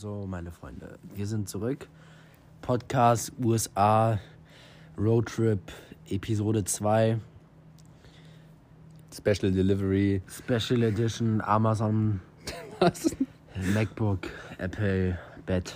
So, 0.00 0.28
meine 0.28 0.52
Freunde, 0.52 0.96
wir 1.16 1.26
sind 1.26 1.48
zurück. 1.48 1.88
Podcast 2.62 3.32
USA 3.42 4.20
Roadtrip 4.96 5.58
Episode 6.08 6.62
2. 6.62 7.18
Special 9.12 9.50
Delivery. 9.50 10.22
Special 10.28 10.84
Edition 10.84 11.40
Amazon. 11.40 12.20
Was? 12.78 13.16
MacBook, 13.74 14.28
Apple, 14.58 15.18
Bett. 15.46 15.74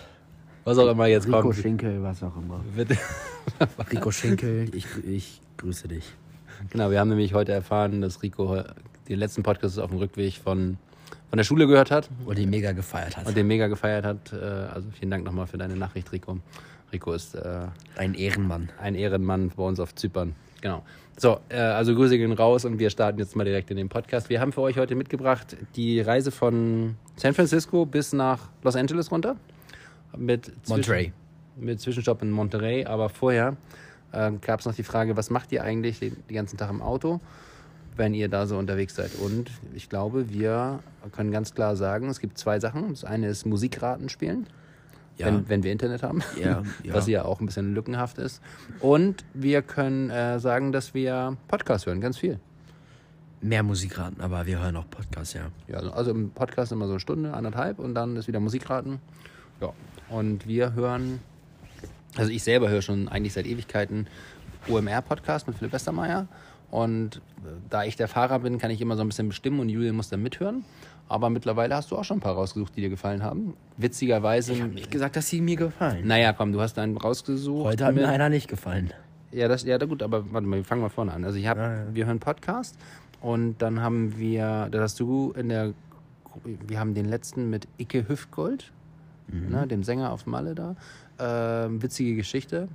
Was 0.63 0.79
auch 0.79 0.89
immer 0.93 1.07
jetzt 1.07 1.27
Rico 1.27 1.41
kommt. 1.41 1.57
Schinkel, 1.57 2.01
was 2.05 2.23
auch 2.23 2.37
immer. 2.37 2.61
Rico 3.91 4.13
Schinkel, 4.13 4.73
ich, 4.73 4.87
ich 5.05 5.41
grüße 5.57 5.89
dich. 5.89 6.05
Genau, 6.71 6.93
wir 6.93 7.01
haben 7.01 7.09
nämlich 7.09 7.35
heute 7.35 7.51
erfahren, 7.51 8.01
dass 8.01 8.23
Rico 8.23 8.49
heu- 8.51 8.63
den 9.09 9.19
letzten 9.19 9.43
Podcast 9.43 9.81
auf 9.81 9.91
dem 9.91 9.99
Rückweg 9.99 10.35
von, 10.35 10.79
von 11.33 11.39
der 11.39 11.45
Schule 11.45 11.67
gehört 11.67 11.91
hat 11.91 12.11
Und 12.27 12.37
die 12.37 12.45
mega 12.45 12.73
gefeiert 12.73 13.17
hat. 13.17 13.27
und 13.27 13.35
den 13.35 13.47
mega 13.47 13.67
gefeiert 13.67 14.05
hat. 14.05 14.35
Äh, 14.35 14.37
Also 14.37 14.91
vielen 14.91 15.11
Dank 15.11 15.25
nochmal 15.25 15.47
für 15.47 15.57
deine 15.57 15.75
Nachricht, 15.77 16.13
Rico. 16.13 16.37
Rico 16.93 17.15
ist 17.15 17.35
äh, 17.35 17.69
Ein 17.97 18.13
Ehrenmann. 18.13 18.69
ein 18.79 18.95
Ehrenmann 18.95 19.49
bei 19.57 19.63
uns 19.63 19.81
auf 19.81 19.95
Zypern. 19.95 20.35
Genau. 20.61 20.85
So, 21.17 21.41
äh, 21.49 21.57
also 21.57 21.95
Grüße 21.95 22.19
gehen 22.19 22.33
raus 22.33 22.67
und 22.67 22.79
wir 22.79 22.91
starten 22.91 23.19
jetzt 23.19 23.35
mal 23.35 23.45
direkt 23.45 23.71
in 23.71 23.79
den 23.79 23.89
Podcast. 23.89 24.29
Wir 24.29 24.43
haben 24.43 24.53
für 24.53 24.61
euch 24.61 24.77
heute 24.77 24.95
mitgebracht 24.95 25.57
die 25.75 26.03
Reise 26.03 26.33
von 26.33 26.97
San 27.17 27.33
Francisco 27.33 27.87
bis 27.87 28.13
nach 28.13 28.51
Los 28.63 28.77
Angeles 28.77 29.11
runter. 29.11 29.37
Mit 30.15 30.53
Monterey. 30.69 31.15
Mit 31.57 31.81
Zwischenstopp 31.81 32.21
in 32.21 32.31
Monterey. 32.31 32.85
Aber 32.85 33.09
vorher 33.09 33.57
äh, 34.13 34.33
gab 34.43 34.61
es 34.61 34.67
noch 34.67 34.75
die 34.75 34.83
Frage, 34.83 35.17
was 35.17 35.31
macht 35.31 35.51
ihr 35.53 35.65
eigentlich 35.65 35.99
den, 35.99 36.15
den 36.29 36.35
ganzen 36.35 36.59
Tag 36.59 36.69
im 36.69 36.83
Auto, 36.83 37.21
wenn 37.97 38.15
ihr 38.15 38.29
da 38.29 38.47
so 38.47 38.57
unterwegs 38.59 38.95
seid? 38.95 39.15
Und 39.17 39.51
ich 39.75 39.89
glaube, 39.89 40.31
wir 40.31 40.81
können 41.13 41.31
ganz 41.31 41.55
klar 41.55 41.77
sagen, 41.77 42.09
es 42.09 42.21
gibt 42.21 42.39
zwei 42.39 42.59
Sachen. 42.61 42.91
Das 42.91 43.05
eine 43.05 43.29
ist 43.29 43.45
Musikraten 43.47 44.09
spielen 44.09 44.47
Ja. 45.19 45.27
wenn, 45.27 45.49
wenn 45.49 45.63
wir 45.63 45.73
Internet 45.73 46.03
haben, 46.03 46.23
Ja, 46.43 46.63
ja. 46.83 46.95
was 46.95 47.07
ja 47.07 47.25
auch 47.25 47.41
ein 47.41 47.47
bisschen 47.47 47.75
lückenhaft 47.75 48.19
ist. 48.19 48.41
Und 48.81 49.25
wir 49.35 49.63
können 49.63 50.11
äh, 50.11 50.39
sagen, 50.41 50.73
dass 50.73 50.95
wir 50.95 51.37
Podcast 51.49 51.87
hören, 51.87 52.01
ganz 52.01 52.19
viel. 52.19 52.39
Mehr 53.41 53.63
Musikraten, 53.65 54.21
aber 54.21 54.47
wir 54.47 54.61
hören 54.63 54.77
auch 54.77 54.89
Podcasts, 54.89 55.35
ja. 55.35 55.49
Ja, 55.67 55.79
also 55.79 56.13
im 56.13 56.31
Podcast 56.31 56.71
immer 56.71 56.87
so 56.87 56.93
eine 56.93 57.01
Stunde, 57.01 57.35
anderthalb 57.35 57.81
und 57.81 57.93
dann 57.95 58.17
ist 58.17 58.29
wieder 58.29 58.39
Musikraten. 58.39 59.01
Ja, 59.61 59.73
und 60.09 60.47
wir 60.47 60.75
hören, 60.75 61.19
also 62.17 62.31
ich 62.31 62.45
selber 62.45 62.69
höre 62.69 62.83
schon 62.83 63.09
eigentlich 63.09 63.33
seit 63.33 63.47
Ewigkeiten 63.47 64.07
OMR-Podcast 64.69 65.49
mit 65.49 65.57
Philipp 65.59 65.73
Westermeier. 65.73 66.29
Und 66.73 67.17
äh, 67.17 67.21
da 67.71 67.85
ich 67.85 67.95
der 67.95 68.09
Fahrer 68.09 68.41
bin, 68.41 68.59
kann 68.59 68.73
ich 68.73 68.81
immer 68.81 68.97
so 68.97 69.03
ein 69.03 69.09
bisschen 69.09 69.29
bestimmen 69.29 69.61
und 69.61 69.69
Julian 69.69 69.95
muss 69.95 70.09
dann 70.09 70.23
mithören. 70.23 70.65
Aber 71.09 71.29
mittlerweile 71.31 71.77
hast 71.77 71.91
du 71.93 71.97
auch 71.97 72.05
schon 72.05 72.17
ein 72.17 72.21
paar 72.21 72.35
rausgesucht, 72.35 72.75
die 72.75 72.81
dir 72.81 72.89
gefallen 72.89 73.23
haben. 73.23 73.55
Witzigerweise. 73.77 74.55
Ich 74.55 74.63
habe 74.63 74.73
nicht 74.73 74.91
gesagt, 74.91 75.15
dass 75.15 75.29
sie 75.29 75.41
mir 75.43 75.57
gefallen. 75.57 76.07
Naja, 76.07 76.33
komm, 76.33 76.53
du 76.53 76.61
hast 76.61 76.79
einen 76.79 76.97
rausgesucht. 76.97 77.65
Heute 77.67 77.85
hat 77.85 77.95
mir 77.95 78.09
einer 78.09 78.29
nicht 78.31 78.49
gefallen. 78.49 78.93
Ja, 79.31 79.47
das, 79.49 79.63
ja, 79.65 79.77
da 79.79 79.87
gut, 79.87 80.03
aber 80.03 80.33
warte 80.33 80.47
mal, 80.47 80.57
wir 80.57 80.65
fangen 80.65 80.81
mal 80.83 80.89
vorne 80.89 81.13
an. 81.13 81.25
Also 81.25 81.39
ich 81.39 81.47
habe, 81.47 81.61
Ja, 81.61 81.75
ja. 81.75 81.95
wir 81.95 82.07
hören 82.07 82.19
Podcast 82.19 82.77
und 83.21 83.61
dann 83.61 83.81
haben 83.81 84.19
wir, 84.19 84.69
da 84.71 84.81
hast 84.81 84.99
du 85.01 85.33
in 85.37 85.49
der, 85.51 85.73
wir 86.45 86.81
haben 86.81 86.95
den 86.95 87.07
letzten 87.07 87.51
mit 87.51 87.69
Icke 87.79 88.09
Hüftgold, 88.09 88.73
Mhm. 89.29 89.51
ne, 89.51 89.67
dem 89.67 89.85
Sänger 89.85 90.11
auf 90.13 90.27
Malle 90.27 90.55
da. 90.55 90.75
Ähm, 91.19 91.81
witzige 91.83 92.17
Geschichte, 92.17 92.69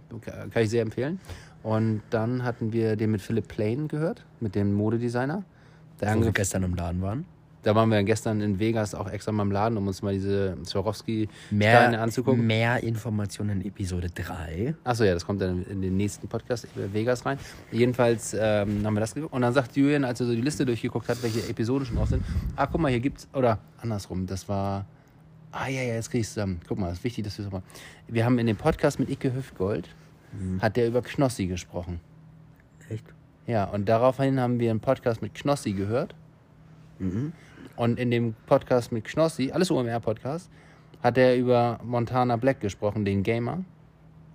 kann 0.52 0.64
ich 0.64 0.70
sehr 0.70 0.82
empfehlen. 0.82 1.20
Und 1.64 2.02
dann 2.10 2.44
hatten 2.44 2.72
wir 2.72 2.96
den 2.96 3.12
mit 3.12 3.22
Philipp 3.22 3.48
Plain 3.48 3.88
gehört, 3.88 4.26
mit 4.40 4.56
dem 4.56 4.74
Modedesigner. 4.74 5.44
Der 6.00 6.16
Wo 6.16 6.22
wir 6.24 6.32
gestern 6.32 6.64
im 6.64 6.76
Laden 6.76 7.02
waren. 7.02 7.26
da 7.64 7.74
waren 7.76 7.90
wir 7.90 8.02
gestern 8.04 8.40
in 8.40 8.60
Vegas 8.60 8.94
auch 8.94 9.10
extra 9.10 9.32
mal 9.32 9.44
im 9.44 9.52
Laden, 9.52 9.78
um 9.78 9.88
uns 9.88 10.02
mal 10.04 10.14
diese 10.14 10.56
Swarovski-Steine 10.64 11.58
Mehr, 11.58 12.02
anzugucken. 12.02 12.46
mehr 12.46 12.82
Informationen 12.84 13.60
in 13.62 13.68
Episode 13.68 14.10
3. 14.14 14.76
Achso, 14.84 15.04
ja, 15.04 15.14
das 15.16 15.26
kommt 15.26 15.42
dann 15.42 15.64
in 15.66 15.82
den 15.82 15.98
nächsten 15.98 16.28
Podcast 16.28 16.68
Vegas 16.76 17.26
rein. 17.26 17.40
Jedenfalls 17.72 18.34
ähm, 18.40 18.86
haben 18.86 18.94
wir 18.94 19.00
das 19.02 19.16
geguckt. 19.16 19.34
Und 19.34 19.42
dann 19.42 19.54
sagt 19.54 19.76
Julian, 19.76 20.04
als 20.06 20.20
er 20.22 20.28
so 20.28 20.34
die 20.34 20.42
Liste 20.42 20.66
durchgeguckt 20.66 21.10
hat, 21.10 21.22
welche 21.24 21.50
Episoden 21.50 21.86
schon 21.88 21.96
drauf 21.98 22.10
sind, 22.10 22.24
ah, 22.56 22.68
guck 22.68 22.80
mal, 22.80 22.90
hier 22.92 23.00
gibt's, 23.02 23.28
oder 23.34 23.58
andersrum, 23.82 24.28
das 24.28 24.48
war, 24.48 24.86
ah 25.52 25.68
ja, 25.68 25.82
ja, 25.82 25.96
jetzt 25.96 26.12
krieg 26.12 26.22
ich 26.22 26.28
zusammen. 26.30 26.60
Guck 26.68 26.78
mal, 26.78 26.90
das 26.90 27.00
ist 27.00 27.04
wichtig, 27.04 27.26
dass 27.26 27.38
wir 27.40 27.46
es 27.48 27.52
mal. 27.52 27.64
Wir 28.08 28.24
haben 28.24 28.38
in 28.38 28.46
dem 28.46 28.56
Podcast 28.58 29.00
mit 29.00 29.10
Icke 29.10 29.34
Hüftgold, 29.34 29.90
hat 30.62 30.76
der 30.78 30.88
über 30.88 31.02
Knossi 31.02 31.48
gesprochen. 31.48 32.00
Echt? 32.90 33.06
Ja, 33.46 33.66
und 33.66 33.88
daraufhin 33.88 34.40
haben 34.40 34.60
wir 34.60 34.70
einen 34.72 34.80
Podcast 34.80 35.22
mit 35.22 35.34
Knossi 35.34 35.74
gehört. 35.74 36.16
Und 37.76 38.00
in 38.00 38.10
dem 38.12 38.34
Podcast 38.48 38.92
mit 38.92 39.06
Knossi, 39.06 39.52
alles 39.52 39.70
OMR-Podcast, 39.72 40.50
hat 41.04 41.18
er 41.18 41.38
über 41.38 41.80
Montana 41.84 42.36
Black 42.38 42.60
gesprochen, 42.60 43.06
den 43.06 43.22
Gamer. 43.24 43.64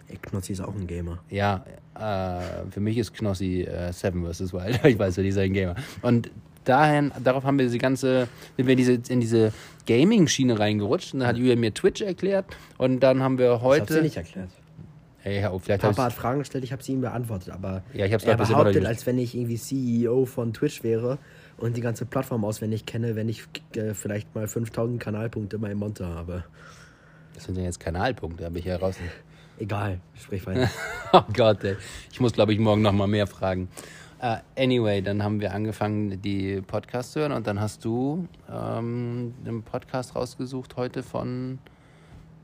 Ey, 0.08 0.16
Knozzi 0.22 0.52
ist 0.52 0.60
auch 0.60 0.74
ein 0.74 0.86
Gamer. 0.86 1.18
Ja, 1.28 1.64
äh, 1.98 2.70
für 2.70 2.80
mich 2.80 2.96
ist 2.98 3.12
Knossi 3.14 3.62
äh, 3.62 3.92
Seven 3.92 4.24
vs. 4.24 4.52
Wild. 4.52 4.80
Ich 4.84 4.98
weiß, 4.98 5.16
wer 5.16 5.24
dieser 5.24 5.42
ein 5.42 5.52
Gamer. 5.52 5.74
Und 6.02 6.30
dahin, 6.64 7.10
darauf 7.22 7.44
haben 7.44 7.58
wir 7.58 7.64
diese 7.64 7.78
ganze, 7.78 8.28
sind 8.56 8.66
wir 8.66 8.72
in 8.72 8.78
diese, 8.78 8.92
in 9.12 9.20
diese 9.20 9.52
Gaming-Schiene 9.86 10.58
reingerutscht. 10.58 11.14
Und 11.14 11.20
dann 11.20 11.28
hat 11.30 11.36
Julian 11.36 11.58
mir 11.58 11.74
Twitch 11.74 12.00
erklärt. 12.02 12.46
Und 12.78 13.00
dann 13.00 13.22
haben 13.22 13.38
wir 13.38 13.48
Das 13.50 13.62
heute. 13.62 13.82
hat 13.82 13.88
sie 13.88 14.02
nicht 14.02 14.16
erklärt. 14.16 14.50
Ey, 15.25 15.47
vielleicht 15.60 15.83
Papa 15.83 16.05
hat 16.05 16.12
Fragen 16.12 16.41
gestellt, 16.41 16.65
ich 16.65 16.72
habe 16.72 16.83
sie 16.83 16.93
ihm 16.93 17.00
beantwortet, 17.00 17.50
aber 17.50 17.83
Ja, 17.93 18.06
ich 18.06 18.12
hab's 18.12 18.25
er 18.25 18.37
behauptet, 18.37 18.84
als 18.84 19.06
wenn 19.06 19.19
ich 19.19 19.37
irgendwie 19.37 19.56
CEO 19.56 20.25
von 20.27 20.53
Twitch 20.53 20.83
wäre 20.83 21.19
und 21.59 21.77
die 21.77 21.81
ganze 21.81 22.06
Plattform 22.06 22.44
auswendig 22.44 22.87
kenne, 22.87 23.15
wenn 23.15 23.28
ich 23.28 23.44
äh, 23.77 23.94
vielleicht 23.94 24.34
mal 24.34 24.49
5000 24.49 25.00
Kanalpunkte 25.00 25.59
bei 25.59 25.75
Monte 25.75 26.06
habe. 26.06 26.44
Das 27.34 27.44
sind 27.44 27.56
ja 27.56 27.62
jetzt 27.62 27.78
Kanalpunkte, 27.78 28.44
habe 28.44 28.59
ich 28.59 28.65
ja 28.65 28.77
raus. 28.77 28.97
Egal, 29.59 30.00
sprich 30.15 30.47
weiter. 30.47 30.69
Oh 31.15 31.22
Gott, 31.37 31.62
ey. 31.62 31.77
Ich 32.11 32.21
muss, 32.21 32.32
glaube 32.32 32.55
ich, 32.55 32.59
morgen 32.59 32.81
noch 32.81 32.93
mal 32.93 33.06
mehr 33.06 33.27
fragen. 33.27 33.69
Äh, 34.19 34.38
anyway, 34.56 35.03
dann 35.03 35.22
haben 35.22 35.41
wir 35.41 35.53
angefangen, 35.53 36.22
die 36.22 36.62
Podcasts 36.62 37.12
zu 37.12 37.21
hören 37.21 37.32
und 37.32 37.47
dann 37.47 37.61
hast 37.61 37.84
du 37.84 38.28
ähm, 38.50 39.34
einen 39.44 39.62
Podcast 39.62 40.16
rausgesucht 40.16 40.77
heute 40.77 41.03
von 41.03 41.59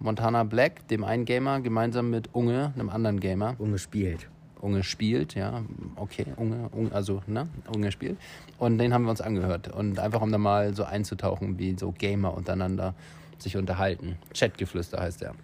Montana 0.00 0.44
Black, 0.44 0.86
dem 0.88 1.04
einen 1.04 1.25
Gamer, 1.25 1.60
gemeinsam 1.60 2.10
mit 2.10 2.31
Unge, 2.32 2.72
einem 2.75 2.91
anderen 2.91 3.20
Gamer. 3.20 3.56
Ungespielt. 3.59 4.28
Unge 4.60 4.82
spielt, 4.82 5.34
ja, 5.34 5.62
okay, 5.97 6.26
Unge, 6.36 6.69
Unge, 6.72 6.92
also, 6.92 7.22
ne, 7.26 7.48
Unge 7.72 7.92
spielt. 7.92 8.19
Und 8.58 8.78
den 8.78 8.92
haben 8.92 9.04
wir 9.04 9.10
uns 9.10 9.20
angehört. 9.20 9.69
Und 9.69 9.98
einfach, 9.98 10.20
um 10.20 10.32
da 10.32 10.38
mal 10.38 10.75
so 10.75 10.84
einzutauchen, 10.84 11.58
wie 11.58 11.76
so 11.78 11.92
Gamer 11.92 12.34
untereinander 12.34 12.94
sich 13.38 13.56
unterhalten. 13.56 14.16
Chatgeflüster 14.34 15.00
heißt 15.00 15.20
der. 15.20 15.34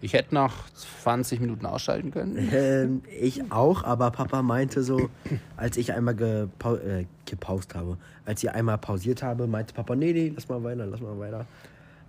Ich 0.00 0.14
hätte 0.14 0.34
nach 0.34 0.68
20 1.04 1.38
Minuten 1.40 1.64
ausschalten 1.64 2.10
können. 2.10 2.50
Ähm, 2.52 3.02
ich 3.20 3.52
auch, 3.52 3.84
aber 3.84 4.10
Papa 4.10 4.42
meinte 4.42 4.82
so, 4.82 5.08
als 5.56 5.76
ich 5.76 5.92
einmal 5.92 6.16
gepau 6.16 6.74
äh, 6.74 7.06
gepaust 7.24 7.76
habe, 7.76 7.98
als 8.26 8.42
ich 8.42 8.50
einmal 8.50 8.78
pausiert 8.78 9.22
habe, 9.22 9.46
meinte 9.46 9.72
Papa, 9.74 9.94
nee, 9.94 10.12
nee, 10.12 10.32
lass 10.34 10.48
mal 10.48 10.62
weiter, 10.64 10.86
lass 10.86 11.00
mal 11.00 11.16
weiter. 11.20 11.46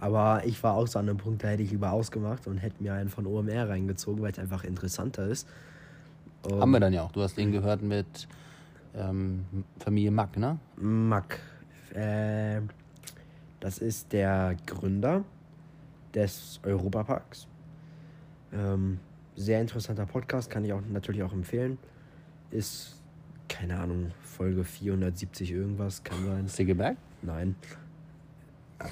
Aber 0.04 0.42
ich 0.46 0.62
war 0.62 0.74
auch 0.74 0.86
so 0.86 1.00
an 1.00 1.08
einem 1.08 1.18
Punkt, 1.18 1.46
da 1.46 1.48
hätte 1.48 1.64
ich 1.64 1.72
lieber 1.72 1.94
ausgemacht 1.94 2.46
und 2.46 2.58
hätte 2.58 2.84
mir 2.84 2.94
einen 2.94 3.08
von 3.08 3.26
OMR 3.26 3.70
reingezogen, 3.70 4.22
weil 4.22 4.34
es 4.34 4.38
einfach 4.38 4.66
interessanter 4.66 5.28
ist. 5.28 5.48
Und 6.42 6.60
Haben 6.60 6.72
wir 6.72 6.82
dann 6.82 6.92
ja 6.92 7.04
auch. 7.04 7.14
Du 7.14 7.22
hast 7.22 7.38
den 7.38 7.54
gehört 7.54 7.82
mit 7.82 8.28
ähm, 8.96 9.46
Familie 9.80 10.12
Mack, 10.12 10.36
ne? 10.36 10.60
Mack. 10.76 11.40
Äh, 11.94 12.60
das 13.62 13.78
ist 13.78 14.12
der 14.12 14.58
Gründer 14.66 15.24
des 16.14 16.60
Europaparks. 16.64 17.48
Ähm, 18.52 19.00
sehr 19.38 19.62
interessanter 19.62 20.06
Podcast, 20.06 20.50
kann 20.50 20.66
ich 20.66 20.74
auch 20.74 20.82
natürlich 20.92 21.24
auch 21.24 21.32
empfehlen. 21.32 21.78
Ist, 22.52 23.02
keine 23.48 23.80
Ahnung, 23.80 24.12
Folge 24.22 24.66
470 24.66 25.54
irgendwas, 25.54 26.04
kann 26.04 26.26
sein. 26.26 26.50
Stickeberg? 26.50 26.98
Nein. 27.22 27.56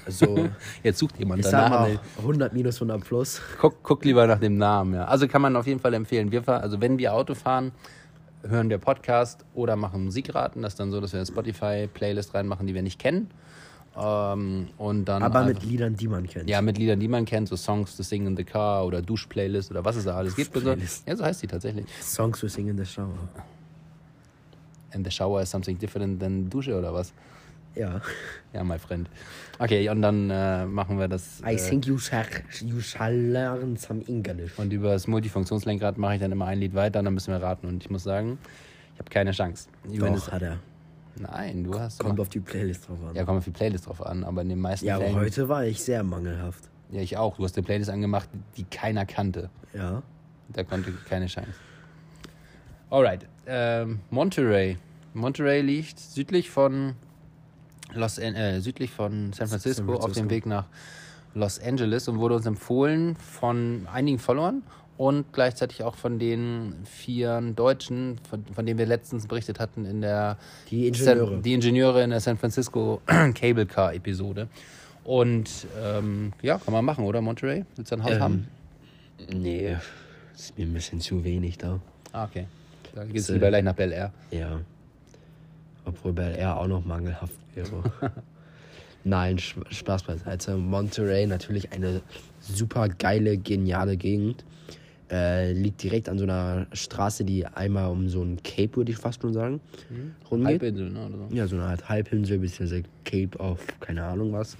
Also, 0.06 0.48
Jetzt 0.82 0.98
sucht 0.98 1.18
jemand 1.18 1.40
ich 1.40 1.46
sag 1.46 1.64
danach. 1.70 1.80
mal 1.80 2.00
100 2.18 2.52
minus 2.52 2.76
100 2.76 3.02
plus. 3.04 3.40
Guck, 3.60 3.82
guck 3.82 4.04
lieber 4.04 4.26
nach 4.26 4.38
dem 4.40 4.56
Namen, 4.58 4.94
ja. 4.94 5.04
Also 5.04 5.28
kann 5.28 5.42
man 5.42 5.54
auf 5.56 5.66
jeden 5.66 5.80
Fall 5.80 5.94
empfehlen. 5.94 6.30
Wir 6.32 6.42
fahren, 6.42 6.62
also 6.62 6.80
wenn 6.80 6.98
wir 6.98 7.14
Auto 7.14 7.34
fahren, 7.34 7.72
hören 8.42 8.68
wir 8.70 8.78
Podcast 8.78 9.44
oder 9.54 9.76
machen 9.76 10.04
Musikraten. 10.04 10.62
Das 10.62 10.72
ist 10.72 10.80
dann 10.80 10.90
so, 10.90 11.00
dass 11.00 11.12
wir 11.12 11.18
eine 11.20 11.26
Spotify-Playlist 11.26 12.34
reinmachen, 12.34 12.66
die 12.66 12.74
wir 12.74 12.82
nicht 12.82 12.98
kennen. 12.98 13.30
Ähm, 13.96 14.68
und 14.78 15.04
dann 15.04 15.22
Aber 15.22 15.44
mit 15.44 15.56
einfach- 15.56 15.68
Liedern, 15.68 15.94
die 15.96 16.08
man 16.08 16.26
kennt. 16.26 16.48
ja, 16.48 16.62
mit 16.62 16.78
Liedern, 16.78 16.98
die 16.98 17.08
man 17.08 17.26
kennt, 17.26 17.48
so 17.48 17.56
Songs 17.56 17.94
to 17.94 18.02
Sing 18.02 18.26
in 18.26 18.36
the 18.36 18.42
Car 18.44 18.86
oder 18.86 19.02
Dusch-Playlist 19.02 19.70
oder 19.70 19.84
was 19.84 19.96
es 19.96 20.04
da 20.06 20.16
alles 20.16 20.34
gibt. 20.34 20.56
Ja, 21.06 21.14
so 21.16 21.22
heißt 21.24 21.42
die 21.42 21.46
tatsächlich. 21.46 21.84
Songs 22.00 22.40
to 22.40 22.48
sing 22.48 22.68
in 22.68 22.78
the 22.78 22.86
shower. 22.86 23.10
And 24.94 25.04
the 25.06 25.10
shower 25.10 25.42
is 25.42 25.50
something 25.50 25.78
different 25.78 26.20
than 26.20 26.48
Dusche 26.50 26.76
oder 26.76 26.92
was? 26.92 27.12
Ja. 27.74 28.00
Ja, 28.52 28.62
my 28.64 28.78
friend. 28.78 29.08
Okay, 29.58 29.88
und 29.88 30.02
dann 30.02 30.28
äh, 30.30 30.66
machen 30.66 30.98
wir 30.98 31.08
das. 31.08 31.40
I 31.40 31.54
Äh, 31.54 31.56
think 31.56 31.86
you 31.86 31.96
shall, 31.98 32.26
you 32.60 32.80
shall 32.80 33.14
learn 33.14 33.76
some 33.76 34.02
English. 34.08 34.58
und 34.58 34.72
über 34.72 34.90
das 34.92 35.06
Multifunktionslenkrad 35.06 35.96
mache 35.96 36.14
ich 36.16 36.20
dann 36.20 36.32
immer 36.32 36.46
ein 36.46 36.58
Lied 36.58 36.74
weiter 36.74 36.98
und 36.98 37.06
dann 37.06 37.14
müssen 37.14 37.32
wir 37.32 37.42
raten. 37.42 37.66
Und 37.66 37.82
ich 37.82 37.90
muss 37.90 38.02
sagen, 38.04 38.38
ich 38.94 38.98
habe 38.98 39.08
keine 39.10 39.30
Chance. 39.32 39.68
Doch, 39.88 40.30
hat 40.32 40.42
er. 40.42 40.58
Nein, 41.18 41.64
du 41.64 41.78
hast. 41.78 41.98
Kommt 41.98 42.20
auf 42.20 42.28
die 42.28 42.40
Playlist 42.40 42.88
drauf 42.88 42.98
an. 43.08 43.14
ja, 43.14 43.24
kommt 43.24 43.38
auf 43.38 43.44
die 43.44 43.50
Playlist 43.50 43.86
drauf 43.86 44.04
an, 44.04 44.24
aber 44.24 44.42
in 44.42 44.48
den 44.50 44.60
meisten 44.60 44.86
Ja, 44.86 44.96
aber 44.96 45.04
Fällen. 45.04 45.16
heute 45.16 45.48
war 45.48 45.64
ich 45.64 45.82
sehr 45.82 46.02
mangelhaft. 46.02 46.68
Ja, 46.90 47.00
ich 47.00 47.16
auch. 47.16 47.36
Du 47.36 47.44
hast 47.44 47.56
eine 47.56 47.64
Playlist 47.64 47.90
angemacht, 47.90 48.28
die 48.56 48.64
keiner 48.64 49.06
kannte. 49.06 49.48
Ja. 49.74 50.02
Da 50.50 50.64
konnte 50.64 50.92
keine 51.08 51.26
Chance. 51.26 51.52
Alright. 52.90 53.26
Ähm, 53.46 54.00
Monterey. 54.10 54.76
Monterey 55.14 55.60
liegt 55.62 55.98
südlich 55.98 56.50
von 56.50 56.94
Los 57.94 58.18
äh, 58.18 58.60
südlich 58.60 58.90
von 58.90 59.32
San 59.32 59.48
Francisco, 59.48 59.86
San 59.86 59.96
auf 59.96 60.04
dem 60.04 60.12
Francisco. 60.12 60.30
Weg 60.30 60.46
nach 60.46 60.66
Los 61.34 61.60
Angeles 61.60 62.08
und 62.08 62.18
wurde 62.18 62.34
uns 62.36 62.46
empfohlen 62.46 63.16
von 63.16 63.86
einigen 63.92 64.18
Followern 64.18 64.62
und 64.98 65.32
gleichzeitig 65.32 65.82
auch 65.82 65.96
von 65.96 66.18
den 66.18 66.74
vier 66.84 67.40
Deutschen, 67.56 68.18
von, 68.28 68.44
von 68.54 68.66
denen 68.66 68.78
wir 68.78 68.86
letztens 68.86 69.26
berichtet 69.26 69.58
hatten 69.58 69.84
in 69.86 70.00
der 70.02 70.36
Die 70.70 70.86
Ingenieure. 70.88 71.26
San, 71.30 71.42
die 71.42 71.54
Ingenieure 71.54 72.02
in 72.02 72.10
der 72.10 72.20
San 72.20 72.36
Francisco 72.36 73.00
Cable 73.34 73.66
Car 73.66 73.94
Episode. 73.94 74.48
Und 75.04 75.48
ähm, 75.82 76.32
ja, 76.42 76.58
kann 76.58 76.72
man 76.72 76.84
machen, 76.84 77.04
oder 77.04 77.20
Monterey? 77.20 77.64
Willst 77.76 77.90
du 77.90 77.96
ein 77.96 78.04
Haus 78.04 78.12
Ähm, 78.12 78.20
haben? 78.20 78.48
Nee, 79.32 79.76
ist 80.34 80.56
mir 80.58 80.66
ein 80.66 80.72
bisschen 80.74 81.00
zu 81.00 81.24
wenig 81.24 81.58
da. 81.58 81.80
Ah, 82.12 82.24
okay. 82.24 82.46
Dann 82.94 83.10
geht's 83.12 83.28
Äh, 83.28 83.34
lieber 83.34 83.48
gleich 83.48 83.64
nach 83.64 83.74
Bel 83.74 83.90
Air. 83.92 84.12
Ja. 84.30 84.60
Obwohl 85.84 86.12
Bel 86.12 86.34
Air 86.36 86.56
auch 86.58 86.66
noch 86.66 86.84
mangelhaft 86.84 87.34
wäre. 87.54 87.82
Nein, 89.04 89.38
Spaß 89.38 90.04
beiseite. 90.04 90.56
Monterey 90.56 91.26
natürlich 91.26 91.72
eine 91.72 92.02
super 92.40 92.88
geile, 92.88 93.36
geniale 93.36 93.96
Gegend. 93.96 94.44
Äh, 95.10 95.52
liegt 95.52 95.82
direkt 95.82 96.08
an 96.08 96.16
so 96.18 96.24
einer 96.24 96.66
Straße, 96.72 97.24
die 97.24 97.44
einmal 97.44 97.90
um 97.90 98.08
so 98.08 98.22
ein 98.22 98.42
Cape, 98.42 98.76
würde 98.76 98.92
ich 98.92 98.98
fast 98.98 99.20
schon 99.20 99.34
sagen, 99.34 99.60
rumgeht. 100.30 100.46
Halbinsel, 100.46 100.90
ne? 100.90 101.06
Oder 101.06 101.18
so. 101.18 101.34
Ja, 101.34 101.46
so 101.46 101.56
eine 101.56 101.64
Art 101.66 101.86
Halbinsel, 101.86 102.38
beziehungsweise 102.38 102.84
Cape 103.04 103.36
of 103.38 103.60
keine 103.80 104.04
Ahnung 104.04 104.32
was. 104.32 104.56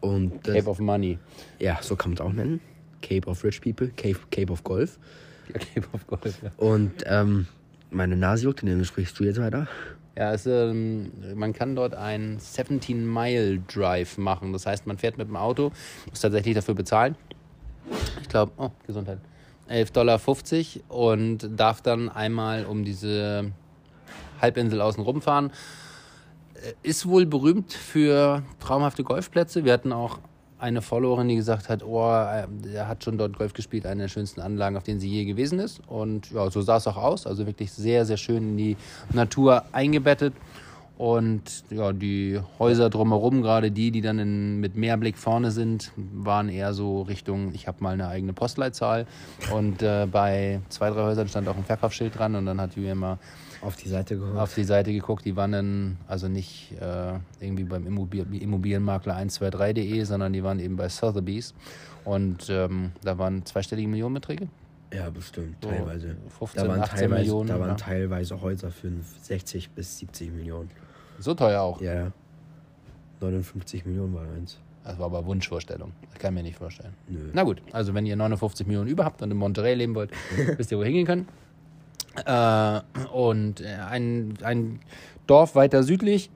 Und 0.00 0.46
das, 0.46 0.56
Cape 0.56 0.68
of 0.68 0.80
Money. 0.80 1.18
ja, 1.58 1.78
so 1.80 1.96
kann 1.96 2.10
man 2.10 2.16
es 2.16 2.20
auch 2.20 2.32
nennen. 2.32 2.60
Cape 3.00 3.26
of 3.26 3.42
Rich 3.42 3.62
People, 3.62 3.88
Cape, 3.96 4.18
Cape 4.30 4.52
of 4.52 4.62
Golf. 4.64 4.98
Ja, 5.48 5.58
Cape 5.58 5.88
of 5.92 6.06
Gold, 6.06 6.38
ja. 6.42 6.50
Und 6.58 6.92
ähm, 7.06 7.46
meine 7.92 8.16
Nase 8.16 8.44
juckt, 8.44 8.62
den 8.62 8.84
sprichst 8.84 9.18
du 9.18 9.24
jetzt 9.24 9.40
weiter. 9.40 9.68
Ja, 10.16 10.32
es, 10.32 10.46
ähm, 10.46 11.10
man 11.34 11.52
kann 11.52 11.74
dort 11.74 11.94
einen 11.94 12.38
17-Mile-Drive 12.38 14.18
machen. 14.18 14.52
Das 14.52 14.66
heißt, 14.66 14.86
man 14.86 14.98
fährt 14.98 15.16
mit 15.16 15.28
dem 15.28 15.36
Auto, 15.36 15.72
muss 16.08 16.20
tatsächlich 16.20 16.54
dafür 16.54 16.74
bezahlen. 16.74 17.16
Ich 18.20 18.28
glaube, 18.28 18.52
oh, 18.58 18.70
Gesundheit. 18.86 19.18
11,50 19.70 19.92
Dollar 19.92 20.20
und 20.88 21.58
darf 21.58 21.80
dann 21.80 22.08
einmal 22.10 22.66
um 22.66 22.84
diese 22.84 23.52
Halbinsel 24.40 24.80
außen 24.80 25.02
rumfahren. 25.02 25.50
Äh, 26.54 26.72
Ist 26.82 27.06
wohl 27.06 27.24
berühmt 27.24 27.72
für 27.72 28.42
traumhafte 28.60 29.04
Golfplätze. 29.04 29.64
Wir 29.64 29.72
hatten 29.72 29.92
auch 29.92 30.18
eine 30.62 30.80
Followerin, 30.80 31.28
die 31.28 31.34
gesagt 31.34 31.68
hat, 31.68 31.82
oh, 31.82 32.08
äh, 32.08 32.46
er 32.72 32.86
hat 32.86 33.02
schon 33.02 33.18
dort 33.18 33.36
Golf 33.36 33.52
gespielt, 33.52 33.84
eine 33.84 34.02
der 34.02 34.08
schönsten 34.08 34.40
Anlagen, 34.40 34.76
auf 34.76 34.84
denen 34.84 35.00
sie 35.00 35.08
je 35.08 35.24
gewesen 35.24 35.58
ist. 35.58 35.80
Und 35.88 36.30
ja, 36.30 36.48
so 36.50 36.62
sah 36.62 36.76
es 36.76 36.86
auch 36.86 36.96
aus. 36.96 37.26
Also 37.26 37.46
wirklich 37.46 37.72
sehr, 37.72 38.06
sehr 38.06 38.16
schön 38.16 38.50
in 38.50 38.56
die 38.56 38.76
Natur 39.12 39.64
eingebettet. 39.72 40.34
Und 40.98 41.64
ja, 41.70 41.92
die 41.92 42.38
Häuser 42.60 42.90
drumherum, 42.90 43.42
gerade 43.42 43.72
die, 43.72 43.90
die 43.90 44.02
dann 44.02 44.20
in, 44.20 44.60
mit 44.60 44.76
Meerblick 44.76 45.18
vorne 45.18 45.50
sind, 45.50 45.90
waren 45.96 46.48
eher 46.48 46.74
so 46.74 47.02
Richtung, 47.02 47.52
ich 47.54 47.66
habe 47.66 47.82
mal 47.82 47.94
eine 47.94 48.06
eigene 48.06 48.32
Postleitzahl. 48.32 49.06
Und 49.52 49.82
äh, 49.82 50.06
bei 50.06 50.60
zwei, 50.68 50.90
drei 50.90 51.02
Häusern 51.02 51.26
stand 51.26 51.48
auch 51.48 51.56
ein 51.56 51.64
Verkaufsschild 51.64 52.16
dran 52.16 52.36
und 52.36 52.46
dann 52.46 52.60
hat 52.60 52.76
Julia 52.76 52.94
mal 52.94 53.18
Auf 53.62 53.76
die 53.76 53.88
Seite 53.88 54.18
geholt. 54.18 54.36
auf 54.36 54.54
die 54.54 54.64
Seite 54.64 54.92
geguckt. 54.92 55.24
Die 55.24 55.36
waren 55.36 55.52
dann 55.52 55.96
also 56.08 56.28
nicht 56.28 56.72
äh, 56.80 57.14
irgendwie 57.40 57.64
beim 57.64 57.86
Immobil 57.86 58.26
Immobilienmakler 58.34 59.16
123.de, 59.16 60.04
sondern 60.04 60.32
die 60.32 60.42
waren 60.42 60.58
eben 60.58 60.76
bei 60.76 60.88
Sotheby's. 60.88 61.54
Und 62.04 62.48
ähm, 62.50 62.92
da 63.02 63.16
waren 63.18 63.44
zweistellige 63.46 63.86
Millionenbeträge. 63.88 64.48
Ja, 64.92 65.08
bestimmt, 65.08 65.56
So 65.62 65.70
teilweise. 65.70 66.16
15, 66.38 66.62
da 66.62 66.68
waren 66.68 66.80
18 66.80 66.98
teilweise, 66.98 67.20
Millionen, 67.22 67.48
Da 67.48 67.60
waren 67.60 67.68
ja. 67.70 67.74
teilweise 67.76 68.40
Häuser 68.42 68.70
für 68.70 68.90
60 69.22 69.70
bis 69.70 69.98
70 69.98 70.32
Millionen. 70.32 70.68
So 71.18 71.32
teuer 71.34 71.62
auch. 71.62 71.80
Ja, 71.80 71.94
ja. 71.94 72.12
59 73.20 73.86
Millionen 73.86 74.12
war 74.14 74.24
eins. 74.36 74.58
Das 74.84 74.98
war 74.98 75.06
aber 75.06 75.24
Wunschvorstellung. 75.24 75.92
Das 76.10 76.18
kann 76.18 76.34
ich 76.34 76.42
mir 76.42 76.48
nicht 76.48 76.58
vorstellen. 76.58 76.92
Nö. 77.08 77.30
Na 77.32 77.44
gut, 77.44 77.62
also 77.70 77.94
wenn 77.94 78.04
ihr 78.04 78.16
59 78.16 78.66
Millionen 78.66 78.88
über 78.90 79.04
habt 79.04 79.22
und 79.22 79.30
in 79.30 79.36
Monterey 79.36 79.74
leben 79.74 79.94
wollt, 79.94 80.10
wisst 80.56 80.72
ihr, 80.72 80.78
wo 80.78 80.82
ihr 80.82 80.86
hingehen 80.86 81.06
könnt. 81.06 81.28
Äh, 82.24 82.80
und 83.12 83.60
äh, 83.60 83.66
ein, 83.88 84.34
ein 84.42 84.80
Dorf 85.26 85.54
weiter 85.54 85.82
südlich, 85.82 86.30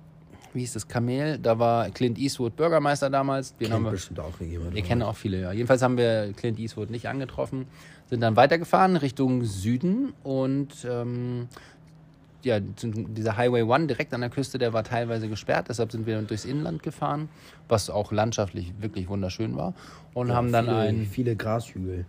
wie 0.55 0.61
hieß 0.61 0.73
das, 0.73 0.89
Kamel, 0.89 1.39
da 1.39 1.59
war 1.59 1.91
Clint 1.91 2.19
Eastwood 2.19 2.57
Bürgermeister 2.57 3.11
damals. 3.11 3.55
Den 3.57 3.71
Kennt 3.71 3.85
wir, 3.85 3.91
bestimmt 3.91 4.21
auch 4.21 4.41
jemand. 4.41 4.75
wir 4.75 4.83
kennen 4.83 5.03
auch 5.03 5.17
viele, 5.17 5.41
ja. 5.41 5.53
Jedenfalls 5.53 5.83
haben 5.83 5.99
wir 5.99 6.33
Clint 6.35 6.59
Eastwood 6.59 6.91
nicht 6.91 7.09
angetroffen, 7.09 7.67
sind 8.09 8.21
dann 8.21 8.37
weitergefahren 8.37 8.97
Richtung 8.97 9.45
Süden 9.45 10.15
und 10.23 10.87
ähm, 10.89 11.49
ja, 12.43 12.61
dieser 12.61 13.37
Highway 13.37 13.63
One 13.63 13.87
direkt 13.87 14.15
an 14.15 14.21
der 14.21 14.31
Küste, 14.31 14.57
der 14.57 14.73
war 14.73 14.85
teilweise 14.85 15.29
gesperrt, 15.29 15.67
deshalb 15.69 15.93
sind 15.93 16.07
wir 16.07 16.21
durchs 16.23 16.45
Inland 16.45 16.83
gefahren, 16.83 17.29
was 17.69 17.91
auch 17.91 18.13
landschaftlich 18.13 18.73
wirklich 18.81 19.09
wunderschön 19.09 19.57
war 19.57 19.75
und 20.15 20.33
haben 20.33 20.53
dann 20.53 20.67
viele, 20.67 20.79
ein 20.79 21.07
Viele 21.07 21.37
Grashügel. 21.37 22.07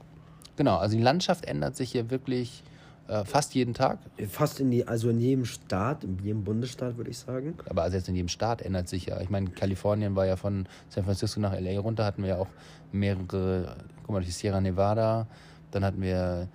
Genau, 0.55 0.77
also 0.77 0.95
die 0.95 1.03
Landschaft 1.03 1.45
ändert 1.45 1.75
sich 1.75 1.91
hier 1.91 2.09
wirklich 2.09 2.63
äh, 3.07 3.23
fast 3.25 3.55
jeden 3.55 3.73
Tag. 3.73 3.99
Fast 4.29 4.59
in 4.59 4.71
die, 4.71 4.87
also 4.87 5.09
in 5.09 5.19
jedem 5.19 5.45
Staat, 5.45 6.03
in 6.03 6.17
jedem 6.19 6.43
Bundesstaat 6.43 6.97
würde 6.97 7.09
ich 7.09 7.17
sagen. 7.17 7.55
Aber 7.69 7.83
also 7.83 7.97
jetzt 7.97 8.09
in 8.09 8.15
jedem 8.15 8.27
Staat 8.27 8.61
ändert 8.61 8.89
sich 8.89 9.05
ja. 9.05 9.21
Ich 9.21 9.29
meine, 9.29 9.49
Kalifornien 9.49 10.15
war 10.15 10.25
ja 10.25 10.35
von 10.35 10.67
San 10.89 11.05
Francisco 11.05 11.39
nach 11.39 11.53
LA 11.57 11.79
runter, 11.79 12.05
hatten 12.05 12.23
wir 12.23 12.29
ja 12.29 12.37
auch 12.37 12.49
mehrere, 12.91 13.77
guck 14.03 14.11
mal, 14.13 14.23
die 14.23 14.31
Sierra 14.31 14.59
Nevada, 14.59 15.27
dann 15.71 15.85
hatten 15.85 16.01
wir 16.01 16.47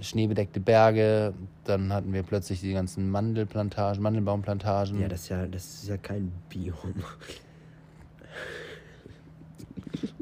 schneebedeckte 0.00 0.60
Berge, 0.60 1.34
dann 1.64 1.92
hatten 1.92 2.12
wir 2.12 2.22
plötzlich 2.22 2.60
die 2.60 2.72
ganzen 2.72 3.10
Mandelplantagen, 3.10 4.02
Mandelbaumplantagen. 4.02 5.00
Ja, 5.00 5.08
das 5.08 5.22
ist 5.22 5.28
ja, 5.28 5.46
das 5.46 5.64
ist 5.64 5.88
ja 5.88 5.96
kein 5.96 6.32
Biom. 6.48 6.94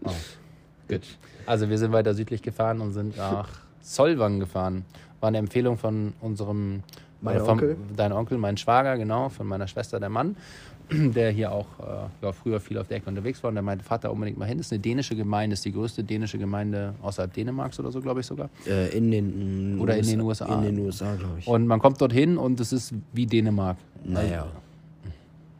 Oh, 0.04 0.10
gut. 0.88 1.02
Also 1.46 1.68
wir 1.68 1.78
sind 1.78 1.92
weiter 1.92 2.14
südlich 2.14 2.42
gefahren 2.42 2.80
und 2.80 2.92
sind 2.92 3.16
nach 3.16 3.48
Solvang 3.80 4.40
gefahren. 4.40 4.84
War 5.20 5.28
eine 5.28 5.38
Empfehlung 5.38 5.76
von 5.76 6.12
unserem 6.20 6.82
Mein 7.20 7.36
äh, 7.36 7.40
vom, 7.40 7.48
Onkel. 7.50 7.76
Dein 7.96 8.12
Onkel, 8.12 8.38
mein 8.38 8.56
Schwager, 8.56 8.96
genau, 8.96 9.28
von 9.28 9.46
meiner 9.46 9.66
Schwester, 9.66 9.98
der 9.98 10.08
Mann, 10.08 10.36
der 10.90 11.30
hier 11.30 11.52
auch 11.52 11.66
äh, 11.80 12.24
ja, 12.24 12.32
früher 12.32 12.60
viel 12.60 12.78
auf 12.78 12.88
der 12.88 12.98
Ecke 12.98 13.08
unterwegs 13.08 13.42
war. 13.42 13.48
Und 13.48 13.56
der 13.56 13.62
meinte, 13.62 13.84
Vater 13.84 14.12
unbedingt 14.12 14.38
mal 14.38 14.46
hin. 14.46 14.58
Das 14.58 14.66
ist 14.66 14.72
eine 14.72 14.80
dänische 14.80 15.16
Gemeinde, 15.16 15.54
ist 15.54 15.64
die 15.64 15.72
größte 15.72 16.04
dänische 16.04 16.38
Gemeinde 16.38 16.94
außerhalb 17.02 17.32
Dänemarks 17.32 17.78
oder 17.80 17.90
so, 17.90 18.00
glaube 18.00 18.20
ich 18.20 18.26
sogar. 18.26 18.48
Äh, 18.66 18.96
in 18.96 19.10
den 19.10 19.80
Oder 19.80 19.96
in 19.96 20.06
den 20.06 20.20
USA. 20.20 20.46
In 20.54 20.62
den 20.62 20.78
USA, 20.78 21.14
glaube 21.14 21.38
ich. 21.38 21.46
Und 21.46 21.66
man 21.66 21.80
kommt 21.80 22.00
dorthin 22.00 22.38
und 22.38 22.60
es 22.60 22.72
ist 22.72 22.94
wie 23.12 23.26
Dänemark. 23.26 23.76
naja. 24.04 24.46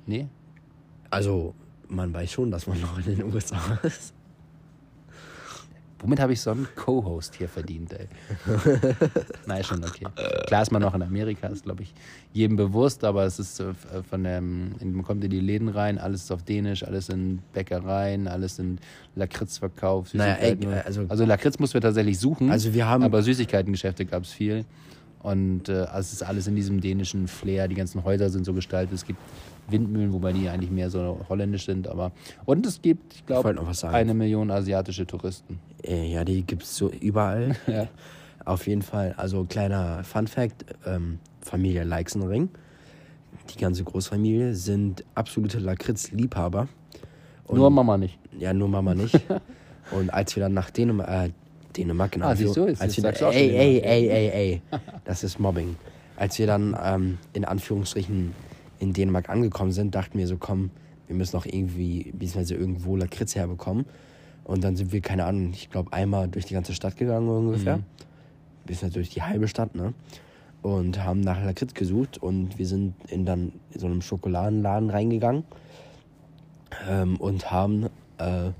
Nee? 0.06 0.26
Also, 1.10 1.54
man 1.88 2.12
weiß 2.12 2.32
schon, 2.32 2.50
dass 2.50 2.66
man 2.66 2.80
noch 2.80 2.98
in 2.98 3.16
den 3.16 3.24
USA 3.24 3.78
ist. 3.82 4.14
Womit 6.00 6.20
habe 6.20 6.32
ich 6.32 6.40
so 6.40 6.52
einen 6.52 6.68
Co-Host 6.76 7.34
hier 7.34 7.48
verdient, 7.48 7.92
ey? 7.92 8.06
Nein, 9.46 9.64
schon 9.64 9.82
okay. 9.82 10.06
Klar 10.46 10.62
ist 10.62 10.70
man 10.70 10.80
noch 10.80 10.94
in 10.94 11.02
Amerika, 11.02 11.48
ist, 11.48 11.64
glaube 11.64 11.82
ich, 11.82 11.92
jedem 12.32 12.56
bewusst, 12.56 13.02
aber 13.02 13.24
es 13.24 13.38
ist 13.40 13.58
äh, 13.58 13.74
von 14.08 14.22
dem, 14.22 14.74
man 14.80 15.02
kommt 15.02 15.24
in 15.24 15.30
die 15.30 15.40
Läden 15.40 15.68
rein, 15.68 15.98
alles 15.98 16.22
ist 16.24 16.30
auf 16.30 16.42
Dänisch, 16.44 16.84
alles 16.84 17.06
sind 17.06 17.40
Bäckereien, 17.52 18.28
alles 18.28 18.56
sind 18.56 18.80
Lakritzverkauf, 19.16 20.14
Naja, 20.14 20.34
ey, 20.34 20.50
Süßigkeiten. 20.52 20.86
also- 20.86 21.04
also 21.08 21.24
Lakritz 21.24 21.58
mussten 21.58 21.74
wir 21.74 21.80
tatsächlich 21.80 22.18
suchen, 22.18 22.50
Also 22.50 22.72
wir 22.74 22.86
haben- 22.86 23.02
aber 23.02 23.22
Süßigkeitengeschäfte 23.22 24.04
gab 24.04 24.22
es 24.22 24.32
viel. 24.32 24.64
Und 25.20 25.68
äh, 25.68 25.72
also 25.72 25.98
es 26.06 26.12
ist 26.12 26.22
alles 26.22 26.46
in 26.46 26.54
diesem 26.54 26.80
dänischen 26.80 27.26
Flair, 27.26 27.66
die 27.66 27.74
ganzen 27.74 28.04
Häuser 28.04 28.30
sind 28.30 28.44
so 28.44 28.52
gestaltet, 28.54 28.94
es 28.94 29.04
gibt 29.04 29.18
Windmühlen, 29.70 30.12
wobei 30.12 30.32
die 30.32 30.48
eigentlich 30.48 30.70
mehr 30.70 30.90
so 30.90 31.20
holländisch 31.28 31.66
sind, 31.66 31.88
aber 31.88 32.12
und 32.44 32.66
es 32.66 32.80
gibt, 32.82 33.14
ich 33.14 33.26
glaube, 33.26 33.54
eine 33.92 34.14
Million 34.14 34.50
asiatische 34.50 35.06
Touristen. 35.06 35.58
Äh, 35.84 36.10
ja, 36.12 36.24
die 36.24 36.42
gibt 36.42 36.62
es 36.62 36.76
so 36.76 36.90
überall. 36.90 37.56
Ja. 37.66 37.86
Auf 38.44 38.66
jeden 38.66 38.80
Fall. 38.82 39.14
Also, 39.18 39.44
kleiner 39.44 40.02
Fun-Fact: 40.04 40.64
ähm, 40.86 41.18
Familie 41.42 41.84
Leixenring, 41.84 42.48
die 43.54 43.58
ganze 43.58 43.84
Großfamilie, 43.84 44.54
sind 44.54 45.04
absolute 45.14 45.58
Lakritz-Liebhaber. 45.58 46.66
Nur 47.52 47.70
Mama 47.70 47.98
nicht. 47.98 48.18
Ja, 48.38 48.54
nur 48.54 48.68
Mama 48.68 48.94
nicht. 48.94 49.20
Und 49.90 50.10
als 50.10 50.34
wir 50.36 50.42
dann 50.44 50.54
nach 50.54 50.70
Dänemark, 50.70 51.08
äh, 51.28 51.30
Dänemark 51.76 52.12
genau. 52.12 52.26
Ah, 52.28 52.36
siehst 52.36 52.56
du, 52.56 52.66
jetzt- 52.66 52.80
als 52.80 52.96
wir 52.96 53.28
auch 53.28 53.32
ey, 53.32 53.50
ey, 53.50 53.80
ey, 53.80 54.08
ey, 54.08 54.28
ey, 54.30 54.62
das 55.04 55.24
ist 55.24 55.38
Mobbing. 55.38 55.76
Als 56.16 56.38
wir 56.38 56.46
dann 56.46 56.76
ähm, 56.82 57.18
in 57.34 57.44
Anführungsstrichen 57.44 58.32
in 58.78 58.92
Dänemark 58.92 59.28
angekommen 59.28 59.72
sind, 59.72 59.94
dachten 59.94 60.18
wir 60.18 60.26
so, 60.26 60.36
komm, 60.36 60.70
wir 61.06 61.16
müssen 61.16 61.36
noch 61.36 61.46
irgendwie, 61.46 62.12
beziehungsweise 62.12 62.54
irgendwo 62.54 62.96
Lakritz 62.96 63.34
herbekommen. 63.34 63.86
Und 64.44 64.64
dann 64.64 64.76
sind 64.76 64.92
wir, 64.92 65.00
keine 65.00 65.24
Ahnung, 65.24 65.50
ich 65.52 65.70
glaube 65.70 65.92
einmal 65.92 66.28
durch 66.28 66.46
die 66.46 66.54
ganze 66.54 66.74
Stadt 66.74 66.96
gegangen 66.96 67.28
ungefähr. 67.28 67.78
Mhm. 67.78 67.84
Bis 68.66 68.80
durch 68.80 69.10
die 69.10 69.22
halbe 69.22 69.48
Stadt, 69.48 69.74
ne? 69.74 69.94
Und 70.60 71.04
haben 71.04 71.20
nach 71.20 71.42
Lakritz 71.42 71.72
gesucht 71.72 72.18
und 72.18 72.58
wir 72.58 72.66
sind 72.66 72.94
in 73.08 73.24
dann 73.24 73.52
in 73.70 73.80
so 73.80 73.86
einem 73.86 74.02
Schokoladenladen 74.02 74.90
reingegangen 74.90 75.44
ähm, 76.88 77.16
und 77.16 77.50
haben 77.50 77.86
äh, 78.18 78.50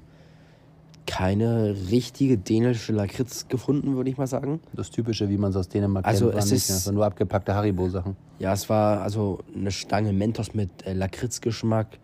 keine 1.09 1.75
richtige 1.91 2.37
dänische 2.37 2.93
Lakritz 2.93 3.49
gefunden, 3.49 3.97
würde 3.97 4.11
ich 4.11 4.19
mal 4.19 4.27
sagen. 4.27 4.61
Das 4.75 4.91
Typische, 4.91 5.31
wie 5.31 5.39
man 5.39 5.51
es 5.51 5.57
aus 5.57 5.69
Dänemark 5.69 6.07
Also 6.07 6.27
kennt, 6.27 6.35
war 6.37 6.43
es 6.45 6.53
ist- 6.53 6.87
ja, 6.87 6.93
nur 6.93 7.07
abgepackte 7.07 7.55
Haribo-Sachen. 7.55 8.15
Ja, 8.39 8.53
es 8.53 8.69
war 8.69 9.01
also 9.01 9.39
eine 9.57 9.71
Stange 9.71 10.13
Mentos 10.13 10.53
mit 10.55 10.69
äh, 10.87 10.93
Lakritzgeschmack, 10.93 11.99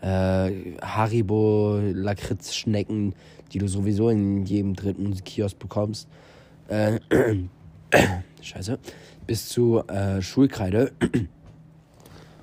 äh, 0.00 0.76
Haribo 0.80 1.80
Lakritzschnecken, 1.92 3.14
die 3.52 3.58
du 3.58 3.66
sowieso 3.68 4.10
in 4.10 4.44
jedem 4.46 4.76
dritten 4.76 5.12
Kiosk 5.24 5.58
bekommst. 5.58 6.06
Äh, 6.68 7.00
Scheiße. 8.42 8.78
Bis 9.26 9.48
zu 9.48 9.82
äh, 9.88 10.22
Schulkreide. 10.22 10.92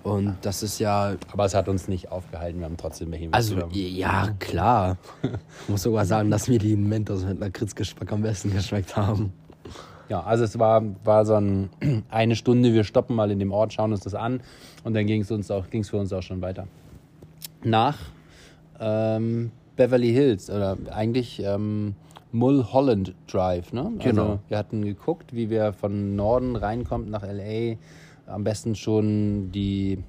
Und 0.04 0.36
das 0.42 0.64
ist 0.64 0.80
ja, 0.80 1.16
Aber 1.32 1.46
es 1.46 1.56
hat 1.56 1.70
uns 1.70 1.88
nicht 1.88 2.12
aufgehalten, 2.12 2.60
wir 2.60 2.66
haben 2.66 2.78
trotzdem 2.78 3.12
welche 3.12 3.30
also 3.32 3.58
ja, 3.72 4.30
klar. 4.40 4.98
Ich 5.24 5.70
muss 5.70 5.84
sogar 5.84 6.06
sagen, 6.06 6.30
dass 6.30 6.50
mir 6.50 6.60
die 6.60 6.76
Mentos 6.76 7.24
mit 7.24 7.40
Lakritzgeschmack 7.40 8.12
am 8.12 8.22
besten 8.22 8.52
geschmeckt 8.54 8.98
haben. 8.98 9.32
Ja, 10.10 10.22
also 10.22 10.44
es 10.44 10.60
war, 10.60 10.84
war 11.06 11.26
so 11.26 11.36
ein, 11.36 11.70
eine 12.10 12.36
Stunde, 12.36 12.74
wir 12.74 12.84
stoppen 12.84 13.16
mal 13.16 13.32
in 13.32 13.40
dem 13.40 13.52
Ort, 13.52 13.74
schauen 13.74 13.94
uns 13.94 14.02
das 14.02 14.14
an 14.14 14.42
und 14.84 14.94
dann 14.94 15.08
ging 15.08 15.22
es 15.22 15.32
uns 15.32 15.50
auch, 15.50 15.70
ging's 15.70 15.90
für 15.90 15.98
uns 15.98 16.12
auch 16.12 16.22
schon 16.22 16.42
weiter. 16.42 16.68
Nach 17.64 17.98
ähm, 18.80 19.52
Beverly 19.78 20.12
Hills 20.12 20.50
oder 20.50 20.78
eigentlich 20.92 21.42
ähm, 21.42 21.96
Mulholland 22.34 23.14
Drive, 23.28 23.72
ne? 23.72 23.92
Genau. 24.00 24.22
Also 24.22 24.40
wir 24.50 24.58
hatten 24.58 24.84
geguckt, 24.84 25.34
wie 25.34 25.50
wir 25.50 25.72
von 25.72 26.16
Norden 26.16 26.56
reinkommt 26.56 27.10
nach 27.10 27.24
LA, 27.24 27.78
am 28.28 28.44
besten 28.44 28.76
schon 28.76 29.52
die 29.52 30.00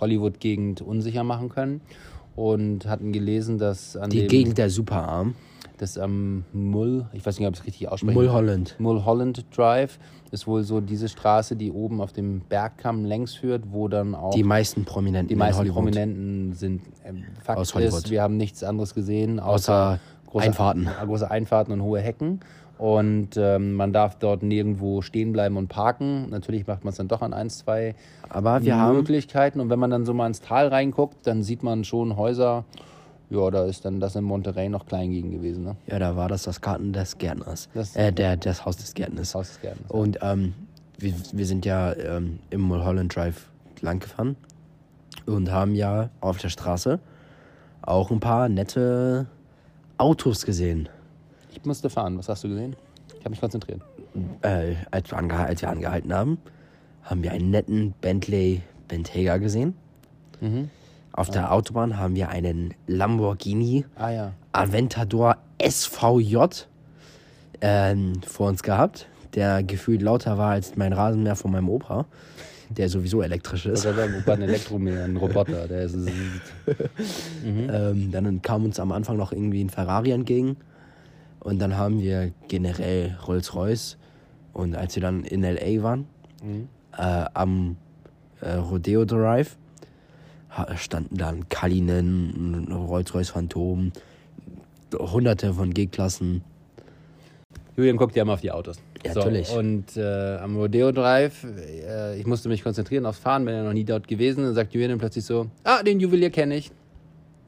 Hollywood-Gegend 0.00 0.82
unsicher 0.82 1.24
machen 1.24 1.48
können 1.48 1.80
und 2.36 2.86
hatten 2.86 3.12
gelesen, 3.12 3.58
dass 3.58 3.96
an 3.96 4.10
Die 4.10 4.20
dem 4.20 4.28
Gegend 4.28 4.58
der 4.58 4.70
Superarm. 4.70 5.34
das 5.78 5.98
am 5.98 6.44
Mull, 6.52 7.06
ich 7.12 7.24
weiß 7.24 7.38
nicht, 7.38 7.48
ob 7.48 7.54
ich 7.54 7.60
es 7.60 7.66
richtig 7.66 7.88
ausspreche. 7.88 8.12
Mulholland. 8.18 8.76
Mulholland 8.78 9.44
Drive 9.56 9.98
ist 10.30 10.46
wohl 10.46 10.62
so 10.62 10.80
diese 10.80 11.08
Straße, 11.08 11.56
die 11.56 11.72
oben 11.72 12.00
auf 12.00 12.12
dem 12.12 12.40
Bergkamm 12.48 13.04
längs 13.04 13.34
führt, 13.34 13.64
wo 13.72 13.88
dann 13.88 14.14
auch 14.14 14.30
Die 14.34 14.44
meisten 14.44 14.84
Prominenten 14.84 15.28
die 15.28 15.34
meisten. 15.36 15.68
Prominenten 15.68 16.52
sind. 16.54 16.82
Ähm, 17.04 17.24
Fakt 17.42 17.58
Aus 17.58 17.74
Hollywood. 17.74 17.98
ist, 18.04 18.10
wir 18.10 18.22
haben 18.22 18.36
nichts 18.36 18.62
anderes 18.62 18.94
gesehen, 18.94 19.40
außer, 19.40 19.98
Außer 20.32 20.40
Einfahrten. 20.46 20.88
große 21.04 21.28
Einfahrten 21.30 21.72
und 21.72 21.82
hohe 21.82 22.00
Hecken. 22.00 22.40
Und 22.80 23.36
ähm, 23.36 23.74
man 23.74 23.92
darf 23.92 24.18
dort 24.18 24.42
nirgendwo 24.42 25.02
stehen 25.02 25.32
bleiben 25.32 25.58
und 25.58 25.68
parken. 25.68 26.30
Natürlich 26.30 26.66
macht 26.66 26.82
man 26.82 26.92
es 26.92 26.96
dann 26.96 27.08
doch 27.08 27.20
an 27.20 27.34
ein, 27.34 27.50
zwei 27.50 27.94
Aber 28.30 28.64
wir 28.64 28.74
haben 28.78 28.96
Möglichkeiten. 28.96 29.60
Und 29.60 29.68
wenn 29.68 29.78
man 29.78 29.90
dann 29.90 30.06
so 30.06 30.14
mal 30.14 30.26
ins 30.26 30.40
Tal 30.40 30.68
reinguckt, 30.68 31.26
dann 31.26 31.42
sieht 31.42 31.62
man 31.62 31.84
schon 31.84 32.16
Häuser. 32.16 32.64
Ja, 33.28 33.50
da 33.50 33.66
ist 33.66 33.84
dann 33.84 34.00
das 34.00 34.16
in 34.16 34.24
Monterey 34.24 34.70
noch 34.70 34.86
klein 34.86 35.10
gegen 35.10 35.30
gewesen. 35.30 35.62
Ne? 35.62 35.76
Ja, 35.88 35.98
da 35.98 36.16
war 36.16 36.28
das 36.30 36.44
das 36.44 36.62
Garten 36.62 36.94
des 36.94 37.18
Gärtners. 37.18 37.68
Das- 37.74 37.94
äh, 37.96 38.12
der, 38.14 38.38
das 38.38 38.64
Haus 38.64 38.78
des 38.78 38.94
Gärtners. 38.94 39.34
Haus 39.34 39.48
des 39.48 39.60
Gärtners. 39.60 39.90
Und 39.90 40.18
ähm, 40.22 40.54
wir, 40.96 41.12
wir 41.32 41.44
sind 41.46 41.66
ja 41.66 41.92
ähm, 41.92 42.38
im 42.48 42.62
Mulholland 42.62 43.14
Drive 43.14 43.50
lang 43.82 44.00
gefahren 44.00 44.36
und 45.26 45.50
haben 45.52 45.74
ja 45.74 46.08
auf 46.22 46.38
der 46.38 46.48
Straße 46.48 46.98
auch 47.82 48.10
ein 48.10 48.20
paar 48.20 48.48
nette 48.48 49.26
Autos 49.98 50.46
gesehen. 50.46 50.88
Ich 51.60 51.66
musste 51.66 51.90
fahren. 51.90 52.16
Was 52.16 52.28
hast 52.28 52.42
du 52.44 52.48
gesehen? 52.48 52.74
Ich 53.18 53.20
habe 53.20 53.30
mich 53.30 53.40
konzentriert. 53.40 53.82
Äh, 54.42 54.76
als, 54.90 55.10
wir 55.10 55.18
als 55.18 55.62
wir 55.62 55.68
angehalten 55.68 56.12
haben, 56.12 56.38
haben 57.02 57.22
wir 57.22 57.32
einen 57.32 57.50
netten 57.50 57.94
Bentley 58.00 58.62
Bentayga 58.88 59.36
gesehen. 59.36 59.74
Auf 61.12 61.28
der 61.28 61.52
Autobahn 61.52 61.98
haben 61.98 62.16
wir 62.16 62.30
einen 62.30 62.72
Lamborghini 62.86 63.84
Ah 63.94 64.10
ja. 64.10 64.32
Aventador 64.52 65.36
SVJ 65.62 66.64
ähm, 67.60 68.14
vor 68.26 68.48
uns 68.48 68.62
gehabt, 68.62 69.06
der 69.34 69.62
gefühlt 69.62 70.00
lauter 70.00 70.38
war 70.38 70.52
als 70.52 70.76
mein 70.76 70.94
Rasenmäher 70.94 71.36
von 71.36 71.52
meinem 71.52 71.68
Opa, 71.68 72.06
der 72.70 72.88
sowieso 72.88 73.20
elektrisch 73.20 73.66
ist. 73.66 73.84
wollte 73.84 73.98
sagen, 73.98 74.14
Opa, 74.18 74.32
ein 74.32 74.42
Elektromäher, 74.48 75.04
ein 75.04 75.16
Roboter. 75.18 75.68
Der 75.68 75.82
ist, 75.82 75.94
Ähm, 77.44 78.10
dann 78.10 78.40
kam 78.40 78.64
uns 78.64 78.80
am 78.80 78.92
Anfang 78.92 79.18
noch 79.18 79.32
irgendwie 79.32 79.62
ein 79.62 79.68
Ferrari 79.68 80.12
entgegen 80.12 80.56
und 81.40 81.58
dann 81.58 81.76
haben 81.76 82.00
wir 82.00 82.32
generell 82.48 83.16
Rolls-Royce 83.26 83.96
und 84.52 84.74
als 84.74 84.94
wir 84.94 85.02
dann 85.02 85.24
in 85.24 85.42
LA 85.42 85.82
waren, 85.82 86.06
äh, 86.96 87.24
am 87.34 87.76
äh, 88.40 88.52
Rodeo 88.54 89.04
Drive, 89.04 89.56
standen 90.76 91.16
dann 91.16 91.46
ein 91.62 92.68
Rolls-Royce 92.72 93.30
Phantom, 93.30 93.92
hunderte 94.92 95.54
von 95.54 95.72
G-Klassen. 95.72 96.42
Julian 97.76 97.96
guckt 97.96 98.16
ja 98.16 98.22
immer 98.22 98.34
auf 98.34 98.40
die 98.40 98.50
Autos. 98.50 98.76
Ja, 99.04 99.14
natürlich. 99.14 99.50
Und 99.52 99.96
äh, 99.96 100.36
am 100.36 100.56
Rodeo 100.56 100.92
Drive, 100.92 101.44
äh, 101.44 102.18
ich 102.18 102.26
musste 102.26 102.48
mich 102.48 102.62
konzentrieren 102.62 103.06
aufs 103.06 103.18
Fahren, 103.18 103.44
bin 103.44 103.54
ja 103.54 103.62
noch 103.62 103.72
nie 103.72 103.84
dort 103.84 104.06
gewesen. 104.06 104.44
Dann 104.44 104.54
sagt 104.54 104.74
Julian 104.74 104.98
plötzlich 104.98 105.24
so, 105.24 105.46
ah, 105.64 105.82
den 105.82 106.00
Juwelier 106.00 106.30
kenne 106.30 106.56
ich. 106.56 106.70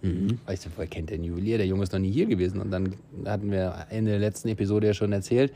Mhm. 0.02 0.38
Ich 0.52 0.60
so, 0.60 0.70
woher 0.76 0.88
kennt 0.88 1.10
den 1.10 1.24
Juwelier? 1.24 1.58
Der 1.58 1.66
Junge 1.66 1.84
ist 1.84 1.92
noch 1.92 2.00
nie 2.00 2.10
hier 2.10 2.26
gewesen. 2.26 2.60
Und 2.60 2.70
dann 2.70 2.94
hatten 3.24 3.50
wir 3.50 3.86
in 3.90 4.04
der 4.04 4.18
letzten 4.18 4.48
Episode 4.48 4.88
ja 4.88 4.94
schon 4.94 5.12
erzählt, 5.12 5.52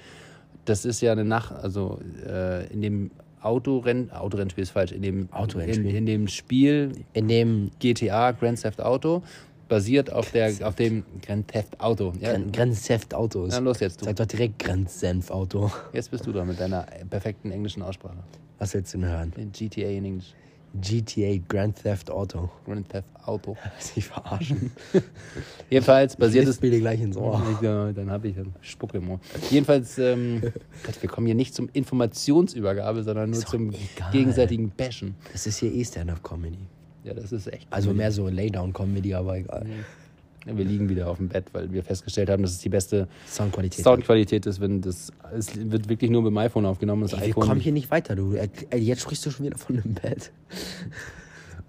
das 0.64 0.84
ist 0.84 1.00
ja 1.00 1.12
eine 1.12 1.24
Nacht, 1.24 1.52
also 1.52 2.00
äh, 2.26 2.66
in 2.72 2.80
dem 2.80 3.10
Autorenn, 3.40 4.10
Autorennspiel 4.10 4.62
ist 4.62 4.70
falsch, 4.70 4.92
in 4.92 5.02
dem, 5.02 5.28
in, 5.54 5.86
in 5.86 6.06
dem 6.06 6.26
Spiel 6.26 6.92
In 7.12 7.28
dem 7.28 7.70
GTA 7.78 8.32
Grand 8.32 8.60
Theft 8.60 8.80
Auto 8.80 9.22
basiert 9.68 10.12
auf 10.12 10.30
der 10.30 10.52
auf 10.62 10.76
dem 10.76 11.04
Grand 11.22 11.48
Theft 11.48 11.80
Auto. 11.80 12.12
Ja, 12.20 12.32
Gren 12.32 12.52
Grenzsenft 12.52 13.14
Autos. 13.14 13.50
Na, 13.52 13.58
los 13.58 13.80
jetzt, 13.80 14.00
du. 14.00 14.04
Sag 14.04 14.16
doch 14.16 14.26
direkt 14.26 14.58
Grenzsenf 14.58 15.30
Auto. 15.30 15.70
jetzt 15.92 16.10
bist 16.10 16.26
du 16.26 16.32
da 16.32 16.44
mit 16.44 16.60
deiner 16.60 16.86
perfekten 17.10 17.50
englischen 17.50 17.82
Aussprache. 17.82 18.16
Was 18.58 18.74
willst 18.74 18.94
du 18.94 18.98
denn 18.98 19.08
hören? 19.08 19.32
Den 19.36 19.52
GTA 19.52 19.88
in 19.88 20.04
Englisch. 20.04 20.34
GTA 20.74 21.40
Grand 21.48 21.82
Theft 21.82 22.10
Auto. 22.10 22.50
Grand 22.64 22.88
Theft 22.88 23.08
Auto. 23.24 23.56
Dich 23.96 24.06
verarschen. 24.06 24.70
Jedenfalls 25.70 26.16
basiert 26.16 26.46
es. 26.46 26.56
Spiel 26.56 26.70
dir 26.70 26.80
gleich 26.80 27.00
ins 27.00 27.16
Ohr. 27.16 27.42
Ja, 27.62 27.92
dann 27.92 28.10
habe 28.10 28.28
ich 28.28 28.36
dann 28.36 28.54
Spucke 28.60 28.98
im 28.98 29.10
Ohr. 29.10 29.20
Jedenfalls, 29.50 29.98
ähm, 29.98 30.40
Gott, 30.84 31.00
wir 31.00 31.08
kommen 31.08 31.26
hier 31.26 31.34
nicht 31.34 31.54
zum 31.54 31.68
Informationsübergabe, 31.72 33.02
sondern 33.02 33.30
nur 33.30 33.40
zum 33.40 33.70
egal. 33.70 34.12
gegenseitigen 34.12 34.70
Bashen. 34.70 35.14
Das 35.32 35.46
ist 35.46 35.58
hier 35.58 35.72
eh 35.72 35.84
Stand-Up-Comedy. 35.84 36.66
Ja, 37.04 37.14
das 37.14 37.32
ist 37.32 37.46
echt. 37.52 37.66
Also 37.70 37.94
mehr 37.94 38.10
so 38.10 38.28
Laydown-Comedy, 38.28 39.14
aber 39.14 39.38
egal. 39.38 39.66
Ja, 39.66 39.84
wir 40.46 40.64
liegen 40.64 40.88
wieder 40.88 41.08
auf 41.08 41.18
dem 41.18 41.28
Bett, 41.28 41.46
weil 41.52 41.72
wir 41.72 41.82
festgestellt 41.82 42.30
haben, 42.30 42.42
dass 42.42 42.52
es 42.52 42.58
die 42.58 42.68
beste 42.68 43.08
Soundqualität. 43.28 43.84
Soundqualität 43.84 44.46
ist, 44.46 44.60
wenn 44.60 44.80
das. 44.80 45.12
Es 45.36 45.56
wird 45.56 45.88
wirklich 45.88 46.10
nur 46.10 46.22
mit 46.22 46.30
dem 46.30 46.38
iPhone 46.38 46.66
aufgenommen. 46.66 47.02
Das 47.02 47.12
Ey, 47.14 47.18
wir 47.18 47.26
iPhone 47.28 47.48
kommen 47.48 47.60
hier 47.60 47.72
nicht 47.72 47.90
weiter, 47.90 48.14
du. 48.14 48.34
Äh, 48.34 48.48
Jetzt 48.76 49.02
sprichst 49.02 49.26
du 49.26 49.30
schon 49.30 49.46
wieder 49.46 49.58
von 49.58 49.76
einem 49.80 49.94
Bett. 49.94 50.30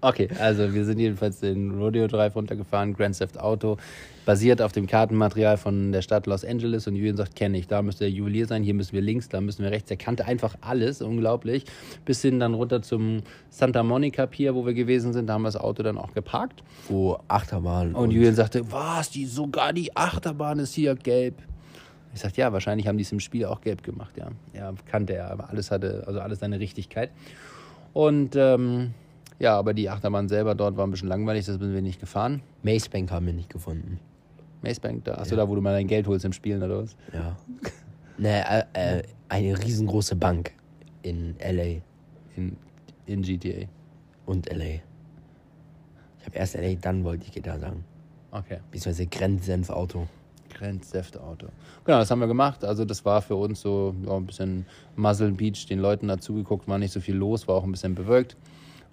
Okay, 0.00 0.28
also 0.38 0.72
wir 0.74 0.84
sind 0.84 1.00
jedenfalls 1.00 1.40
den 1.40 1.72
Rodeo 1.72 2.06
Drive 2.06 2.36
runtergefahren, 2.36 2.94
Grand 2.94 3.18
Theft 3.18 3.40
Auto, 3.40 3.78
basiert 4.24 4.62
auf 4.62 4.70
dem 4.70 4.86
Kartenmaterial 4.86 5.56
von 5.56 5.90
der 5.90 6.02
Stadt 6.02 6.26
Los 6.26 6.44
Angeles 6.44 6.86
und 6.86 6.94
Julian 6.94 7.16
sagt, 7.16 7.34
kenne 7.34 7.58
ich, 7.58 7.66
da 7.66 7.82
müsste 7.82 8.04
der 8.04 8.12
Juwelier 8.12 8.46
sein, 8.46 8.62
hier 8.62 8.74
müssen 8.74 8.92
wir 8.92 9.00
links, 9.00 9.28
da 9.28 9.40
müssen 9.40 9.64
wir 9.64 9.72
rechts. 9.72 9.90
Er 9.90 9.96
kannte 9.96 10.24
einfach 10.26 10.54
alles, 10.60 11.02
unglaublich. 11.02 11.64
Bis 12.04 12.22
hin 12.22 12.38
dann 12.38 12.54
runter 12.54 12.80
zum 12.80 13.22
Santa 13.50 13.82
Monica 13.82 14.26
Pier, 14.26 14.54
wo 14.54 14.64
wir 14.64 14.74
gewesen 14.74 15.12
sind, 15.12 15.26
da 15.26 15.32
haben 15.32 15.42
wir 15.42 15.48
das 15.48 15.56
Auto 15.56 15.82
dann 15.82 15.98
auch 15.98 16.14
geparkt. 16.14 16.62
Wo 16.88 17.18
Achterbahn 17.26 17.96
Und 17.96 18.12
Julian 18.12 18.36
sagte, 18.36 18.70
was, 18.70 19.10
die, 19.10 19.26
sogar 19.26 19.72
die 19.72 19.96
Achterbahn 19.96 20.60
ist 20.60 20.74
hier 20.74 20.94
gelb. 20.94 21.34
Ich 22.14 22.20
sagte, 22.20 22.40
ja, 22.40 22.52
wahrscheinlich 22.52 22.86
haben 22.86 22.98
die 22.98 23.04
es 23.04 23.10
im 23.10 23.20
Spiel 23.20 23.46
auch 23.46 23.62
gelb 23.62 23.82
gemacht, 23.82 24.16
ja. 24.16 24.28
Ja, 24.54 24.72
kannte 24.86 25.14
er, 25.14 25.32
aber 25.32 25.50
alles 25.50 25.72
hatte, 25.72 26.04
also 26.06 26.20
alles 26.20 26.38
seine 26.38 26.60
Richtigkeit. 26.60 27.10
Und 27.92 28.36
ähm, 28.36 28.94
ja, 29.38 29.56
aber 29.56 29.74
die 29.74 29.88
Achterbahn 29.88 30.28
selber 30.28 30.54
dort 30.54 30.76
war 30.76 30.86
ein 30.86 30.90
bisschen 30.90 31.08
langweilig, 31.08 31.46
das 31.46 31.58
sind 31.58 31.72
wir 31.74 31.82
nicht 31.82 32.00
gefahren. 32.00 32.42
Macebank 32.62 33.10
haben 33.10 33.26
wir 33.26 33.32
nicht 33.32 33.50
gefunden. 33.50 34.00
Macebank, 34.62 35.04
da 35.04 35.16
hast 35.16 35.30
du 35.30 35.36
da, 35.36 35.48
wo 35.48 35.54
du 35.54 35.60
mal 35.60 35.72
dein 35.72 35.86
Geld 35.86 36.06
holst 36.06 36.24
im 36.24 36.32
Spielen 36.32 36.62
oder 36.62 36.82
was? 36.82 36.96
Ja. 37.12 37.36
ne, 38.18 38.66
äh, 38.74 38.98
äh, 38.98 39.02
eine 39.28 39.56
riesengroße 39.58 40.16
Bank 40.16 40.52
in 41.02 41.36
LA 41.40 41.80
In, 42.36 42.56
in 43.06 43.22
GTA. 43.22 43.66
und 44.26 44.50
LA. 44.50 44.64
Ich 46.18 46.26
habe 46.26 46.36
erst 46.36 46.56
LA, 46.56 46.74
dann 46.74 47.04
wollte 47.04 47.24
ich 47.26 47.32
GTA 47.32 47.58
sagen. 47.58 47.84
Okay. 48.32 48.58
Beziehungsweise 48.70 49.06
Grenzsenf 49.06 49.70
Auto. 49.70 50.06
Grand 50.52 50.90
Theft 50.90 51.16
Auto. 51.18 51.46
Genau, 51.84 51.98
das 51.98 52.10
haben 52.10 52.20
wir 52.20 52.26
gemacht. 52.26 52.64
Also 52.64 52.84
das 52.84 53.04
war 53.04 53.22
für 53.22 53.36
uns 53.36 53.60
so 53.60 53.94
ja, 54.04 54.16
ein 54.16 54.26
bisschen 54.26 54.66
Muzzle 54.96 55.30
Beach, 55.32 55.66
den 55.66 55.78
Leuten 55.78 56.08
dazugeguckt, 56.08 56.66
war 56.66 56.78
nicht 56.78 56.92
so 56.92 57.00
viel 57.00 57.14
los, 57.14 57.46
war 57.46 57.56
auch 57.56 57.64
ein 57.64 57.70
bisschen 57.70 57.94
bewölkt. 57.94 58.36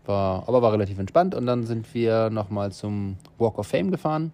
War, 0.07 0.43
aber 0.47 0.61
war 0.61 0.73
relativ 0.73 0.99
entspannt. 0.99 1.35
Und 1.35 1.45
dann 1.45 1.63
sind 1.63 1.93
wir 1.93 2.29
nochmal 2.29 2.71
zum 2.71 3.17
Walk 3.37 3.57
of 3.57 3.67
Fame 3.67 3.91
gefahren. 3.91 4.31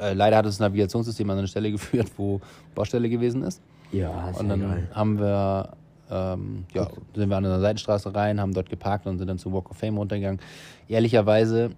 Äh, 0.00 0.14
leider 0.14 0.36
hat 0.36 0.46
das 0.46 0.60
Navigationssystem 0.60 1.28
an 1.30 1.38
eine 1.38 1.48
Stelle 1.48 1.70
geführt, 1.72 2.10
wo 2.16 2.40
Baustelle 2.74 3.08
gewesen 3.08 3.42
ist. 3.42 3.60
Ja, 3.92 4.30
ist 4.30 4.40
Und 4.40 4.48
dann 4.48 4.60
geil. 4.60 4.88
haben 4.92 5.18
wir, 5.18 5.70
ähm, 6.10 6.64
ja, 6.74 6.88
sind 7.14 7.28
wir 7.28 7.36
an 7.36 7.46
einer 7.46 7.60
Seitenstraße 7.60 8.14
rein, 8.14 8.40
haben 8.40 8.52
dort 8.52 8.68
geparkt 8.68 9.06
und 9.06 9.18
sind 9.18 9.28
dann 9.28 9.38
zu 9.38 9.52
Walk 9.52 9.70
of 9.70 9.76
Fame 9.76 9.96
runtergegangen. 9.96 10.40
Ehrlicherweise 10.88 11.70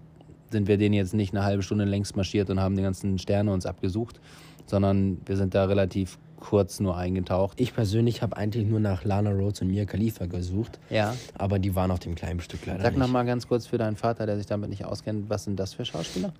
sind 0.51 0.67
wir 0.67 0.77
den 0.77 0.93
jetzt 0.93 1.13
nicht 1.13 1.33
eine 1.33 1.43
halbe 1.43 1.61
Stunde 1.63 1.85
längs 1.85 2.15
marschiert 2.15 2.49
und 2.49 2.59
haben 2.59 2.75
die 2.75 2.81
ganzen 2.81 3.19
Sterne 3.19 3.51
uns 3.51 3.65
abgesucht, 3.65 4.19
sondern 4.65 5.19
wir 5.25 5.37
sind 5.37 5.53
da 5.53 5.65
relativ 5.65 6.17
kurz 6.39 6.79
nur 6.79 6.97
eingetaucht. 6.97 7.59
Ich 7.59 7.73
persönlich 7.73 8.21
habe 8.21 8.37
eigentlich 8.37 8.65
nur 8.65 8.79
nach 8.79 9.03
Lana 9.03 9.31
Rhodes 9.31 9.61
und 9.61 9.67
Mia 9.67 9.85
Khalifa 9.85 10.25
gesucht, 10.25 10.79
Ja. 10.89 11.15
aber 11.37 11.59
die 11.59 11.75
waren 11.75 11.91
auf 11.91 11.99
dem 11.99 12.15
kleinen 12.15 12.39
Stück 12.39 12.65
leider 12.65 12.81
Sag 12.81 12.93
nicht. 12.93 12.99
noch 12.99 13.07
mal 13.09 13.23
ganz 13.25 13.47
kurz 13.47 13.67
für 13.67 13.77
deinen 13.77 13.95
Vater, 13.95 14.25
der 14.25 14.37
sich 14.37 14.45
damit 14.45 14.69
nicht 14.69 14.85
auskennt, 14.85 15.29
was 15.29 15.43
sind 15.43 15.59
das 15.59 15.73
für 15.73 15.85
Schauspieler? 15.85 16.33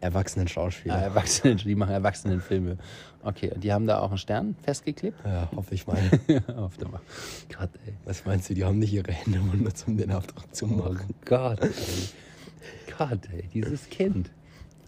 Erwachsenen 0.00 0.48
Schauspieler. 0.48 0.96
Erwachsene, 0.96 1.54
die 1.64 1.74
machen 1.76 1.92
Erwachsenenfilme. 1.92 2.78
Okay, 3.22 3.52
und 3.54 3.62
die 3.62 3.72
haben 3.72 3.86
da 3.86 4.00
auch 4.00 4.08
einen 4.08 4.18
Stern 4.18 4.56
festgeklebt? 4.64 5.16
Ja, 5.24 5.48
hoffe 5.54 5.72
ich 5.74 5.86
mal. 5.86 5.96
Auf 6.56 6.76
der 6.78 6.88
Gott, 6.88 7.70
ey. 7.86 7.94
Was 8.04 8.24
meinst 8.24 8.50
du, 8.50 8.54
die 8.54 8.64
haben 8.64 8.80
nicht 8.80 8.92
ihre 8.92 9.12
Hände 9.12 9.38
benutzt, 9.38 9.84
um 9.86 9.96
den 9.96 10.10
Auftrag 10.10 10.52
zu 10.54 10.64
Oh 10.66 10.68
machen? 10.68 11.14
Gott, 11.24 11.60
ey. 11.62 11.70
Gott, 12.98 13.20
ey, 13.32 13.48
dieses 13.54 13.88
Kind. 13.88 14.30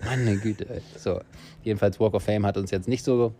Meine 0.04 0.36
Güte, 0.36 0.68
ey. 0.68 0.80
So, 0.96 1.20
jedenfalls 1.62 1.98
Walk 1.98 2.14
of 2.14 2.22
Fame 2.22 2.46
hat 2.46 2.56
uns 2.56 2.70
jetzt 2.70 2.88
nicht 2.88 3.04
so, 3.04 3.34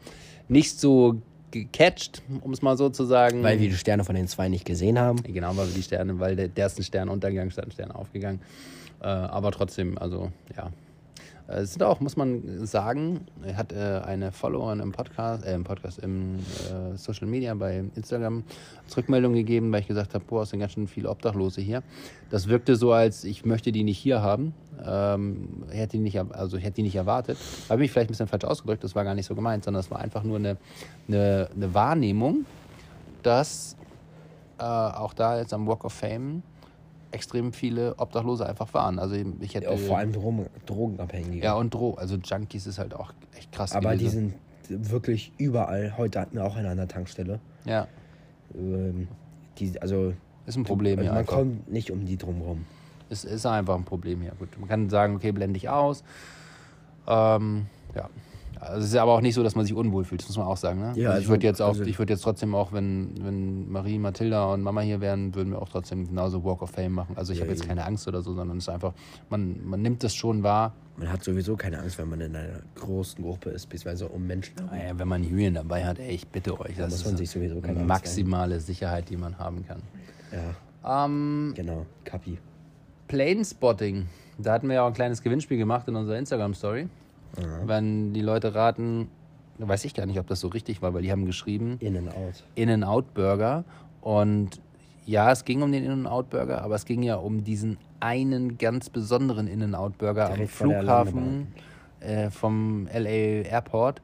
nicht 0.49 0.79
so 0.79 1.21
gecatcht, 1.51 2.23
um 2.43 2.53
es 2.53 2.63
mal 2.63 2.77
so 2.77 2.89
zu 2.89 3.05
sagen. 3.05 3.43
Weil 3.43 3.61
wir 3.61 3.69
die 3.69 3.77
Sterne 3.77 4.05
von 4.05 4.15
den 4.15 4.27
zwei 4.29 4.49
nicht 4.49 4.65
gesehen 4.65 4.99
haben. 4.99 5.23
Genau, 5.23 5.57
weil 5.57 5.69
wir 5.69 5.75
die 5.75 5.83
Sterne, 5.83 6.19
weil 6.19 6.37
der, 6.37 6.49
der 6.49 6.67
ist 6.67 6.79
ein 6.79 6.83
Stern 6.83 7.09
untergegangen, 7.09 7.51
statt 7.51 7.67
ein 7.67 7.73
Stern 7.73 7.93
aufgegangen. 7.93 8.41
Äh, 9.01 9.07
aber 9.07 9.53
trotzdem, 9.53 9.99
also 9.99 10.31
ja. 10.57 10.71
Äh, 11.49 11.61
Es 11.61 11.75
sind 11.75 11.83
auch, 11.83 12.01
muss 12.01 12.17
man 12.17 12.67
sagen, 12.67 13.27
hat 13.55 13.73
äh, 13.73 14.01
eine 14.05 14.33
Followerin 14.33 14.81
im 14.81 14.93
Podcast, 14.93 15.45
äh, 15.45 15.55
im 15.55 15.65
Podcast, 15.65 15.99
im 15.99 16.37
äh, 16.37 16.97
Social 16.97 17.29
Media 17.29 17.55
bei 17.55 17.85
Instagram 17.95 18.43
Rückmeldung 18.97 19.35
gegeben, 19.35 19.71
weil 19.73 19.81
ich 19.81 19.87
gesagt 19.87 20.15
habe, 20.15 20.25
boah, 20.27 20.43
es 20.43 20.51
sind 20.51 20.61
ganz 20.61 20.73
schön 20.73 20.89
viele 20.89 21.09
Obdachlose 21.09 21.61
hier. 21.61 21.83
Das 22.31 22.49
wirkte 22.49 22.77
so, 22.77 22.93
als 22.93 23.25
ich 23.25 23.45
möchte 23.45 23.71
die 23.71 23.85
nicht 23.85 23.99
hier 23.99 24.23
haben. 24.23 24.55
Ähm, 24.85 25.64
ich 25.71 25.78
hätte 25.78 25.97
die 25.97 26.02
nicht, 26.02 26.18
also 26.18 26.56
ich 26.56 26.64
hätte 26.64 26.75
die 26.76 26.83
nicht 26.83 26.97
erwartet. 26.97 27.38
Habe 27.68 27.80
mich 27.80 27.90
vielleicht 27.90 28.09
ein 28.09 28.12
bisschen 28.12 28.28
falsch 28.28 28.45
ausgedrückt, 28.45 28.85
das 28.85 28.95
war 28.95 29.04
gar 29.04 29.14
nicht 29.14 29.26
so 29.26 29.35
gemeint, 29.35 29.64
sondern 29.64 29.80
es 29.80 29.90
war 29.90 29.99
einfach 30.00 30.23
nur 30.23 30.37
eine, 30.38 30.56
eine, 31.09 31.49
eine 31.54 31.75
Wahrnehmung, 31.75 32.45
dass 33.23 33.76
äh, 34.59 34.62
auch 34.62 35.12
da 35.14 35.38
jetzt 35.38 35.52
am 35.54 35.66
Walk 35.66 35.85
of 35.85 35.92
Fame 35.92 36.42
extrem 37.12 37.52
viele 37.52 37.95
Obdachlose 37.99 38.47
einfach 38.47 38.73
waren. 38.75 38.99
Also 38.99 39.14
ich 39.40 39.54
hätte 39.54 39.66
Ja, 39.71 39.76
vor 39.76 39.99
allem 39.99 40.12
Drogen, 40.12 40.47
Drogenabhängige. 40.66 41.45
ja 41.45 41.54
und 41.54 41.73
Dro, 41.73 41.95
also 41.95 42.16
Junkies 42.16 42.66
ist 42.66 42.78
halt 42.78 42.95
auch 42.95 43.12
echt 43.37 43.52
krass 43.52 43.73
aber 43.73 43.92
die 43.92 44.04
gewesen. 44.04 44.35
sind 44.68 44.90
wirklich 44.90 45.33
überall. 45.38 45.95
Heute 45.97 46.21
hatten 46.21 46.37
wir 46.37 46.45
auch 46.45 46.56
eine 46.56 46.68
an 46.71 46.76
der 46.76 46.88
Tankstelle. 46.88 47.40
ja, 47.64 47.87
Ähm, 48.54 49.09
die, 49.59 49.80
also 49.80 50.12
ist 50.45 50.56
ein 50.56 50.64
Problem 50.64 51.00
hier 51.00 51.11
man 51.11 51.18
einfach. 51.21 51.37
kommt 51.37 51.71
nicht 51.73 51.90
um 51.90 52.04
die 52.04 52.16
drumherum. 52.18 52.66
Es 53.09 53.25
ist 53.25 53.47
einfach 53.47 53.75
ein 53.77 53.85
Problem 53.85 54.21
hier. 54.21 54.33
Gut, 54.39 54.49
man 54.59 54.69
kann 54.69 54.91
sagen, 54.91 55.17
okay, 55.17 55.33
blende 55.33 55.57
ich 55.57 55.69
aus. 55.69 56.03
Ähm, 57.07 57.67
ja. 57.95 58.09
Also 58.59 58.81
es 58.81 58.87
ist 58.87 58.97
aber 58.97 59.13
auch 59.13 59.21
nicht 59.21 59.35
so, 59.35 59.43
dass 59.43 59.55
man 59.55 59.67
sich 59.67 59.75
unwohl 59.75 60.05
fühlt, 60.05 60.23
das 60.23 60.29
muss 60.29 60.39
man 60.39 60.47
auch 60.47 60.57
sagen. 60.57 60.81
Ne? 60.81 60.87
Ja, 60.97 61.11
also 61.11 61.21
ich 61.21 61.25
also- 61.25 61.29
würde 61.29 61.47
jetzt 61.47 61.61
auch, 61.63 61.69
also- 61.69 61.85
ich 61.85 61.99
würde 61.99 62.15
jetzt 62.15 62.23
trotzdem 62.23 62.55
auch, 62.55 62.73
wenn, 62.73 63.11
wenn 63.23 63.71
Marie, 63.71 63.99
Mathilda 63.99 64.47
und 64.53 64.63
Mama 64.63 64.81
hier 64.81 65.01
wären, 65.03 65.35
würden 65.35 65.53
wir 65.53 65.61
auch 65.61 65.69
trotzdem 65.69 66.09
genauso 66.09 66.43
Walk 66.43 66.63
of 66.63 66.71
Fame 66.71 66.93
machen. 66.93 67.17
Also 67.17 67.33
ich 67.33 67.39
Ja, 67.39 67.45
habe 67.45 67.53
jetzt 67.53 67.67
keine 67.69 67.85
Angst 67.85 68.09
oder 68.09 68.23
so, 68.23 68.33
sondern 68.35 68.57
es 68.57 68.65
ist 68.65 68.71
einfach, 68.71 68.95
man, 69.29 69.61
man 69.65 69.83
nimmt 69.83 70.03
das 70.03 70.15
schon 70.15 70.43
wahr. 70.43 70.73
Man 70.97 71.13
hat 71.13 71.23
sowieso 71.23 71.55
keine 71.55 71.79
Angst, 71.81 71.99
wenn 71.99 72.09
man 72.09 72.21
in 72.23 72.35
einer 72.35 72.61
großen 72.77 73.23
Gruppe 73.23 73.51
ist, 73.51 73.67
beziehungsweise 73.69 74.09
um 74.09 74.27
Menschen. 74.27 74.55
herum. 74.57 74.71
Naja, 74.73 74.99
wenn 74.99 75.09
man 75.09 75.23
Hühner 75.23 75.61
dabei 75.63 75.85
hat, 75.85 75.99
ey, 75.99 76.13
ich 76.13 76.27
bitte 76.27 76.59
euch, 76.59 76.77
das 76.77 76.95
ist 76.95 77.19
sich 77.19 77.31
sowieso 77.31 77.61
keine 77.61 77.85
maximale 77.85 78.59
Sicherheit, 78.59 79.11
die 79.11 79.19
man 79.19 79.39
haben 79.39 79.67
kann. 79.67 79.83
Ja, 80.33 81.05
Ähm, 81.05 81.53
genau. 81.55 81.85
Kapi. 82.05 82.39
Planespotting. 83.09 84.07
Da 84.39 84.53
hatten 84.53 84.69
wir 84.69 84.77
ja 84.77 84.83
auch 84.83 84.89
ein 84.89 84.95
kleines 84.95 85.23
Gewinnspiel 85.23 85.59
gemacht 85.59 85.89
in 85.89 85.97
unserer 85.97 86.19
Instagram-Story. 86.19 86.89
Wenn 87.65 88.15
die 88.15 88.23
Leute 88.23 88.55
raten, 88.55 89.09
weiß 89.59 89.85
ich 89.85 89.95
gar 89.95 90.07
nicht, 90.07 90.19
ob 90.19 90.27
das 90.27 90.41
so 90.41 90.49
richtig 90.49 90.83
war, 90.83 90.95
weil 90.95 91.03
die 91.03 91.13
haben 91.13 91.27
geschrieben 91.27 91.77
In 91.81 91.97
and 91.97 92.09
out. 92.09 92.45
In-N-Out-Burger. 92.55 93.64
Und 94.01 94.61
ja, 95.05 95.31
es 95.31 95.45
ging 95.45 95.62
um 95.62 95.73
den 95.73 95.85
In-N-Out-Burger, 95.85 96.62
aber 96.62 96.75
es 96.75 96.85
ging 96.85 97.03
ja 97.03 97.16
um 97.16 97.45
diesen 97.45 97.79
einen 98.01 98.59
ganz 98.59 98.90
besonderen 98.90 99.49
In-N-Out-Burger 99.49 100.33
am 100.33 100.49
Flughafen 100.49 101.49
äh, 102.01 102.31
vom 102.31 102.88
LA 102.92 103.49
Airport, 103.49 104.03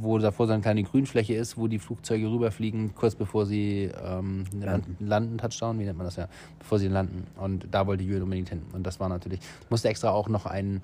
wo 0.00 0.18
davor 0.18 0.46
so 0.46 0.52
eine 0.52 0.62
kleine 0.62 0.82
Grünfläche 0.82 1.34
ist, 1.34 1.58
wo 1.58 1.66
die 1.66 1.78
Flugzeuge 1.78 2.30
rüberfliegen, 2.30 2.94
kurz 2.94 3.14
bevor 3.14 3.46
sie 3.46 3.90
ähm, 4.04 4.44
landen. 4.58 4.96
landen, 5.00 5.38
Touchdown, 5.38 5.78
wie 5.78 5.84
nennt 5.84 5.98
man 5.98 6.06
das 6.06 6.16
ja, 6.16 6.28
bevor 6.58 6.78
sie 6.78 6.88
landen. 6.88 7.26
Und 7.36 7.66
da 7.70 7.86
wollte 7.86 8.04
Jürgen 8.04 8.24
unbedingt 8.24 8.48
hin. 8.48 8.62
Und 8.72 8.86
das 8.86 9.00
war 9.00 9.08
natürlich, 9.08 9.40
ich 9.40 9.70
musste 9.70 9.88
extra 9.88 10.10
auch 10.10 10.28
noch 10.28 10.46
ein 10.46 10.82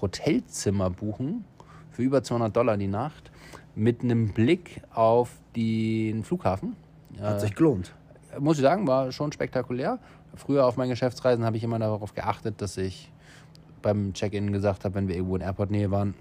Hotelzimmer 0.00 0.90
buchen 0.90 1.44
für 1.90 2.02
über 2.02 2.22
200 2.22 2.54
Dollar 2.54 2.76
die 2.76 2.88
Nacht 2.88 3.30
mit 3.74 4.02
einem 4.02 4.32
Blick 4.32 4.82
auf 4.92 5.30
den 5.56 6.24
Flughafen. 6.24 6.76
Hat 7.20 7.40
sich 7.40 7.54
gelohnt. 7.54 7.94
Muss 8.38 8.56
ich 8.56 8.62
sagen, 8.62 8.86
war 8.86 9.12
schon 9.12 9.32
spektakulär. 9.32 9.98
Früher 10.34 10.66
auf 10.66 10.76
meinen 10.76 10.88
Geschäftsreisen 10.90 11.44
habe 11.44 11.56
ich 11.58 11.64
immer 11.64 11.78
darauf 11.78 12.14
geachtet, 12.14 12.62
dass 12.62 12.78
ich 12.78 13.12
beim 13.82 14.14
Check-in 14.14 14.52
gesagt 14.52 14.84
habe, 14.84 14.94
wenn 14.94 15.08
wir 15.08 15.16
irgendwo 15.16 15.36
in 15.36 15.42
Airport-Nähe 15.42 15.90
waren, 15.90 16.14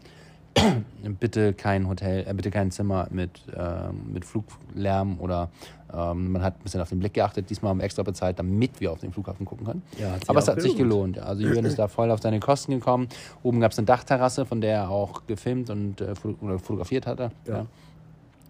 bitte 1.20 1.54
kein 1.54 1.88
Hotel, 1.88 2.26
äh, 2.28 2.34
bitte 2.34 2.52
kein 2.52 2.72
Zimmer 2.72 3.08
mit, 3.12 3.32
ähm, 3.56 4.12
mit 4.14 4.26
Fluglärm 4.26 5.20
oder 5.20 5.50
ähm, 5.94 6.34
man 6.34 6.42
hat 6.42 6.58
ein 6.60 6.64
bisschen 6.64 6.82
auf 6.82 6.90
den 6.90 7.00
Blick 7.00 7.14
geachtet. 7.14 7.50
Diesmal 7.50 7.72
haben 7.72 7.80
wir 7.80 7.86
extra 7.86 8.04
bezahlt, 8.04 8.40
damit 8.40 8.80
wir 8.80 8.92
auf 8.92 9.00
den 9.00 9.12
Flughafen 9.12 9.46
gucken 9.46 9.66
können. 9.66 9.84
Ja, 10.00 10.18
sich 10.18 10.30
Aber 10.30 10.40
es 10.40 10.48
hat 10.48 10.62
sich 10.62 10.76
gelohnt. 10.76 11.16
gelohnt. 11.16 11.18
Ja. 11.18 11.24
Also 11.24 11.44
Jürgen 11.44 11.66
ist 11.66 11.80
da 11.80 11.88
voll 11.88 12.12
auf 12.12 12.22
seine 12.22 12.40
Kosten 12.40 12.72
gekommen. 12.72 13.08
Oben 13.44 13.60
gab 13.60 13.72
es 13.72 13.78
eine 13.78 13.86
Dachterrasse, 13.86 14.46
von 14.46 14.62
der 14.62 14.74
er 14.74 14.90
auch 14.90 15.26
gefilmt 15.28 15.70
und 15.70 16.02
äh, 16.02 16.16
fotografiert 16.16 17.08
hatte. 17.08 17.32
Ja. 17.46 17.58
Ja. 17.58 17.66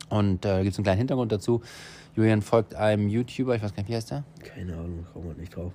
Und 0.09 0.45
äh, 0.45 0.61
gibt 0.61 0.73
es 0.73 0.77
einen 0.77 0.83
kleinen 0.83 0.99
Hintergrund 0.99 1.31
dazu. 1.31 1.61
Julian 2.15 2.41
folgt 2.41 2.75
einem 2.75 3.07
YouTuber, 3.07 3.55
ich 3.55 3.63
weiß 3.63 3.73
gar 3.73 3.83
nicht, 3.83 3.89
wie 3.89 3.95
heißt 3.95 4.11
der? 4.11 4.23
Keine 4.43 4.73
Ahnung, 4.73 5.05
kommt 5.13 5.27
man 5.27 5.37
nicht 5.37 5.55
drauf. 5.55 5.71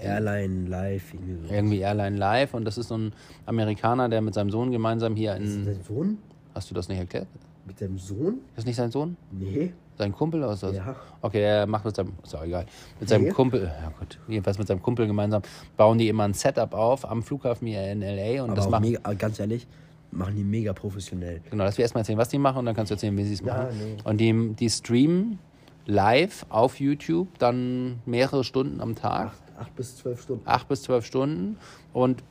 Airline 0.00 0.68
Live, 0.68 1.14
irgendwie 1.14 1.46
so. 1.48 1.54
Irgendwie 1.54 1.78
Airline 1.80 2.16
Live. 2.16 2.54
Und 2.54 2.64
das 2.64 2.78
ist 2.78 2.88
so 2.88 2.96
ein 2.98 3.12
Amerikaner, 3.46 4.08
der 4.08 4.20
mit 4.20 4.34
seinem 4.34 4.50
Sohn 4.50 4.70
gemeinsam 4.70 5.16
hier 5.16 5.36
Ist 5.36 5.54
in. 5.54 5.64
das 5.66 5.74
sein 5.76 5.84
Sohn? 5.84 6.18
Hast 6.54 6.70
du 6.70 6.74
das 6.74 6.88
nicht 6.88 6.98
erklärt? 6.98 7.26
Mit 7.66 7.78
seinem 7.78 7.98
Sohn? 7.98 8.34
Ist 8.48 8.58
das 8.58 8.66
nicht 8.66 8.76
sein 8.76 8.90
Sohn? 8.90 9.16
Nee. 9.30 9.72
Sein 9.96 10.12
Kumpel 10.12 10.42
ist 10.42 10.62
das? 10.62 10.74
Ja. 10.76 10.96
Okay, 11.22 11.40
er 11.42 11.66
macht 11.66 11.84
mit 11.84 11.94
seinem, 11.94 12.12
ist 12.22 12.34
auch 12.34 12.42
egal. 12.44 12.66
Mit 12.98 13.08
seinem 13.08 13.24
Nee. 13.24 13.30
Kumpel, 13.30 13.62
ja 13.62 13.92
gut, 13.98 14.18
jedenfalls 14.26 14.58
mit 14.58 14.66
seinem 14.66 14.82
Kumpel 14.82 15.06
gemeinsam 15.06 15.40
bauen 15.76 15.98
die 15.98 16.08
immer 16.08 16.24
ein 16.24 16.34
Setup 16.34 16.74
auf 16.74 17.08
am 17.08 17.22
Flughafen 17.22 17.68
hier 17.68 17.92
in 17.92 18.00
LA 18.00 18.42
und 18.42 18.50
Aber 18.50 18.56
das 18.56 18.68
machen, 18.68 18.82
mega, 18.82 19.12
ganz 19.14 19.38
ehrlich, 19.38 19.68
machen 20.10 20.34
die 20.34 20.42
mega 20.42 20.72
professionell. 20.72 21.40
genau, 21.48 21.62
dass 21.64 21.78
wir 21.78 21.82
erstmal 21.84 22.00
erzählen, 22.00 22.18
was 22.18 22.28
die 22.28 22.38
machen 22.38 22.58
und 22.58 22.66
dann 22.66 22.74
kannst 22.74 22.90
du 22.90 22.94
erzählen, 22.96 23.16
wie 23.16 23.22
sie 23.24 23.34
es 23.34 23.40
Ja, 23.40 23.54
machen. 23.56 23.68
nee. 23.78 23.96
Und 24.02 24.18
die, 24.20 24.54
die 24.58 24.68
streamen 24.68 25.38
live 25.86 26.44
auf 26.48 26.80
YouTube 26.80 27.28
dann 27.38 28.00
mehrere 28.04 28.42
Stunden 28.42 28.80
am 28.80 28.96
Tag. 28.96 29.28
Acht, 29.28 29.43
acht 29.58 29.74
bis 29.76 29.96
zwölf 29.96 30.22
Stunden. 30.22 30.42
acht 30.46 30.68
bis 30.68 30.82
zwölf 30.82 31.04
Stunden 31.04 31.56
und 31.92 32.22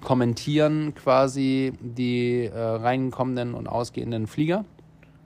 kommentieren 0.00 0.94
quasi 0.94 1.72
die 1.80 2.44
äh, 2.44 2.58
reinkommenden 2.58 3.54
und 3.54 3.66
ausgehenden 3.66 4.26
Flieger. 4.26 4.64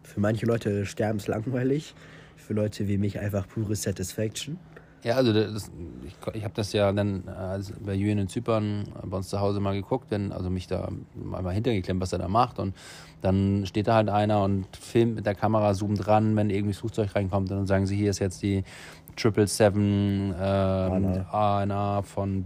Für 0.03 0.21
manche 0.21 0.47
Leute 0.47 0.87
sterben 0.87 1.19
es 1.19 1.27
langweilig. 1.27 1.95
Für 2.37 2.55
Leute 2.55 2.89
wie 2.89 2.99
mich 2.99 3.19
einfach 3.21 3.47
pure 3.47 3.77
Satisfaction. 3.77 4.59
Ja, 5.05 5.17
also 5.17 5.33
das, 5.33 5.71
ich, 6.07 6.15
ich 6.35 6.45
habe 6.45 6.55
das 6.55 6.73
ja 6.73 6.93
dann 6.93 7.25
äh, 7.27 7.61
bei 7.85 7.95
Jürgen 7.95 8.19
in 8.19 8.29
Zypern 8.29 8.85
äh, 9.03 9.07
bei 9.07 9.17
uns 9.17 9.29
zu 9.29 9.41
Hause 9.41 9.59
mal 9.59 9.75
geguckt, 9.75 10.07
wenn, 10.11 10.31
also 10.31 10.49
mich 10.49 10.69
da 10.69 10.89
mal 11.15 11.53
hintergeklemmt, 11.53 12.01
was 12.01 12.13
er 12.13 12.21
da 12.21 12.29
macht. 12.29 12.61
Und 12.61 12.75
dann 13.21 13.67
steht 13.67 13.89
da 13.89 13.95
halt 13.95 14.09
einer 14.09 14.45
und 14.45 14.67
filmt 14.77 15.17
mit 15.17 15.27
der 15.27 15.35
Kamera, 15.35 15.75
zoomt 15.75 16.07
ran, 16.07 16.37
wenn 16.37 16.51
irgendwie 16.51 16.73
das 16.73 16.79
Flugzeug 16.79 17.15
reinkommt. 17.17 17.51
Und 17.51 17.57
dann 17.57 17.67
sagen 17.67 17.87
sie, 17.87 17.97
hier 17.97 18.11
ist 18.11 18.21
jetzt 18.21 18.43
die 18.43 18.63
777 19.17 20.37
ähm, 20.41 21.25
ANA 21.31 22.03
von 22.03 22.45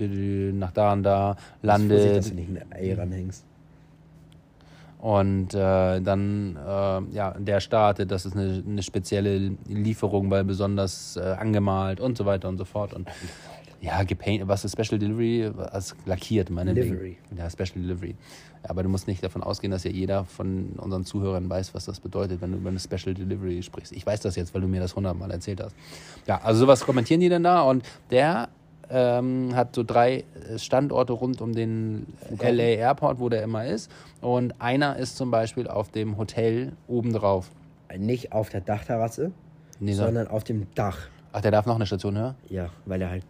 nach 0.58 0.72
da 0.72 0.92
und 0.94 1.02
da, 1.02 1.36
landet. 1.62 2.16
dass 2.16 2.28
du 2.30 2.34
nicht 2.34 2.48
ein 2.48 2.72
Ei 2.72 2.94
ranhängst. 2.94 3.44
Und 4.98 5.54
äh, 5.54 6.00
dann, 6.00 6.56
äh, 6.56 7.14
ja, 7.14 7.34
der 7.38 7.60
startet, 7.60 8.10
das 8.10 8.24
ist 8.26 8.34
eine, 8.34 8.62
eine 8.66 8.82
spezielle 8.82 9.52
Lieferung, 9.68 10.30
weil 10.30 10.44
besonders 10.44 11.16
äh, 11.16 11.20
angemalt 11.20 12.00
und 12.00 12.16
so 12.16 12.24
weiter 12.24 12.48
und 12.48 12.58
so 12.58 12.64
fort. 12.64 12.94
Und 12.94 13.08
ja, 13.80 14.02
gepaint, 14.04 14.48
was 14.48 14.64
ist 14.64 14.72
Special 14.72 14.98
Delivery? 14.98 15.50
Was 15.54 15.94
lackiert, 16.06 16.50
meine 16.50 16.72
Delivery. 16.72 17.18
Ja, 17.36 17.48
Special 17.50 17.82
Delivery. 17.82 18.16
Aber 18.62 18.82
du 18.82 18.88
musst 18.88 19.06
nicht 19.06 19.22
davon 19.22 19.42
ausgehen, 19.42 19.70
dass 19.70 19.84
ja 19.84 19.90
jeder 19.90 20.24
von 20.24 20.70
unseren 20.78 21.04
Zuhörern 21.04 21.48
weiß, 21.48 21.74
was 21.74 21.84
das 21.84 22.00
bedeutet, 22.00 22.40
wenn 22.40 22.52
du 22.52 22.58
über 22.58 22.70
eine 22.70 22.80
Special 22.80 23.14
Delivery 23.14 23.62
sprichst. 23.62 23.92
Ich 23.92 24.04
weiß 24.04 24.20
das 24.20 24.34
jetzt, 24.34 24.54
weil 24.54 24.62
du 24.62 24.66
mir 24.66 24.80
das 24.80 24.96
hundertmal 24.96 25.30
erzählt 25.30 25.60
hast. 25.60 25.76
Ja, 26.26 26.40
also 26.42 26.60
sowas 26.60 26.84
kommentieren 26.84 27.20
die 27.20 27.28
denn 27.28 27.42
da 27.42 27.62
und 27.62 27.84
der 28.10 28.48
ähm, 28.90 29.54
hat 29.54 29.74
so 29.74 29.82
drei 29.82 30.24
äh, 30.48 30.58
Standorte 30.58 31.12
rund 31.12 31.40
um 31.40 31.52
den 31.54 32.06
LA 32.40 32.62
Airport, 32.76 33.18
wo 33.20 33.28
der 33.28 33.42
immer 33.42 33.66
ist. 33.66 33.90
Und 34.20 34.60
einer 34.60 34.96
ist 34.96 35.16
zum 35.16 35.30
Beispiel 35.30 35.66
auf 35.68 35.90
dem 35.90 36.16
Hotel 36.18 36.72
obendrauf. 36.88 37.50
Nicht 37.96 38.32
auf 38.32 38.48
der 38.50 38.60
Dachterrasse, 38.60 39.32
Nee, 39.80 39.92
so- 39.94 40.04
sondern 40.04 40.26
auf 40.28 40.44
dem 40.44 40.66
Dach. 40.74 40.98
Ach, 41.32 41.40
der 41.40 41.50
darf 41.50 41.66
noch 41.66 41.76
eine 41.76 41.86
Station 41.86 42.16
höher? 42.16 42.34
Ja, 42.48 42.70
weil 42.86 43.02
er 43.02 43.10
halt, 43.10 43.24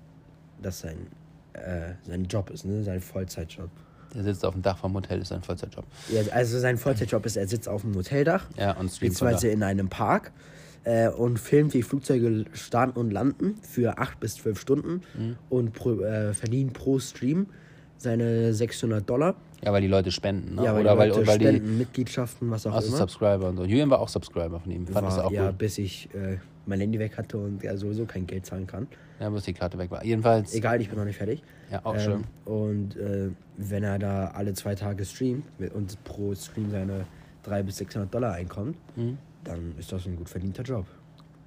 das 0.63 0.81
sein, 0.81 1.09
äh, 1.55 1.93
sein 2.07 2.25
Job 2.25 2.51
ist, 2.51 2.65
ne? 2.65 2.83
Sein 2.85 3.01
Vollzeitjob. 3.01 3.69
Der 4.15 4.23
sitzt 4.23 4.45
auf 4.45 4.55
dem 4.55 4.63
Dach 4.63 4.79
vom 4.79 4.95
Hotel, 4.95 5.21
ist 5.21 5.29
sein 5.29 5.43
Vollzeitjob. 5.43 5.85
Ja, 6.11 6.23
also 6.33 6.59
sein 6.59 6.79
Vollzeitjob 6.79 7.27
ist, 7.27 7.37
er 7.37 7.49
sitzt 7.49 7.69
auf 7.69 7.83
dem 7.83 7.95
Hoteldach, 7.95 8.47
Ja, 8.57 8.71
und 8.73 8.89
streamt 8.91 9.13
beziehungsweise 9.15 9.49
in 9.49 9.63
einem 9.63 9.89
Park 9.89 10.33
äh, 10.87 11.09
und 11.09 11.39
filmt, 11.39 11.75
wie 11.75 11.83
Flugzeuge 11.83 12.45
starten 12.55 12.99
und 12.99 13.11
landen 13.11 13.57
für 13.63 13.99
8 13.99 14.19
bis 14.21 14.37
12 14.37 14.59
Stunden 14.61 15.03
Mhm. 15.19 15.37
und 15.51 15.73
pro, 15.75 16.01
äh, 16.01 16.33
verdient 16.33 16.73
pro 16.73 16.99
Stream 16.99 17.47
seine 17.99 18.53
600 18.55 19.09
Dollar. 19.09 19.35
Ja, 19.65 19.73
weil 19.73 19.81
die 19.83 19.89
Leute 19.89 20.11
spenden, 20.11 20.55
ne? 20.55 20.65
Ja, 20.65 20.75
weil 20.75 20.83
Oder 20.83 20.93
die 20.93 20.99
weil, 20.99 21.09
Leute 21.09 21.21
und 21.21 21.27
weil 21.27 21.39
die 21.39 21.47
spenden, 21.47 21.79
Mitgliedschaften, 21.79 22.51
was 22.51 22.67
auch 22.67 22.73
also 22.75 22.89
immer. 22.89 22.99
Subscriber 22.99 23.49
und 23.49 23.57
so. 23.57 23.65
Julian 23.65 23.89
war 23.91 24.01
auch 24.01 24.09
Subscriber 24.09 24.61
von 24.61 24.71
ihm. 24.71 24.87
Fand 24.87 25.07
das 25.07 25.17
War, 25.17 25.25
auch 25.27 25.33
ja, 25.33 25.49
gut. 25.49 25.59
bis 25.59 25.79
ich 25.79 26.09
äh, 26.15 26.37
mein 26.67 26.79
Handy 26.81 26.99
weg 26.99 27.17
hatte 27.17 27.39
und 27.39 27.63
ja 27.63 27.77
sowieso 27.77 28.05
kein 28.05 28.27
Geld 28.27 28.45
zahlen 28.45 28.67
kann. 28.67 28.87
Ja, 29.19 29.31
bis 29.31 29.45
die 29.45 29.55
Karte 29.55 29.79
weg 29.79 29.91
war. 29.91 30.05
Jedenfalls. 30.05 30.53
Egal, 30.55 30.81
ich 30.83 30.89
bin 30.91 30.99
noch 30.99 31.07
nicht 31.07 31.17
fertig. 31.17 31.43
Ja, 31.73 31.81
auch 31.85 31.95
Ähm, 31.95 32.01
schön. 32.01 32.25
Und 32.45 32.97
äh, 32.97 33.31
wenn 33.57 33.83
er 33.83 33.99
da 33.99 34.29
alle 34.35 34.53
zwei 34.53 34.75
Tage 34.75 35.05
streamt 35.07 35.45
und 35.75 36.05
pro 36.05 36.35
Stream 36.35 36.71
seine 36.71 37.07
300 37.45 37.67
bis 37.67 37.77
600 37.79 38.13
Dollar 38.15 38.35
einkommt, 38.35 38.77
Mhm. 38.95 39.17
Dann 39.47 39.75
ist 39.79 39.93
das 39.93 40.07
ein 40.07 40.17
gut 40.17 40.29
verdienter 40.29 40.63
Job. 40.63 40.87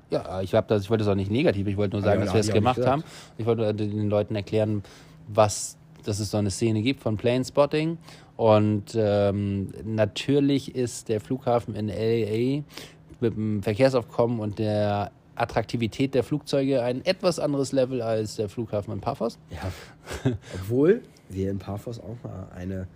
Ja, 0.09 0.41
ich, 0.41 0.51
das, 0.51 0.83
ich 0.83 0.89
wollte 0.89 1.03
das 1.03 1.11
auch 1.11 1.15
nicht 1.15 1.31
negativ. 1.31 1.67
Ich 1.67 1.77
wollte 1.77 1.97
nur 1.97 2.03
Ah, 2.03 2.09
sagen, 2.09 2.19
ja, 2.21 2.25
dass 2.25 2.33
wir 2.33 2.41
es 2.41 2.51
gemacht 2.51 2.83
haben. 2.85 3.03
Ich 3.37 3.45
wollte 3.45 3.73
den 3.73 4.09
Leuten 4.09 4.35
erklären, 4.35 4.83
was, 5.27 5.77
dass 6.03 6.19
es 6.19 6.31
so 6.31 6.37
eine 6.37 6.49
Szene 6.49 6.81
gibt 6.81 7.01
von 7.01 7.17
Plane 7.17 7.45
Spotting. 7.45 7.97
Und 8.35 8.95
ähm, 8.95 9.71
natürlich 9.83 10.73
ist 10.73 11.09
der 11.09 11.19
Flughafen 11.21 11.75
in 11.75 11.89
LA 11.89 12.63
mit 13.19 13.35
dem 13.35 13.61
Verkehrsaufkommen 13.61 14.39
und 14.39 14.57
der 14.59 15.11
Attraktivität 15.35 16.15
der 16.15 16.23
Flugzeuge 16.23 16.81
ein 16.81 17.05
etwas 17.05 17.39
anderes 17.39 17.71
Level 17.71 18.01
als 18.01 18.37
der 18.37 18.49
Flughafen 18.49 18.93
in 18.93 19.01
Paphos. 19.01 19.37
Ja. 19.51 20.33
Obwohl 20.55 21.01
wir 21.29 21.51
in 21.51 21.59
Paphos 21.59 21.99
auch 21.99 22.17
mal 22.23 22.47
eine 22.55 22.87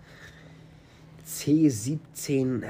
C-17 1.24 2.62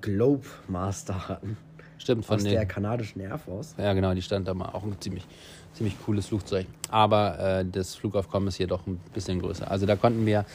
Globemaster 0.00 1.28
hatten. 1.28 1.56
Stimmt, 1.98 2.24
von 2.24 2.36
Aus 2.36 2.42
den, 2.44 2.52
der 2.52 2.66
kanadischen 2.66 3.20
Air 3.20 3.38
Force. 3.38 3.74
Ja, 3.76 3.92
genau, 3.92 4.14
die 4.14 4.22
stand 4.22 4.48
da 4.48 4.54
mal. 4.54 4.70
Auch 4.70 4.82
ein 4.82 4.96
ziemlich, 5.00 5.26
ziemlich 5.74 5.96
cooles 6.04 6.26
Flugzeug. 6.28 6.66
Aber 6.90 7.38
äh, 7.38 7.64
das 7.64 7.94
Flugaufkommen 7.94 8.48
ist 8.48 8.56
hier 8.56 8.66
doch 8.66 8.86
ein 8.86 8.98
bisschen 9.12 9.40
größer. 9.40 9.70
Also 9.70 9.84
da 9.86 9.96
konnten 9.96 10.24
wir 10.24 10.46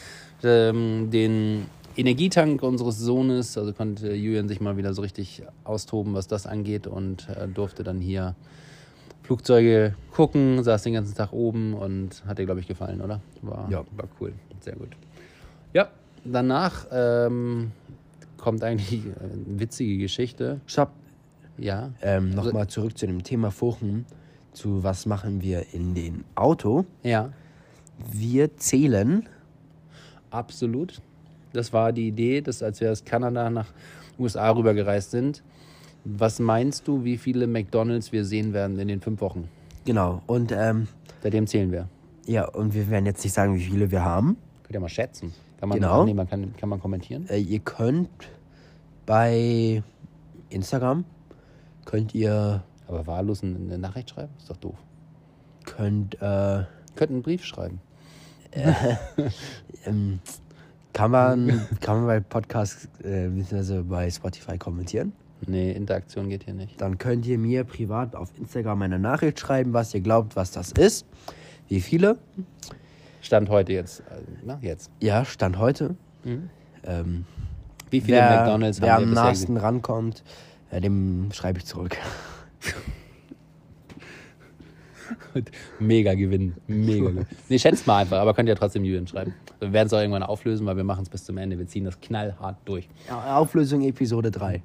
ähm, 0.43 1.11
den 1.11 1.67
Energietank 1.97 2.61
unseres 2.63 2.97
Sohnes, 2.99 3.57
also 3.57 3.73
konnte 3.73 4.13
Julian 4.13 4.47
sich 4.47 4.59
mal 4.59 4.75
wieder 4.75 4.93
so 4.93 5.01
richtig 5.01 5.43
austoben, 5.63 6.13
was 6.13 6.27
das 6.27 6.45
angeht 6.47 6.87
und 6.87 7.29
äh, 7.29 7.47
durfte 7.47 7.83
dann 7.83 8.01
hier 8.01 8.35
Flugzeuge 9.23 9.95
gucken, 10.11 10.63
saß 10.63 10.83
den 10.83 10.93
ganzen 10.93 11.15
Tag 11.15 11.31
oben 11.31 11.73
und 11.73 12.23
hat 12.27 12.37
dir, 12.37 12.45
glaube 12.45 12.59
ich, 12.59 12.67
gefallen, 12.67 13.01
oder? 13.01 13.21
War, 13.41 13.67
Ja. 13.71 13.83
war 13.95 14.07
cool, 14.19 14.33
sehr 14.61 14.75
gut. 14.75 14.89
Ja, 15.73 15.89
danach 16.23 16.85
ähm, 16.91 17.71
kommt 18.45 18.63
eigentlich 18.63 19.01
eine 19.19 19.59
witzige 19.59 19.97
Geschichte. 19.97 20.61
Stopp. 20.67 20.91
Ja, 21.57 21.89
Ähm, 22.01 22.29
Also- 22.37 22.43
Nochmal 22.43 22.67
zurück 22.67 22.95
zu 22.97 23.07
dem 23.07 23.23
Thema 23.23 23.49
Furchen. 23.49 24.05
Zu 24.53 24.83
was 24.83 25.05
machen 25.07 25.41
wir 25.41 25.65
in 25.73 25.95
den 25.95 26.23
Auto? 26.35 26.85
ja. 27.03 27.31
Wir 28.11 28.55
zählen. 28.57 29.27
Absolut. 30.29 31.01
Das 31.53 31.71
war 31.73 31.91
die 31.93 32.09
Idee, 32.09 32.41
dass 32.41 32.61
als 32.61 32.81
wir 32.81 32.91
aus 32.91 33.03
Kanada 33.05 33.49
nach 33.49 33.67
USA 34.19 34.49
rübergereist 34.51 35.11
sind, 35.11 35.41
was 36.03 36.39
meinst 36.39 36.87
du, 36.87 37.03
wie 37.05 37.17
viele 37.17 37.47
McDonalds 37.47 38.11
wir 38.11 38.25
sehen 38.25 38.51
werden 38.53 38.77
in 38.79 38.89
den 38.89 38.99
fünf 39.01 39.21
Wochen? 39.21 39.47
Genau. 39.85 40.21
Und 40.27 40.51
ähm, 40.51 40.87
Seitdem 41.23 41.47
zählen 41.47 41.71
wir. 41.71 41.87
ja, 42.27 42.45
und 42.49 42.73
wir 42.75 42.89
werden 42.89 43.05
jetzt 43.05 43.23
nicht 43.23 43.33
sagen, 43.33 43.55
wie 43.55 43.63
viele 43.63 43.89
wir 43.89 44.03
haben. 44.03 44.35
Könnt 44.63 44.73
ihr 44.75 44.79
mal 44.81 44.89
schätzen. 44.89 45.33
Kann 45.59 45.69
man, 45.69 45.79
Genau. 45.79 46.05
nee, 46.05 46.25
kann, 46.25 46.55
kann 46.57 46.69
man 46.69 46.79
kommentieren? 46.79 47.27
Äh, 47.29 47.39
ihr 47.39 47.59
könnt 47.59 48.09
bei 49.05 49.83
Instagram 50.49 51.05
könnt 51.85 52.13
ihr 52.15 52.63
Aber 52.87 53.07
wahllos 53.07 53.43
eine 53.43 53.77
Nachricht 53.77 54.11
schreiben? 54.11 54.31
Ist 54.37 54.49
doch 54.49 54.57
doof. 54.57 54.75
könnt 55.65 56.15
äh, 56.21 56.63
Könnt 56.95 57.11
einen 57.11 57.21
Brief 57.21 57.43
schreiben. 57.43 57.81
ähm, 59.85 60.19
kann 60.93 61.11
man 61.11 61.67
kann 61.81 61.97
man 61.97 62.05
bei 62.07 62.19
Podcast 62.21 62.87
äh, 63.03 63.27
beziehungsweise 63.27 63.83
bei 63.83 64.09
Spotify 64.09 64.57
kommentieren. 64.57 65.11
Nee, 65.45 65.71
Interaktion 65.71 66.29
geht 66.29 66.45
hier 66.45 66.53
nicht. 66.53 66.79
Dann 66.79 66.97
könnt 66.97 67.25
ihr 67.25 67.37
mir 67.37 67.65
privat 67.65 68.15
auf 68.15 68.29
Instagram 68.37 68.81
eine 68.83 68.97
Nachricht 68.97 69.39
schreiben, 69.39 69.73
was 69.73 69.93
ihr 69.93 69.99
glaubt, 69.99 70.37
was 70.37 70.51
das 70.51 70.71
ist. 70.71 71.05
Wie 71.67 71.81
viele? 71.81 72.17
Stand 73.25 73.49
heute 73.49 73.73
jetzt. 73.73 74.01
äh, 74.01 74.21
Na, 74.45 74.59
jetzt. 74.61 74.91
Ja, 75.01 75.25
Stand 75.25 75.57
heute. 75.57 75.95
Mhm. 76.23 76.49
Ähm, 76.83 77.25
Wie 77.89 77.99
viele 78.01 78.17
wer 78.17 78.37
McDonalds 78.37 78.79
wer 78.81 78.93
haben 78.93 79.01
wir 79.01 79.03
am 79.07 79.09
bisher 79.11 79.23
nahesten 79.25 79.57
rankommt, 79.57 80.23
äh, 80.69 80.79
dem 80.79 81.29
schreibe 81.33 81.57
ich 81.57 81.65
zurück. 81.65 81.97
Mega 85.79 86.13
Gewinn. 86.15 86.55
Mega 86.67 87.09
Gewinn. 87.09 87.25
Nee, 87.49 87.59
schätzt 87.59 87.85
mal 87.85 87.99
einfach, 88.01 88.17
aber 88.19 88.33
könnt 88.33 88.47
ihr 88.49 88.55
trotzdem 88.55 88.83
Julian 88.85 89.07
schreiben. 89.07 89.33
Wir 89.59 89.73
werden 89.73 89.87
es 89.87 89.93
auch 89.93 89.99
irgendwann 89.99 90.23
auflösen, 90.23 90.65
weil 90.65 90.77
wir 90.77 90.83
machen 90.83 91.03
es 91.03 91.09
bis 91.09 91.23
zum 91.25 91.37
Ende. 91.37 91.57
Wir 91.57 91.67
ziehen 91.67 91.83
das 91.83 91.99
knallhart 91.99 92.57
durch. 92.65 92.87
Auflösung 93.09 93.81
Episode 93.81 94.31
3. 94.31 94.61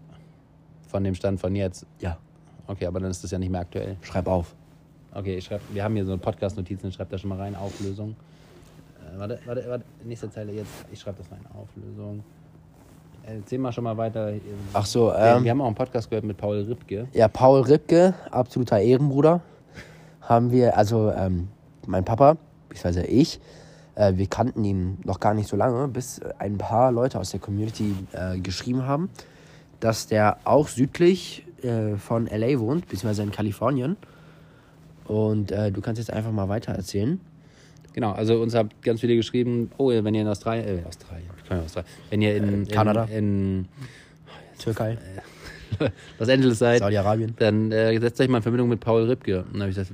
Von 0.89 1.05
dem 1.05 1.15
Stand 1.15 1.41
von 1.41 1.55
jetzt. 1.55 1.87
Ja, 2.01 2.19
Okay, 2.67 2.87
aber 2.87 3.01
dann 3.01 3.11
ist 3.11 3.25
das 3.25 3.33
ja 3.33 3.39
nicht 3.39 3.51
mehr 3.51 3.63
aktuell. 3.63 3.97
schreib 4.03 4.29
auf. 4.29 4.55
Okay, 5.13 5.37
ich 5.39 5.45
schreib, 5.45 5.61
wir 5.73 5.83
haben 5.83 5.97
hier 5.97 6.05
so 6.05 6.17
Podcast-Notizen, 6.17 6.89
ich 6.89 6.95
schreibe 6.95 7.11
da 7.11 7.19
schon 7.19 7.31
mal 7.31 7.39
rein. 7.39 7.57
Auflösung. 7.57 8.15
Warte, 9.17 9.39
warte, 9.45 9.65
warte. 9.69 9.85
Nächste 10.05 10.31
Zeile 10.31 10.53
jetzt. 10.53 10.71
Ich 10.93 11.01
schreibe 11.01 11.19
das 11.19 11.31
rein. 11.31 11.41
Auflösung. 11.55 12.23
Erzähl 13.23 13.59
mal 13.59 13.73
schon 13.73 13.85
mal 13.85 13.97
weiter. 13.97 14.33
Ach 14.73 14.87
so, 14.87 15.09
wir, 15.09 15.19
ähm, 15.19 15.45
wir 15.45 15.51
haben 15.51 15.61
auch 15.61 15.67
einen 15.67 15.75
Podcast 15.75 16.09
gehört 16.09 16.25
mit 16.25 16.37
Paul 16.37 16.63
Ripke. 16.63 17.07
Ja, 17.13 17.29
Paul 17.29 17.63
Ripke, 17.63 18.15
absoluter 18.31 18.81
Ehrenbruder, 18.81 19.41
haben 20.23 20.51
wir, 20.51 20.77
also 20.77 21.13
ähm, 21.13 21.49
mein 21.87 22.05
Papa, 22.05 22.39
beziehungsweise 22.69 23.07
ich, 23.07 23.41
äh, 23.95 24.17
wir 24.17 24.27
kannten 24.27 24.65
ihn 24.65 24.99
noch 25.05 25.21
gar 25.21 25.35
nicht 25.35 25.49
so 25.49 25.57
lange, 25.57 25.87
bis 25.89 26.21
ein 26.39 26.59
paar 26.59 26.91
Leute 26.93 27.21
aus 27.21 27.31
der 27.31 27.41
Community 27.41 27.95
äh, 28.13 28.39
geschrieben 28.39 28.87
haben, 28.87 29.11
dass 29.81 30.07
der 30.07 30.39
auch 30.45 30.69
südlich 30.69 31.47
äh, 31.63 31.97
von 31.97 32.27
LA 32.27 32.59
wohnt, 32.59 32.89
beziehungsweise 32.89 33.23
in 33.23 33.31
Kalifornien. 33.31 33.97
Und 35.07 35.53
äh, 35.53 35.71
du 35.71 35.81
kannst 35.81 35.99
jetzt 35.99 36.13
einfach 36.13 36.33
mal 36.33 36.49
weiter 36.49 36.73
erzählen. 36.73 37.21
Genau, 37.93 38.13
also 38.13 38.41
uns 38.41 38.55
habt 38.55 38.83
ganz 38.83 39.01
viele 39.01 39.17
geschrieben, 39.17 39.71
oh, 39.77 39.89
wenn 39.89 40.15
ihr 40.15 40.23
in 40.23 40.29
Australien, 40.29 40.67
äh, 40.67 40.87
Australien, 40.87 41.29
Australien, 41.65 41.91
wenn 42.11 42.23
ihr 42.23 42.37
in, 42.37 42.69
Kanada. 42.69 43.05
in, 43.05 43.67
Türkei, 44.59 44.93
in 44.93 44.99
Los 46.19 46.29
Angeles 46.29 46.59
seid, 46.59 46.81
Saudi-Arabien. 46.81 47.35
dann 47.39 47.73
äh, 47.73 47.99
setzt 48.01 48.21
euch 48.21 48.29
mal 48.29 48.39
in 48.39 48.43
Verbindung 48.43 48.69
mit 48.69 48.81
Paul 48.81 49.05
Ripke. 49.05 49.43
Und 49.43 49.55
dann 49.55 49.63
habe 49.63 49.71
ich 49.71 49.77
gesagt, 49.77 49.93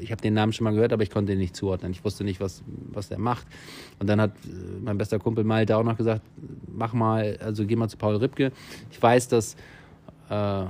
ich 0.00 0.10
habe 0.10 0.22
den 0.22 0.34
Namen 0.34 0.52
schon 0.52 0.64
mal 0.64 0.72
gehört, 0.72 0.92
aber 0.92 1.02
ich 1.02 1.10
konnte 1.10 1.32
ihn 1.32 1.38
nicht 1.38 1.56
zuordnen. 1.56 1.92
Ich 1.92 2.04
wusste 2.04 2.24
nicht, 2.24 2.40
was, 2.40 2.62
was 2.90 3.08
der 3.08 3.18
macht. 3.18 3.46
Und 3.98 4.08
dann 4.08 4.20
hat 4.20 4.30
äh, 4.44 4.80
mein 4.82 4.98
bester 4.98 5.18
Kumpel 5.18 5.44
Malte 5.44 5.76
auch 5.76 5.84
noch 5.84 5.96
gesagt, 5.96 6.22
mach 6.66 6.92
mal, 6.92 7.38
also 7.40 7.66
geh 7.66 7.76
mal 7.76 7.88
zu 7.88 7.96
Paul 7.96 8.16
Ripke. 8.16 8.52
Ich 8.90 9.02
weiß, 9.02 9.28
dass 9.28 9.56
äh, 10.30 10.64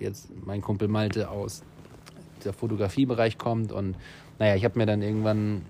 jetzt 0.00 0.28
mein 0.44 0.60
Kumpel 0.60 0.88
Malte 0.88 1.30
aus 1.30 1.62
der 2.44 2.52
Fotografiebereich 2.52 3.38
kommt 3.38 3.72
und 3.72 3.96
naja, 4.38 4.54
ich 4.54 4.64
habe 4.64 4.78
mir 4.78 4.86
dann 4.86 5.02
irgendwann, 5.02 5.62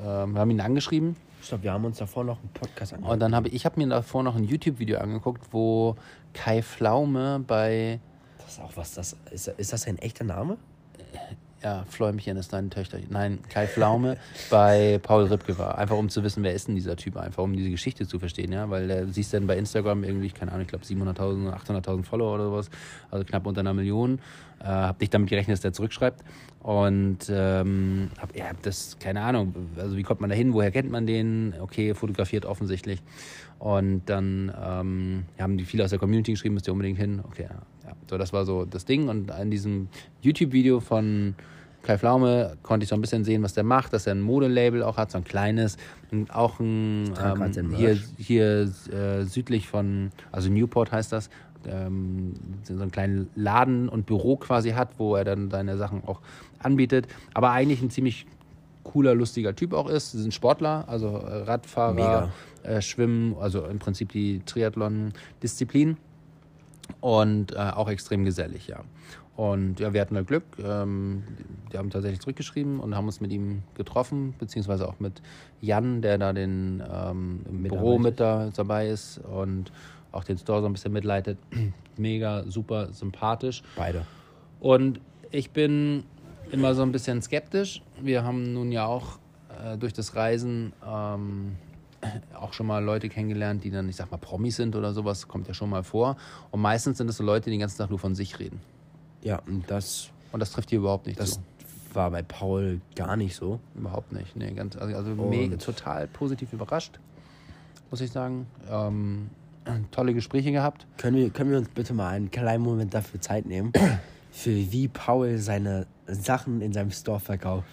äh, 0.00 0.04
wir 0.04 0.40
haben 0.40 0.50
ihn 0.50 0.60
angeschrieben 0.60 1.16
Stopp, 1.42 1.62
wir 1.62 1.72
haben 1.72 1.84
uns 1.84 1.98
davor 1.98 2.24
noch 2.24 2.38
einen 2.38 2.50
Podcast 2.50 2.92
angehört. 2.92 3.14
und 3.14 3.20
dann 3.20 3.34
habe 3.34 3.48
ich, 3.48 3.54
ich 3.54 3.64
habe 3.64 3.80
mir 3.80 3.88
davor 3.88 4.22
noch 4.22 4.36
ein 4.36 4.44
YouTube-Video 4.44 4.98
angeguckt, 4.98 5.42
wo 5.52 5.96
Kai 6.34 6.62
Pflaume 6.62 7.42
bei 7.46 7.98
Das 8.38 8.52
ist 8.52 8.60
auch 8.60 8.76
was, 8.76 8.94
das, 8.94 9.16
ist, 9.30 9.48
ist 9.48 9.72
das 9.72 9.86
ein 9.86 9.98
echter 9.98 10.24
Name? 10.24 10.58
Ja, 11.62 11.84
Fläumchen 11.90 12.38
ist 12.38 12.54
deine 12.54 12.70
Töchter. 12.70 12.98
Nein, 13.10 13.38
Kai 13.50 13.66
Pflaume 13.66 14.16
bei 14.50 14.98
Paul 15.02 15.24
Ripke 15.24 15.58
war. 15.58 15.76
Einfach 15.76 15.96
um 15.96 16.08
zu 16.08 16.22
wissen, 16.22 16.42
wer 16.42 16.54
ist 16.54 16.68
denn 16.68 16.74
dieser 16.74 16.96
Typ, 16.96 17.18
einfach 17.18 17.42
um 17.42 17.54
diese 17.54 17.68
Geschichte 17.68 18.06
zu 18.06 18.18
verstehen, 18.18 18.50
ja. 18.50 18.70
Weil 18.70 18.88
du 18.88 19.12
siehst 19.12 19.34
dann 19.34 19.46
bei 19.46 19.58
Instagram 19.58 20.02
irgendwie, 20.02 20.30
keine 20.30 20.52
Ahnung, 20.52 20.62
ich 20.62 20.68
glaube 20.68 20.86
700.000, 20.86 21.52
800.000 21.52 22.04
Follower 22.04 22.34
oder 22.34 22.44
sowas, 22.44 22.70
also 23.10 23.26
knapp 23.26 23.46
unter 23.46 23.60
einer 23.60 23.74
Million. 23.74 24.20
Äh, 24.60 24.64
hab 24.64 25.00
nicht 25.00 25.12
damit 25.12 25.28
gerechnet, 25.28 25.54
dass 25.54 25.60
der 25.60 25.74
zurückschreibt. 25.74 26.24
Und 26.62 27.18
ähm, 27.30 28.10
hab, 28.18 28.34
ja, 28.34 28.50
das, 28.62 28.98
keine 28.98 29.20
Ahnung, 29.20 29.54
also 29.76 29.96
wie 29.96 30.02
kommt 30.02 30.22
man 30.22 30.30
da 30.30 30.36
hin, 30.36 30.54
woher 30.54 30.70
kennt 30.70 30.90
man 30.90 31.06
den? 31.06 31.54
Okay, 31.60 31.94
fotografiert 31.94 32.46
offensichtlich. 32.46 33.02
Und 33.58 34.02
dann 34.06 34.50
ähm, 34.62 35.24
haben 35.38 35.58
die 35.58 35.64
viele 35.64 35.84
aus 35.84 35.90
der 35.90 35.98
Community 35.98 36.32
geschrieben, 36.32 36.54
müsst 36.54 36.66
ihr 36.68 36.72
unbedingt 36.72 36.98
hin. 36.98 37.20
Okay, 37.22 37.48
ja, 37.50 37.62
ja. 37.90 37.96
So, 38.08 38.18
das 38.18 38.32
war 38.32 38.44
so 38.44 38.64
das 38.64 38.84
Ding. 38.84 39.08
Und 39.08 39.30
in 39.30 39.50
diesem 39.50 39.88
YouTube-Video 40.22 40.80
von 40.80 41.34
Kai 41.82 41.98
Pflaume 41.98 42.56
konnte 42.62 42.84
ich 42.84 42.90
so 42.90 42.94
ein 42.94 43.00
bisschen 43.00 43.24
sehen, 43.24 43.42
was 43.42 43.54
der 43.54 43.64
macht, 43.64 43.92
dass 43.92 44.06
er 44.06 44.14
ein 44.14 44.20
Modelabel 44.20 44.82
auch 44.82 44.96
hat, 44.96 45.10
so 45.10 45.18
ein 45.18 45.24
kleines. 45.24 45.76
Und 46.10 46.34
auch 46.34 46.60
ein, 46.60 47.14
ähm, 47.22 47.74
hier, 47.74 47.98
hier 48.18 48.70
äh, 48.92 49.24
südlich 49.24 49.68
von, 49.68 50.10
also 50.30 50.50
Newport 50.50 50.92
heißt 50.92 51.12
das, 51.12 51.30
ähm, 51.66 52.34
so 52.64 52.74
einen 52.74 52.90
kleinen 52.90 53.28
Laden 53.34 53.88
und 53.88 54.06
Büro 54.06 54.36
quasi 54.36 54.70
hat, 54.70 54.98
wo 54.98 55.16
er 55.16 55.24
dann 55.24 55.50
seine 55.50 55.76
Sachen 55.76 56.02
auch 56.06 56.20
anbietet. 56.58 57.06
Aber 57.34 57.50
eigentlich 57.50 57.82
ein 57.82 57.90
ziemlich 57.90 58.26
cooler, 58.84 59.14
lustiger 59.14 59.54
Typ 59.54 59.72
auch 59.72 59.88
ist. 59.88 60.12
Sie 60.12 60.20
sind 60.20 60.34
Sportler, 60.34 60.84
also 60.86 61.08
äh, 61.08 61.42
Radfahrer, 61.42 61.94
Mega. 61.94 62.28
äh, 62.62 62.80
Schwimmen, 62.82 63.36
also 63.38 63.64
im 63.66 63.78
Prinzip 63.78 64.10
die 64.12 64.40
Triathlon-Disziplin 64.44 65.96
und 67.00 67.52
äh, 67.52 67.58
auch 67.58 67.88
extrem 67.88 68.24
gesellig, 68.24 68.68
ja. 68.68 68.84
Und 69.36 69.80
ja, 69.80 69.94
wir 69.94 70.02
hatten 70.02 70.14
da 70.14 70.22
Glück. 70.22 70.44
Ähm, 70.62 71.22
die 71.72 71.78
haben 71.78 71.88
tatsächlich 71.88 72.20
zurückgeschrieben 72.20 72.78
und 72.78 72.94
haben 72.94 73.06
uns 73.06 73.22
mit 73.22 73.32
ihm 73.32 73.62
getroffen, 73.74 74.34
beziehungsweise 74.38 74.86
auch 74.86 75.00
mit 75.00 75.22
Jan, 75.62 76.02
der 76.02 76.18
da 76.18 76.32
den 76.32 76.82
ähm, 76.92 77.40
im 77.48 77.62
Büro 77.62 77.98
mit 77.98 78.20
da 78.20 78.50
dabei 78.54 78.88
ist 78.88 79.18
und 79.18 79.72
auch 80.12 80.24
den 80.24 80.36
Store 80.36 80.60
so 80.60 80.66
ein 80.66 80.72
bisschen 80.72 80.92
mitleitet. 80.92 81.38
Mega, 81.96 82.44
super 82.48 82.92
sympathisch. 82.92 83.62
Beide. 83.76 84.04
Und 84.58 85.00
ich 85.30 85.52
bin 85.52 86.04
immer 86.50 86.74
so 86.74 86.82
ein 86.82 86.92
bisschen 86.92 87.22
skeptisch. 87.22 87.82
Wir 88.00 88.24
haben 88.24 88.52
nun 88.52 88.72
ja 88.72 88.84
auch 88.84 89.18
äh, 89.64 89.78
durch 89.78 89.92
das 89.92 90.16
Reisen 90.16 90.72
ähm, 90.86 91.56
auch 92.34 92.52
schon 92.52 92.66
mal 92.66 92.82
Leute 92.82 93.08
kennengelernt, 93.08 93.64
die 93.64 93.70
dann, 93.70 93.88
ich 93.88 93.96
sag 93.96 94.10
mal, 94.10 94.16
Promis 94.16 94.56
sind 94.56 94.74
oder 94.76 94.92
sowas, 94.92 95.28
kommt 95.28 95.48
ja 95.48 95.54
schon 95.54 95.70
mal 95.70 95.82
vor. 95.82 96.16
Und 96.50 96.60
meistens 96.60 96.98
sind 96.98 97.08
es 97.08 97.16
so 97.16 97.24
Leute, 97.24 97.44
die 97.44 97.50
den 97.50 97.60
ganzen 97.60 97.78
Tag 97.78 97.90
nur 97.90 97.98
von 97.98 98.14
sich 98.14 98.38
reden. 98.38 98.60
Ja, 99.22 99.40
und 99.46 99.70
das, 99.70 100.10
Und 100.32 100.40
das 100.40 100.50
trifft 100.52 100.70
hier 100.70 100.78
überhaupt 100.78 101.06
nicht 101.06 101.20
das 101.20 101.32
zu. 101.32 101.40
war 101.92 102.10
bei 102.10 102.22
Paul 102.22 102.80
gar 102.96 103.16
nicht 103.16 103.36
so. 103.36 103.60
Überhaupt 103.74 104.12
nicht. 104.12 104.34
Nee, 104.36 104.52
ganz, 104.52 104.76
also 104.76 104.96
also 104.96 105.10
mega, 105.14 105.56
total 105.56 106.06
positiv 106.06 106.52
überrascht, 106.52 106.98
muss 107.90 108.00
ich 108.00 108.10
sagen. 108.10 108.46
Ähm, 108.70 109.28
tolle 109.90 110.14
Gespräche 110.14 110.52
gehabt. 110.52 110.86
Können 110.96 111.16
wir, 111.16 111.30
können 111.30 111.50
wir 111.50 111.58
uns 111.58 111.68
bitte 111.68 111.92
mal 111.92 112.08
einen 112.08 112.30
kleinen 112.30 112.62
Moment 112.64 112.94
dafür 112.94 113.20
Zeit 113.20 113.44
nehmen, 113.44 113.72
für 114.30 114.50
wie 114.50 114.88
Paul 114.88 115.36
seine 115.38 115.86
Sachen 116.06 116.62
in 116.62 116.72
seinem 116.72 116.90
Store 116.92 117.20
verkauft? 117.20 117.68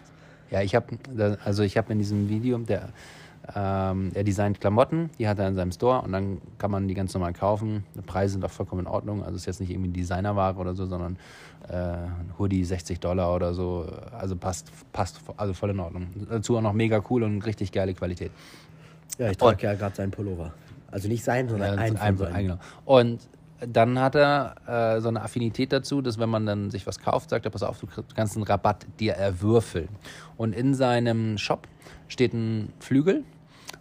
Ja, 0.52 0.62
ich 0.62 0.76
habe 0.76 0.98
also 1.44 1.64
ich 1.64 1.78
habe 1.78 1.92
in 1.92 2.00
diesem 2.00 2.30
Video, 2.30 2.58
der 2.58 2.90
ähm, 3.56 4.12
er 4.14 4.24
designt 4.24 4.60
Klamotten, 4.60 5.10
die 5.18 5.28
hat 5.28 5.40
er 5.40 5.48
in 5.48 5.56
seinem 5.56 5.72
Store 5.72 6.02
und 6.02 6.12
dann 6.12 6.42
kann 6.58 6.70
man 6.70 6.88
die 6.88 6.94
ganz 6.94 7.14
normal 7.14 7.34
kaufen. 7.34 7.86
Die 7.96 8.02
Preise 8.02 8.34
sind 8.34 8.44
auch 8.46 8.52
vollkommen 8.52 8.82
in 8.82 8.88
Ordnung. 8.88 9.24
Also 9.24 9.36
es 9.36 9.44
ist 9.44 9.46
jetzt 9.46 9.60
nicht 9.62 9.70
irgendwie 9.70 9.90
Designerware 9.90 10.58
oder 10.58 10.76
so, 10.76 10.86
sondern 10.86 11.18
äh, 11.70 11.74
ein 11.76 12.34
Hoodie 12.38 12.66
60 12.66 13.00
Dollar 13.00 13.34
oder 13.34 13.54
so. 13.54 13.88
Also 14.18 14.36
passt, 14.36 14.72
passt 14.92 15.22
also 15.38 15.54
voll 15.54 15.70
in 15.70 15.80
Ordnung. 15.80 16.08
Dazu 16.30 16.58
auch 16.58 16.62
noch 16.62 16.74
mega 16.74 17.02
cool 17.10 17.24
und 17.24 17.46
richtig 17.46 17.72
geile 17.72 17.94
Qualität. 17.94 18.32
Ja, 19.18 19.32
ich 19.32 19.38
trage 19.38 19.64
ja 19.64 19.74
gerade 19.76 19.96
seinen 19.96 20.12
Pullover. 20.12 20.54
Also 20.92 21.08
nicht 21.08 21.24
sein, 21.24 21.48
sondern 21.48 21.76
Ja, 21.76 21.80
einen 21.82 21.98
ein, 21.98 22.18
von 22.18 22.28
ein, 22.28 22.34
seinen. 22.34 22.48
genau. 22.48 22.60
Und 22.86 23.22
dann 23.60 24.00
hat 24.00 24.16
er 24.16 24.56
äh, 24.68 25.02
so 25.02 25.08
eine 25.08 25.22
Affinität 25.22 25.72
dazu, 25.72 26.02
dass 26.02 26.20
wenn 26.20 26.30
man 26.30 26.46
dann 26.46 26.70
sich 26.70 26.86
was 26.86 27.00
kauft, 27.00 27.30
sagt 27.30 27.46
er, 27.46 27.52
pass 27.52 27.64
auf, 27.64 27.80
du 27.80 27.88
kannst 28.16 28.36
einen 28.36 28.44
Rabatt 28.44 28.86
dir 29.00 29.14
erwürfeln. 29.14 29.90
Und 30.36 30.54
in 30.54 30.76
seinem 30.76 31.38
Shop 31.38 31.68
steht 32.08 32.34
ein 32.34 32.72
Flügel 32.80 33.24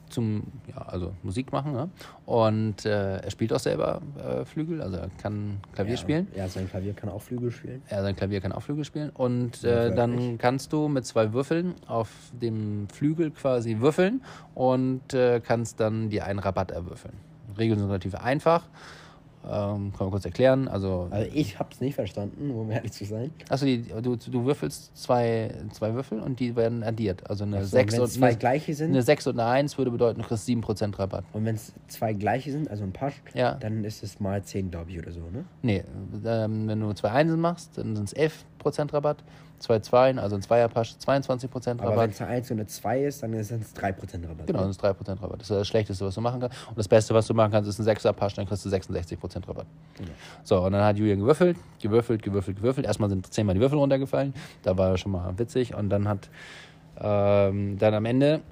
zum, 0.08 0.44
ja, 0.68 0.82
also 0.82 1.12
Musik 1.22 1.52
machen. 1.52 1.72
Ne? 1.72 1.88
Und 2.24 2.84
äh, 2.84 3.18
er 3.18 3.30
spielt 3.30 3.52
auch 3.52 3.58
selber 3.58 4.00
äh, 4.18 4.44
Flügel, 4.44 4.80
also 4.82 4.96
er 4.96 5.08
kann 5.20 5.58
Klavier 5.72 5.94
ja, 5.94 5.98
spielen. 5.98 6.28
Ja, 6.34 6.48
sein 6.48 6.68
Klavier 6.68 6.92
kann 6.94 7.08
auch 7.08 7.22
Flügel 7.22 7.50
spielen. 7.50 7.82
Er 7.88 8.02
sein 8.02 8.16
Klavier 8.16 8.40
kann 8.40 8.52
auch 8.52 8.62
Flügel 8.62 8.84
spielen. 8.84 9.10
Und 9.10 9.62
Ja, 9.62 9.86
äh, 9.86 9.94
dann 9.94 10.12
wirklich. 10.12 10.38
kannst 10.38 10.72
du 10.72 10.88
mit 10.88 11.06
zwei 11.06 11.32
Würfeln 11.32 11.74
auf 11.86 12.08
dem 12.32 12.88
Flügel 12.88 13.30
quasi 13.30 13.78
würfeln 13.80 14.22
und 14.54 15.12
äh, 15.14 15.40
kannst 15.40 15.80
dann 15.80 16.10
dir 16.10 16.24
einen 16.26 16.38
Rabatt 16.38 16.70
erwürfeln. 16.70 17.14
Regeln 17.58 17.78
sind 17.78 17.88
relativ 17.88 18.14
einfach. 18.14 18.68
Ähm, 19.48 19.92
kann 19.92 20.06
man 20.06 20.10
kurz 20.10 20.24
erklären. 20.24 20.68
Also, 20.68 21.08
Also 21.10 21.30
ich 21.32 21.58
hab's 21.58 21.80
nicht 21.80 21.94
verstanden, 21.94 22.50
um 22.50 22.70
ehrlich 22.70 22.92
zu 22.92 23.04
sein. 23.04 23.30
die, 23.62 23.82
du, 24.02 24.16
du 24.16 24.44
würfelst 24.44 24.96
zwei, 24.96 25.52
zwei 25.72 25.94
Würfel 25.94 26.20
und 26.20 26.40
die 26.40 26.56
werden 26.56 26.82
addiert. 26.82 27.28
Also 27.30 27.44
eine 27.44 27.58
Also, 27.58 27.70
6 27.70 27.92
wenn 27.94 28.00
und 28.02 28.08
zwei 28.08 28.28
eine, 28.28 28.36
gleiche 28.36 28.74
sind 28.74 28.90
eine 28.90 29.02
6 29.02 29.26
und 29.28 29.38
eine 29.40 29.48
1 29.50 29.78
würde 29.78 29.90
bedeuten, 29.90 30.20
du 30.22 30.26
kriegst 30.26 30.48
7% 30.48 30.98
Rabatt. 30.98 31.24
und 31.32 31.44
wenn 31.44 31.54
es 31.54 31.72
zwei 31.88 32.12
gleiche 32.12 32.50
sind, 32.52 32.70
also 32.70 32.84
ein 32.84 32.92
Pasch, 32.92 33.14
Ja. 33.34 33.54
dann 33.54 33.84
ist 33.84 34.02
es 34.02 34.20
mal 34.20 34.42
10, 34.42 34.70
glaube 34.70 34.90
ich, 34.90 34.98
oder 34.98 35.12
so, 35.12 35.20
ne? 35.20 35.44
Nee, 35.62 35.84
ähm, 36.24 36.66
wenn 36.68 36.80
du 36.80 36.92
zwei 36.94 37.10
Einsen 37.10 37.40
machst, 37.40 37.78
dann 37.78 37.94
sind 37.96 38.08
es 38.12 38.16
11% 38.16 38.32
Rabatt. 38.92 39.18
Zwei 39.58 39.78
Zweien, 39.78 40.18
also 40.18 40.36
ein 40.36 40.42
Zweierpasch, 40.42 40.96
22% 41.02 41.46
Aber 41.54 41.82
wenn 41.82 41.88
Rabatt. 41.88 42.10
es 42.10 42.20
eine 42.20 42.30
1 42.30 42.50
und 42.50 42.58
eine 42.58 42.66
2 42.66 43.04
ist, 43.04 43.22
dann 43.22 43.42
sind 43.42 43.62
es 43.62 43.74
3% 43.74 44.28
Rabatt. 44.28 44.46
Genau, 44.46 44.60
das 44.60 44.70
ist 44.70 44.84
3% 44.84 45.22
Rabatt. 45.22 45.40
Das 45.40 45.50
ist 45.50 45.56
das 45.56 45.68
Schlechteste, 45.68 46.04
was 46.04 46.14
du 46.14 46.20
machen 46.20 46.40
kannst. 46.40 46.68
Und 46.68 46.76
das 46.76 46.86
Beste, 46.86 47.14
was 47.14 47.26
du 47.26 47.32
machen 47.32 47.52
kannst, 47.52 47.68
ist 47.68 47.78
ein 47.78 47.96
6er 47.96 48.12
Pasch, 48.12 48.34
dann 48.34 48.46
kriegst 48.46 48.64
du 48.64 48.68
66% 48.68 49.48
Rabatt. 49.48 49.66
So, 50.42 50.60
und 50.62 50.72
dann 50.72 50.84
hat 50.84 50.98
Julian 50.98 51.20
gewürfelt, 51.20 51.56
gewürfelt, 51.80 52.22
gewürfelt, 52.22 52.58
gewürfelt. 52.58 52.86
Erstmal 52.86 53.08
sind 53.08 53.32
zehnmal 53.32 53.54
die 53.54 53.60
Würfel 53.60 53.78
runtergefallen. 53.78 54.34
Da 54.62 54.76
war 54.76 54.96
schon 54.98 55.12
mal 55.12 55.38
witzig. 55.38 55.74
Und 55.74 55.88
dann 55.88 56.06
hat 56.06 56.28
ähm, 57.00 57.78
dann 57.78 57.94
am 57.94 58.04
Ende 58.04 58.42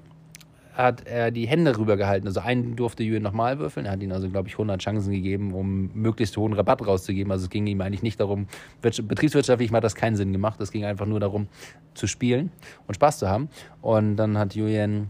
hat 0.75 1.07
er 1.07 1.31
die 1.31 1.47
Hände 1.47 1.77
rübergehalten. 1.77 2.27
Also 2.27 2.41
einen 2.41 2.75
durfte 2.75 3.03
Julian 3.03 3.23
nochmal 3.23 3.59
würfeln. 3.59 3.85
Er 3.85 3.93
hat 3.93 4.03
ihm 4.03 4.11
also, 4.11 4.29
glaube 4.29 4.49
ich, 4.49 4.55
100 4.55 4.81
Chancen 4.81 5.11
gegeben, 5.11 5.53
um 5.53 5.89
möglichst 5.93 6.35
hohen 6.37 6.53
Rabatt 6.53 6.85
rauszugeben. 6.85 7.31
Also 7.31 7.45
es 7.45 7.49
ging 7.49 7.65
ihm 7.67 7.81
eigentlich 7.81 8.03
nicht 8.03 8.19
darum, 8.19 8.47
wirtsch- 8.83 9.01
betriebswirtschaftlich 9.01 9.71
hat 9.71 9.83
das 9.83 9.95
keinen 9.95 10.15
Sinn 10.15 10.33
gemacht. 10.33 10.59
Es 10.59 10.71
ging 10.71 10.83
einfach 10.83 11.05
nur 11.05 11.19
darum, 11.19 11.47
zu 11.93 12.07
spielen 12.07 12.51
und 12.87 12.95
Spaß 12.95 13.19
zu 13.19 13.29
haben. 13.29 13.49
Und 13.81 14.17
dann 14.17 14.37
hat 14.37 14.53
Julian 14.53 15.09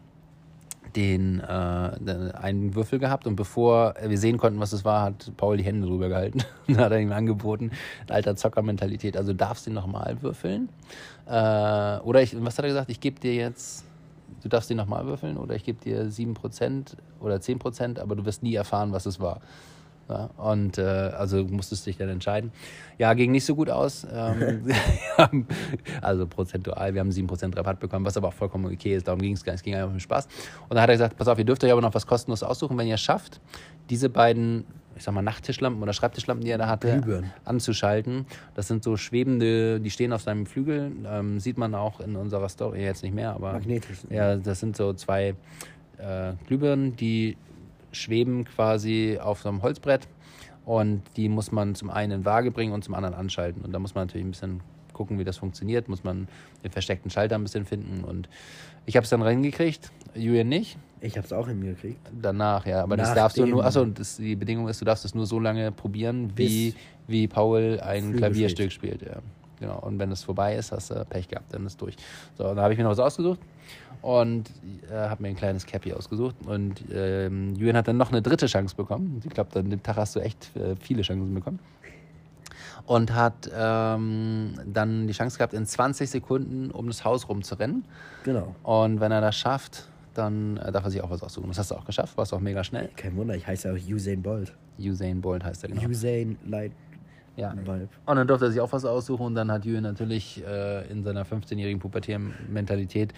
den 0.95 1.41
äh, 1.41 1.43
einen 1.43 2.73
Würfel 2.75 2.99
gehabt 2.99 3.28
und 3.28 3.36
bevor 3.36 3.95
wir 4.01 4.17
sehen 4.17 4.38
konnten, 4.38 4.60
was 4.60 4.71
es 4.71 4.86
war, 4.86 5.01
hat 5.01 5.32
Paul 5.36 5.58
die 5.58 5.63
Hände 5.63 5.88
drüber 5.88 6.08
gehalten. 6.08 6.39
Dann 6.67 6.78
hat 6.78 6.91
er 6.93 6.99
ihm 6.99 7.12
angeboten, 7.12 7.71
alter 8.08 8.36
Zockermentalität, 8.38 9.17
also 9.17 9.34
darfst 9.34 9.67
du 9.67 9.71
nochmal 9.71 10.17
würfeln. 10.21 10.69
Äh, 11.25 11.32
oder 11.99 12.21
ich, 12.21 12.41
was 12.41 12.58
hat 12.58 12.65
er 12.65 12.69
gesagt? 12.69 12.89
Ich 12.89 13.01
gebe 13.01 13.19
dir 13.19 13.36
jetzt, 13.36 13.84
du 14.45 14.49
darfst 14.49 14.69
den 14.69 14.77
nochmal 14.77 15.08
würfeln 15.08 15.38
oder 15.38 15.55
ich 15.55 15.63
gebe 15.63 15.79
dir 15.84 16.05
7% 16.05 16.95
oder 17.19 17.38
10%, 17.38 17.99
aber 17.99 18.15
du 18.15 18.25
wirst 18.25 18.43
nie 18.43 18.53
erfahren, 18.53 18.91
was 18.91 19.08
es 19.08 19.19
war. 19.19 19.41
Ja, 20.07 20.29
und 20.37 20.77
äh, 20.77 20.81
also 20.83 21.43
musstest 21.45 21.85
dich 21.87 21.97
dann 21.97 22.09
entscheiden. 22.09 22.51
Ja, 22.99 23.13
ging 23.15 23.31
nicht 23.31 23.43
so 23.45 23.55
gut 23.55 23.69
aus. 23.71 24.05
Ähm, 24.13 24.65
haben- 25.17 25.47
also 26.01 26.27
prozentual, 26.27 26.93
wir 26.93 27.01
haben 27.01 27.09
7% 27.09 27.55
Rabatt 27.57 27.79
bekommen, 27.79 28.05
was 28.05 28.15
aber 28.15 28.27
auch 28.27 28.33
vollkommen 28.33 28.65
okay 28.71 28.95
ist. 28.95 29.07
Darum 29.07 29.19
ging 29.19 29.33
es 29.33 29.43
gar 29.43 29.53
nicht. 29.53 29.61
Es 29.61 29.63
ging 29.63 29.73
einfach 29.73 29.89
um 29.91 29.99
Spaß. 29.99 30.27
Und 30.69 30.75
dann 30.75 30.81
hat 30.81 30.89
er 30.89 30.93
gesagt, 30.95 31.17
pass 31.17 31.27
auf, 31.27 31.39
ihr 31.39 31.45
dürft 31.45 31.63
euch 31.63 31.71
aber 31.71 31.81
noch 31.81 31.93
was 31.95 32.05
kostenlos 32.05 32.43
aussuchen, 32.43 32.77
wenn 32.77 32.87
ihr 32.87 32.93
es 32.95 33.01
schafft, 33.01 33.41
diese 33.89 34.09
beiden, 34.09 34.65
ich 34.95 35.03
sag 35.03 35.13
mal, 35.15 35.23
Nachttischlampen 35.23 35.81
oder 35.81 35.91
Schreibtischlampen, 35.93 36.45
die 36.45 36.51
er 36.51 36.59
da 36.59 36.67
hatte, 36.67 36.91
Glühbirnen. 37.01 37.31
anzuschalten. 37.43 38.27
Das 38.53 38.67
sind 38.67 38.83
so 38.83 38.97
schwebende, 38.97 39.79
die 39.79 39.89
stehen 39.89 40.13
auf 40.13 40.21
seinem 40.21 40.45
Flügel. 40.45 40.91
Ähm, 41.07 41.39
sieht 41.39 41.57
man 41.57 41.73
auch 41.73 41.99
in 41.99 42.15
unserer 42.15 42.49
Story 42.49 42.83
jetzt 42.83 43.01
nicht 43.01 43.15
mehr, 43.15 43.31
aber 43.31 43.53
Magnetisch. 43.53 43.99
ja, 44.11 44.35
das 44.35 44.59
sind 44.59 44.77
so 44.77 44.93
zwei 44.93 45.35
äh, 45.97 46.33
Glühbirnen, 46.47 46.95
die 46.95 47.37
schweben 47.95 48.45
quasi 48.45 49.17
auf 49.21 49.41
so 49.41 49.49
einem 49.49 49.62
Holzbrett 49.62 50.08
und 50.65 51.01
die 51.17 51.29
muss 51.29 51.51
man 51.51 51.75
zum 51.75 51.89
einen 51.89 52.12
in 52.12 52.25
Waage 52.25 52.51
bringen 52.51 52.73
und 52.73 52.84
zum 52.84 52.93
anderen 52.93 53.15
anschalten. 53.15 53.63
Und 53.63 53.71
da 53.71 53.79
muss 53.79 53.95
man 53.95 54.08
natürlich 54.08 54.25
ein 54.25 54.31
bisschen 54.31 54.62
gucken, 54.93 55.19
wie 55.19 55.23
das 55.23 55.38
funktioniert, 55.38 55.89
muss 55.89 56.03
man 56.03 56.27
den 56.63 56.71
versteckten 56.71 57.12
Schalter 57.12 57.36
ein 57.36 57.43
bisschen 57.43 57.65
finden 57.65 58.03
und 58.03 58.29
ich 58.86 58.95
habe 58.95 59.03
es 59.03 59.10
dann 59.10 59.21
reingekriegt, 59.21 59.91
Julian 60.13 60.47
nicht. 60.47 60.77
Ich 61.01 61.17
hab's 61.17 61.34
auch 61.34 61.47
hingekriegt. 61.47 61.99
Danach, 62.21 62.65
ja, 62.65 62.81
aber 62.84 62.95
das 62.97 63.10
Nach 63.10 63.15
darfst 63.15 63.38
du 63.38 63.41
dem- 63.43 63.51
nur, 63.51 63.65
achso, 63.65 63.84
das, 63.86 64.17
die 64.17 64.36
Bedingung 64.36 64.67
ist, 64.69 64.79
du 64.79 64.86
darfst 64.86 65.03
es 65.05 65.13
nur 65.13 65.25
so 65.25 65.39
lange 65.39 65.71
probieren, 65.71 66.31
wie, 66.36 66.71
Bis 66.71 66.75
wie 67.08 67.27
Paul 67.27 67.79
ein 67.84 68.03
Flügel 68.03 68.17
Klavierstück 68.19 68.71
spielt. 68.71 69.01
Ja. 69.01 69.17
Genau. 69.60 69.79
Und 69.79 69.99
wenn 69.99 70.12
es 70.12 70.23
vorbei 70.23 70.55
ist, 70.55 70.71
hast 70.71 70.91
du 70.91 71.05
Pech 71.05 71.27
gehabt, 71.27 71.53
dann 71.53 71.65
ist 71.65 71.81
durch. 71.81 71.95
So, 72.38 72.47
und 72.47 72.55
da 72.58 72.63
habe 72.63 72.73
ich 72.73 72.77
mir 72.77 72.84
noch 72.84 72.91
was 72.91 72.99
ausgesucht 72.99 73.39
und 74.05 74.51
äh, 74.91 74.93
habe 74.93 75.23
mir 75.23 75.29
ein 75.29 75.35
kleines 75.35 75.65
Cappy 75.65 75.91
ausgesucht. 75.91 76.35
Und 76.45 76.75
ähm, 76.93 77.55
Julian 77.55 77.75
hat 77.75 77.87
dann 77.87 77.97
noch 77.97 78.11
eine 78.11 78.21
dritte 78.21 78.45
Chance 78.45 78.75
bekommen. 78.75 79.19
Ich 79.25 79.31
glaube, 79.31 79.59
an 79.59 79.71
dem 79.71 79.81
Tag 79.81 79.95
hast 79.97 80.15
du 80.15 80.19
echt 80.19 80.55
äh, 80.55 80.75
viele 80.75 81.01
Chancen 81.01 81.33
bekommen. 81.33 81.57
Und 82.85 83.15
hat 83.15 83.49
ähm, 83.51 84.59
dann 84.71 85.07
die 85.07 85.13
Chance 85.13 85.39
gehabt, 85.39 85.55
in 85.55 85.65
20 85.65 86.07
Sekunden 86.07 86.69
um 86.69 86.85
das 86.85 87.03
Haus 87.03 87.27
rumzurennen. 87.27 87.83
Genau. 88.23 88.53
Und 88.61 88.99
wenn 88.99 89.11
er 89.11 89.21
das 89.21 89.37
schafft, 89.37 89.89
dann 90.13 90.57
äh, 90.57 90.71
darf 90.71 90.83
er 90.83 90.91
sich 90.91 91.01
auch 91.01 91.09
was 91.09 91.23
aussuchen. 91.23 91.47
Das 91.47 91.57
hast 91.57 91.71
du 91.71 91.75
auch 91.75 91.85
geschafft, 91.85 92.15
warst 92.15 92.31
auch 92.31 92.39
mega 92.39 92.63
schnell. 92.63 92.91
Kein 92.95 93.15
Wunder, 93.15 93.35
ich 93.35 93.47
heiße 93.47 93.73
auch 93.73 93.91
Usain 93.91 94.21
Bolt. 94.21 94.53
Usain 94.77 95.19
Bolt 95.19 95.43
heißt 95.43 95.63
er 95.63 95.69
genau. 95.69 95.81
Usain 95.89 96.37
Light 96.45 96.73
Ja. 97.37 97.55
Vibe. 97.57 97.89
Und 98.05 98.15
dann 98.17 98.27
durfte 98.27 98.45
er 98.45 98.51
sich 98.51 98.61
auch 98.61 98.71
was 98.71 98.85
aussuchen 98.85 99.25
und 99.25 99.33
dann 99.33 99.51
hat 99.51 99.65
Julian 99.65 99.81
natürlich 99.81 100.43
äh, 100.45 100.87
in 100.91 101.03
seiner 101.03 101.25
15-jährigen 101.25 101.79
Pubertär-Mentalität 101.79 103.11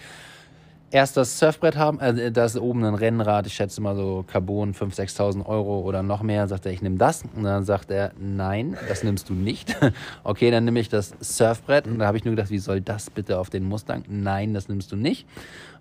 erst 0.90 1.16
das 1.16 1.38
Surfbrett 1.38 1.76
haben, 1.76 2.00
äh, 2.00 2.32
da 2.32 2.44
ist 2.44 2.56
oben 2.56 2.84
ein 2.84 2.94
Rennrad, 2.94 3.46
ich 3.46 3.54
schätze 3.54 3.80
mal 3.80 3.94
so 3.94 4.24
Carbon 4.26 4.74
5.000, 4.74 5.16
6.000 5.16 5.46
Euro 5.46 5.80
oder 5.80 6.02
noch 6.02 6.22
mehr, 6.22 6.46
sagt 6.48 6.66
er, 6.66 6.72
ich 6.72 6.82
nehme 6.82 6.96
das. 6.96 7.24
Und 7.34 7.44
dann 7.44 7.64
sagt 7.64 7.90
er, 7.90 8.12
nein, 8.18 8.76
das 8.88 9.02
nimmst 9.02 9.28
du 9.28 9.34
nicht. 9.34 9.76
okay, 10.24 10.50
dann 10.50 10.64
nehme 10.64 10.80
ich 10.80 10.88
das 10.88 11.14
Surfbrett. 11.20 11.86
Und 11.86 11.98
da 11.98 12.06
habe 12.06 12.16
ich 12.16 12.24
nur 12.24 12.34
gedacht, 12.34 12.50
wie 12.50 12.58
soll 12.58 12.80
das 12.80 13.10
bitte 13.10 13.38
auf 13.38 13.50
den 13.50 13.64
Mustang? 13.64 14.04
Nein, 14.08 14.54
das 14.54 14.68
nimmst 14.68 14.90
du 14.92 14.96
nicht. 14.96 15.26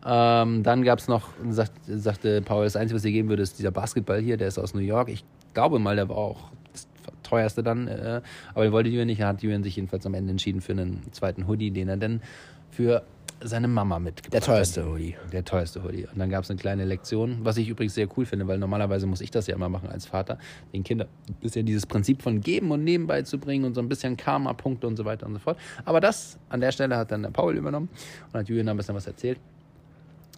Ähm, 0.05 0.63
dann 0.63 0.83
gab 0.83 0.99
es 0.99 1.07
noch, 1.07 1.29
sagt, 1.49 1.73
sagte 1.87 2.41
Paul, 2.41 2.65
das 2.65 2.75
Einzige, 2.75 2.97
was 2.97 3.05
ihr 3.05 3.11
geben 3.11 3.29
würde, 3.29 3.43
ist 3.43 3.57
dieser 3.59 3.71
Basketball 3.71 4.19
hier, 4.19 4.37
der 4.37 4.49
ist 4.49 4.59
aus 4.59 4.73
New 4.73 4.81
York. 4.81 5.09
Ich 5.09 5.23
glaube 5.53 5.79
mal, 5.79 5.95
der 5.95 6.09
war 6.09 6.17
auch 6.17 6.51
das 6.71 6.87
teuerste 7.23 7.63
dann, 7.63 7.87
äh, 7.87 8.21
aber 8.53 8.65
er 8.65 8.71
wollte 8.71 8.89
Julian 8.89 9.07
nicht. 9.07 9.19
Er 9.19 9.27
hat 9.27 9.41
Julian 9.41 9.63
sich 9.63 9.75
jedenfalls 9.75 10.05
am 10.05 10.13
Ende 10.13 10.31
entschieden 10.31 10.61
für 10.61 10.73
einen 10.73 11.01
zweiten 11.11 11.47
Hoodie, 11.47 11.71
den 11.71 11.89
er 11.89 11.97
dann 11.97 12.21
für 12.69 13.03
seine 13.41 13.67
Mama 13.67 14.00
mitgebracht. 14.00 14.34
Der 14.34 14.41
teuerste. 14.41 14.86
Hoodie. 14.86 15.15
Der 15.32 15.45
teuerste 15.45 15.84
Hoodie. 15.84 16.08
Und 16.12 16.17
dann 16.17 16.30
gab 16.30 16.43
es 16.43 16.50
eine 16.50 16.60
kleine 16.60 16.86
Lektion, 16.86 17.39
was 17.41 17.58
ich 17.58 17.69
übrigens 17.69 17.93
sehr 17.93 18.08
cool 18.17 18.26
finde, 18.26 18.47
weil 18.47 18.58
normalerweise 18.58 19.06
muss 19.06 19.21
ich 19.21 19.32
das 19.32 19.47
ja 19.47 19.56
immer 19.56 19.69
machen 19.69 19.89
als 19.89 20.06
Vater, 20.06 20.38
den 20.73 20.84
Kindern 20.84 21.08
ein 21.28 21.36
bisschen 21.36 21.65
dieses 21.65 21.86
Prinzip 21.86 22.21
von 22.21 22.41
Geben 22.41 22.71
und 22.71 22.84
Nehmen 22.84 23.08
beizubringen 23.08 23.65
und 23.65 23.76
so 23.76 23.82
ein 23.82 23.89
bisschen 23.89 24.17
Karma-Punkte 24.17 24.88
und 24.88 24.97
so 24.97 25.06
weiter 25.06 25.26
und 25.26 25.34
so 25.34 25.39
fort. 25.39 25.58
Aber 25.86 26.02
das 26.02 26.38
an 26.50 26.62
der 26.62 26.71
Stelle 26.71 26.97
hat 26.97 27.12
dann 27.12 27.23
der 27.23 27.30
Paul 27.30 27.56
übernommen 27.56 27.89
und 28.32 28.39
hat 28.39 28.50
Julian 28.50 28.69
ein 28.69 28.78
bisschen 28.78 28.95
was 28.95 29.08
erzählt. 29.08 29.39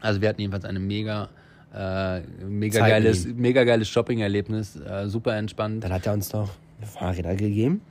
Also 0.01 0.21
wir 0.21 0.29
hatten 0.29 0.41
jedenfalls 0.41 0.65
eine 0.65 0.79
mega, 0.79 1.29
äh, 1.73 2.21
mega 2.45 2.79
Zeit 2.79 2.89
geiles, 2.89 3.27
mega 3.27 3.63
geiles 3.63 3.89
Shopping-Erlebnis, 3.89 4.75
äh, 4.75 5.07
super 5.07 5.35
entspannt. 5.35 5.83
Dann 5.83 5.93
hat 5.93 6.05
er 6.05 6.13
uns 6.13 6.31
noch 6.33 6.49
Fahrräder 6.81 7.35
gegeben. 7.35 7.81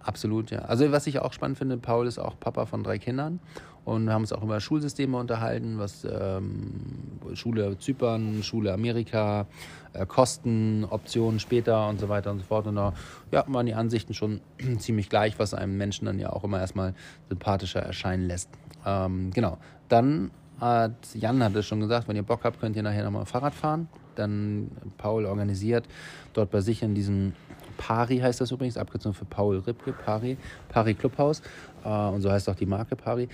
Absolut, 0.00 0.50
ja. 0.50 0.60
Also 0.60 0.92
was 0.92 1.06
ich 1.06 1.18
auch 1.18 1.32
spannend 1.32 1.58
finde, 1.58 1.78
Paul 1.78 2.06
ist 2.06 2.18
auch 2.18 2.38
Papa 2.38 2.66
von 2.66 2.84
drei 2.84 2.98
Kindern 2.98 3.40
und 3.84 4.06
wir 4.06 4.14
haben 4.14 4.22
uns 4.22 4.32
auch 4.32 4.42
über 4.42 4.60
Schulsysteme 4.60 5.16
unterhalten, 5.18 5.78
was 5.78 6.06
ähm, 6.10 7.20
Schule 7.34 7.78
Zypern, 7.78 8.42
Schule 8.42 8.72
Amerika, 8.72 9.46
äh, 9.92 10.06
Kosten, 10.06 10.86
Optionen 10.88 11.38
später 11.38 11.88
und 11.88 12.00
so 12.00 12.08
weiter 12.08 12.30
und 12.30 12.38
so 12.38 12.44
fort. 12.44 12.66
Und 12.66 12.76
da 12.76 12.94
ja, 13.30 13.44
waren 13.46 13.66
die 13.66 13.74
Ansichten 13.74 14.14
schon 14.14 14.40
ziemlich 14.78 15.10
gleich, 15.10 15.38
was 15.38 15.52
einem 15.52 15.76
Menschen 15.76 16.06
dann 16.06 16.18
ja 16.18 16.30
auch 16.30 16.44
immer 16.44 16.60
erstmal 16.60 16.94
sympathischer 17.28 17.80
erscheinen 17.80 18.26
lässt. 18.26 18.48
Ähm, 18.86 19.30
genau. 19.32 19.58
Dann 19.88 20.30
hat 20.60 21.14
Jan 21.14 21.42
hat 21.42 21.54
es 21.54 21.66
schon 21.66 21.80
gesagt, 21.80 22.08
wenn 22.08 22.16
ihr 22.16 22.22
Bock 22.22 22.44
habt, 22.44 22.60
könnt 22.60 22.76
ihr 22.76 22.82
nachher 22.82 23.04
nochmal 23.04 23.26
Fahrrad 23.26 23.54
fahren. 23.54 23.88
Dann 24.14 24.70
Paul 24.96 25.26
organisiert 25.26 25.86
dort 26.32 26.50
bei 26.50 26.60
sich 26.60 26.82
in 26.82 26.94
diesem 26.94 27.34
Pari 27.76 28.18
heißt 28.18 28.40
das 28.40 28.50
übrigens, 28.50 28.76
Abkürzung 28.76 29.14
für 29.14 29.24
Paul 29.24 29.58
Ripke, 29.58 29.92
Pari, 29.92 30.36
Pari 30.68 30.94
Clubhaus. 30.94 31.42
Äh, 31.84 31.88
und 31.88 32.22
so 32.22 32.30
heißt 32.30 32.48
auch 32.48 32.54
die 32.54 32.66
Marke 32.66 32.96
Pari. 32.96 33.28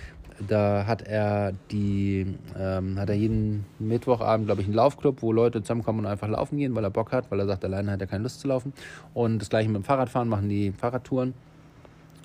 Da 0.47 0.85
hat 0.87 1.01
er 1.03 1.53
die, 1.71 2.35
ähm, 2.57 2.99
hat 2.99 3.09
er 3.09 3.15
jeden 3.15 3.65
Mittwochabend, 3.79 4.47
glaube 4.47 4.61
ich, 4.61 4.67
einen 4.67 4.75
Laufclub, 4.75 5.21
wo 5.21 5.31
Leute 5.31 5.61
zusammenkommen 5.61 5.99
und 5.99 6.05
einfach 6.07 6.27
laufen 6.27 6.57
gehen, 6.57 6.73
weil 6.75 6.83
er 6.83 6.89
Bock 6.89 7.11
hat, 7.11 7.29
weil 7.29 7.39
er 7.39 7.47
sagt, 7.47 7.63
alleine 7.63 7.91
hat 7.91 8.01
er 8.01 8.07
keine 8.07 8.23
Lust 8.23 8.39
zu 8.39 8.47
laufen. 8.47 8.73
Und 9.13 9.39
das 9.39 9.49
gleiche 9.49 9.69
mit 9.69 9.77
dem 9.77 9.83
Fahrradfahren, 9.83 10.27
machen 10.27 10.49
die 10.49 10.71
Fahrradtouren. 10.71 11.33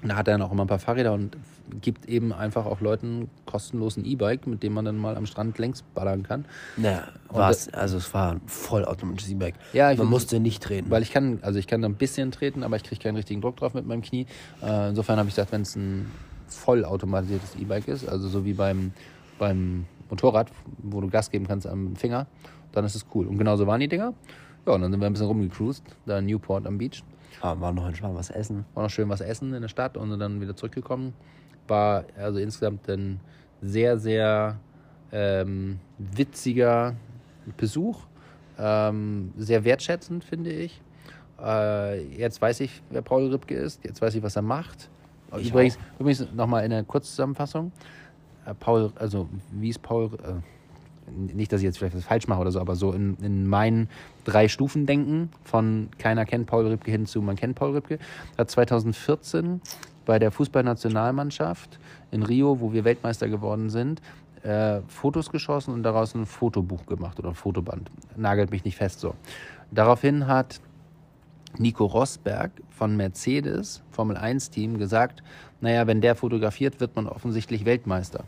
Und 0.02 0.08
da 0.10 0.16
hat 0.16 0.28
er 0.28 0.34
dann 0.34 0.42
auch 0.42 0.52
immer 0.52 0.64
ein 0.64 0.68
paar 0.68 0.78
Fahrräder 0.78 1.12
und 1.14 1.36
gibt 1.80 2.06
eben 2.06 2.32
einfach 2.32 2.66
auch 2.66 2.80
Leuten 2.80 3.28
kostenlos 3.44 3.96
ein 3.96 4.04
E-Bike, 4.04 4.46
mit 4.46 4.62
dem 4.62 4.74
man 4.74 4.84
dann 4.84 4.96
mal 4.96 5.16
am 5.16 5.26
Strand 5.26 5.58
längs 5.58 5.82
ballern 5.94 6.22
kann. 6.22 6.44
Naja, 6.76 7.04
war's, 7.28 7.72
also 7.72 7.96
es 7.96 8.12
war 8.14 8.32
ein 8.32 8.40
vollautomatisches 8.46 9.32
E-Bike. 9.32 9.54
Ja, 9.72 9.90
ich 9.90 9.98
Man 9.98 10.08
musste 10.08 10.38
nicht 10.38 10.62
treten. 10.62 10.90
Weil 10.90 11.02
ich 11.02 11.10
kann, 11.10 11.38
also 11.42 11.58
ich 11.58 11.66
kann 11.66 11.82
da 11.82 11.88
ein 11.88 11.94
bisschen 11.94 12.30
treten, 12.30 12.62
aber 12.62 12.76
ich 12.76 12.84
kriege 12.84 13.02
keinen 13.02 13.16
richtigen 13.16 13.40
Druck 13.40 13.56
drauf 13.56 13.74
mit 13.74 13.86
meinem 13.86 14.02
Knie. 14.02 14.26
Äh, 14.62 14.90
insofern 14.90 15.18
habe 15.18 15.28
ich 15.28 15.34
gesagt, 15.34 15.52
wenn 15.52 15.62
es 15.62 15.74
ein 15.76 16.10
vollautomatisiertes 16.48 17.56
E-Bike 17.56 17.88
ist, 17.88 18.08
also 18.08 18.28
so 18.28 18.44
wie 18.44 18.52
beim, 18.52 18.92
beim 19.38 19.86
Motorrad, 20.08 20.50
wo 20.78 21.00
du 21.00 21.08
Gas 21.08 21.30
geben 21.30 21.46
kannst 21.46 21.66
am 21.66 21.96
Finger, 21.96 22.26
dann 22.72 22.84
ist 22.84 22.94
es 22.94 23.06
cool. 23.14 23.26
Und 23.26 23.38
genauso 23.38 23.66
waren 23.66 23.80
die 23.80 23.88
Dinger. 23.88 24.14
Ja, 24.66 24.72
und 24.74 24.82
dann 24.82 24.90
sind 24.90 25.00
wir 25.00 25.06
ein 25.06 25.12
bisschen 25.12 25.28
rumgecruised, 25.28 25.84
da 26.06 26.18
in 26.18 26.26
Newport 26.26 26.66
am 26.66 26.78
Beach. 26.78 27.02
Ah, 27.40 27.54
war 27.60 27.72
noch 27.72 27.86
entspannt 27.86 28.16
was 28.16 28.30
essen. 28.30 28.64
War 28.74 28.84
noch 28.84 28.90
schön 28.90 29.08
was 29.08 29.20
essen 29.20 29.54
in 29.54 29.62
der 29.62 29.68
Stadt 29.68 29.96
und 29.96 30.10
sind 30.10 30.20
dann 30.20 30.40
wieder 30.40 30.56
zurückgekommen. 30.56 31.12
War 31.68 32.04
also 32.16 32.38
insgesamt 32.38 32.88
ein 32.88 33.20
sehr, 33.60 33.98
sehr 33.98 34.58
ähm, 35.12 35.78
witziger 35.98 36.94
Besuch. 37.56 38.00
Ähm, 38.58 39.32
sehr 39.36 39.64
wertschätzend, 39.64 40.24
finde 40.24 40.50
ich. 40.50 40.80
Äh, 41.40 42.02
jetzt 42.16 42.40
weiß 42.40 42.60
ich, 42.60 42.82
wer 42.90 43.02
Paul 43.02 43.28
Ripke 43.28 43.54
ist. 43.54 43.84
Jetzt 43.84 44.00
weiß 44.00 44.14
ich, 44.14 44.22
was 44.22 44.36
er 44.36 44.42
macht. 44.42 44.88
Ich 45.38 45.50
übrigens, 45.50 45.78
übrigens 45.98 46.26
nochmal 46.34 46.64
in 46.64 46.70
der 46.70 46.84
Kurzzusammenfassung. 46.84 47.72
Äh, 48.46 48.54
Paul, 48.54 48.92
also 48.96 49.28
wie 49.52 49.70
ist 49.70 49.82
Paul, 49.82 50.10
äh, 50.14 50.34
nicht, 51.10 51.52
dass 51.52 51.60
ich 51.60 51.64
jetzt 51.64 51.78
vielleicht 51.78 51.96
was 51.96 52.04
falsch 52.04 52.26
mache 52.26 52.40
oder 52.40 52.50
so, 52.50 52.60
aber 52.60 52.74
so 52.74 52.92
in, 52.92 53.16
in 53.22 53.46
meinen 53.46 53.88
drei 54.24 54.48
Stufen 54.48 54.86
denken, 54.86 55.30
von 55.44 55.88
keiner 55.98 56.24
kennt 56.24 56.46
Paul 56.46 56.66
Ripke 56.66 56.90
hin 56.90 57.06
zu 57.06 57.22
man 57.22 57.36
kennt 57.36 57.54
Paul 57.54 57.72
Ripke, 57.72 57.98
hat 58.36 58.50
2014 58.50 59.60
bei 60.04 60.18
der 60.18 60.30
Fußballnationalmannschaft 60.30 61.78
in 62.10 62.22
Rio, 62.22 62.60
wo 62.60 62.72
wir 62.72 62.84
Weltmeister 62.84 63.28
geworden 63.28 63.70
sind, 63.70 64.00
äh, 64.42 64.80
Fotos 64.88 65.30
geschossen 65.30 65.74
und 65.74 65.82
daraus 65.82 66.14
ein 66.14 66.26
Fotobuch 66.26 66.86
gemacht 66.86 67.18
oder 67.18 67.30
ein 67.30 67.34
Fotoband. 67.34 67.90
Nagelt 68.16 68.50
mich 68.50 68.64
nicht 68.64 68.76
fest 68.76 69.00
so. 69.00 69.14
Daraufhin 69.70 70.26
hat 70.26 70.60
Nico 71.58 71.86
Rosberg 71.86 72.50
von 72.70 72.96
Mercedes, 72.96 73.82
Formel 73.90 74.16
1-Team, 74.16 74.78
gesagt, 74.78 75.22
naja, 75.60 75.86
wenn 75.86 76.00
der 76.00 76.14
fotografiert, 76.14 76.80
wird 76.80 76.96
man 76.96 77.06
offensichtlich 77.06 77.64
Weltmeister. 77.64 78.24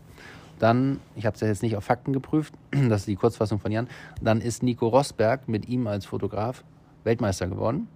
Dann, 0.59 1.01
ich 1.15 1.27
habe 1.27 1.35
es 1.35 1.41
ja 1.41 1.49
jetzt 1.49 1.63
nicht 1.63 1.77
auf 1.77 1.85
Fakten 1.85 2.13
geprüft, 2.13 2.55
das 2.71 3.03
ist 3.03 3.09
die 3.09 3.17
Kurzfassung 3.17 3.61
von 3.61 3.71
Jan, 3.71 3.89
dann 4.21 4.41
ist 4.41 4.63
Nico 4.63 4.89
Rosberg 4.89 5.49
mit 5.49 5.69
ihm 5.69 5.87
als 5.87 6.07
Fotograf 6.07 6.65
Weltmeister 7.05 7.47
geworden. 7.47 7.89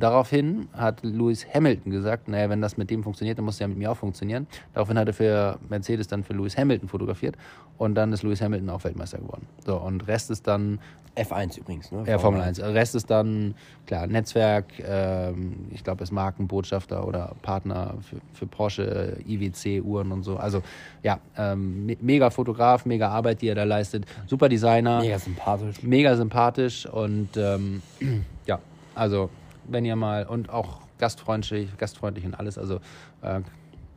Daraufhin 0.00 0.68
hat 0.72 1.02
Lewis 1.02 1.46
Hamilton 1.52 1.90
gesagt, 1.92 2.28
naja, 2.28 2.48
wenn 2.50 2.60
das 2.62 2.76
mit 2.76 2.90
dem 2.90 3.02
funktioniert, 3.02 3.38
dann 3.38 3.44
muss 3.44 3.54
es 3.54 3.60
ja 3.60 3.68
mit 3.68 3.78
mir 3.78 3.90
auch 3.90 3.96
funktionieren. 3.96 4.46
Daraufhin 4.74 4.98
hat 4.98 5.06
er 5.08 5.14
für 5.14 5.58
Mercedes 5.68 6.06
dann 6.08 6.24
für 6.24 6.32
Lewis 6.32 6.56
Hamilton 6.56 6.88
fotografiert 6.88 7.36
und 7.78 7.94
dann 7.94 8.12
ist 8.12 8.22
Lewis 8.22 8.40
Hamilton 8.40 8.70
auch 8.70 8.82
Weltmeister 8.84 9.18
geworden. 9.18 9.46
So, 9.64 9.76
und 9.76 10.06
Rest 10.08 10.30
ist 10.30 10.46
dann 10.46 10.78
F1 11.14 11.58
übrigens, 11.58 11.92
ne? 11.92 12.04
ja, 12.06 12.18
Formel 12.18 12.40
1. 12.40 12.56
Der 12.56 12.72
Rest 12.72 12.94
ist 12.94 13.10
dann, 13.10 13.54
klar, 13.86 14.06
Netzwerk, 14.06 14.64
ähm, 14.82 15.66
ich 15.70 15.84
glaube, 15.84 16.00
er 16.00 16.04
ist 16.04 16.10
Markenbotschafter 16.10 17.06
oder 17.06 17.32
Partner 17.42 17.94
für, 18.00 18.16
für 18.32 18.46
Porsche, 18.46 19.18
IWC-Uhren 19.28 20.10
und 20.10 20.22
so. 20.22 20.38
Also, 20.38 20.62
ja, 21.02 21.18
ähm, 21.36 21.84
me- 21.84 21.98
mega 22.00 22.30
Fotograf, 22.30 22.86
mega 22.86 23.08
Arbeit, 23.10 23.42
die 23.42 23.48
er 23.48 23.54
da 23.56 23.64
leistet. 23.64 24.06
Super 24.26 24.48
Designer, 24.48 25.00
Mega 25.00 25.18
sympathisch. 25.18 25.82
mega 25.82 26.16
sympathisch 26.16 26.86
und 26.86 27.28
ähm, 27.36 27.82
ja, 28.46 28.58
also, 28.94 29.28
wenn 29.68 29.84
ihr 29.84 29.96
mal, 29.96 30.26
und 30.26 30.50
auch 30.50 30.80
gastfreundlich, 30.98 31.76
gastfreundlich 31.76 32.24
und 32.24 32.34
alles. 32.34 32.58
Also, 32.58 32.76
äh, 33.22 33.40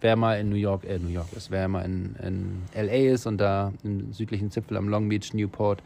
wer 0.02 0.16
mal 0.16 0.40
in 0.40 0.50
New 0.50 0.56
York, 0.56 0.84
äh, 0.86 1.00
New 1.00 1.10
York 1.10 1.32
ist, 1.34 1.52
wer 1.52 1.68
mal 1.68 1.82
in, 1.82 2.16
in 2.22 2.62
LA 2.76 3.14
ist 3.14 3.26
und 3.26 3.38
da 3.38 3.74
im 3.84 4.12
südlichen 4.14 4.52
Zipfel 4.52 4.78
am 4.78 4.90
Long 4.90 5.10
Beach, 5.10 5.34
Newport, 5.34 5.82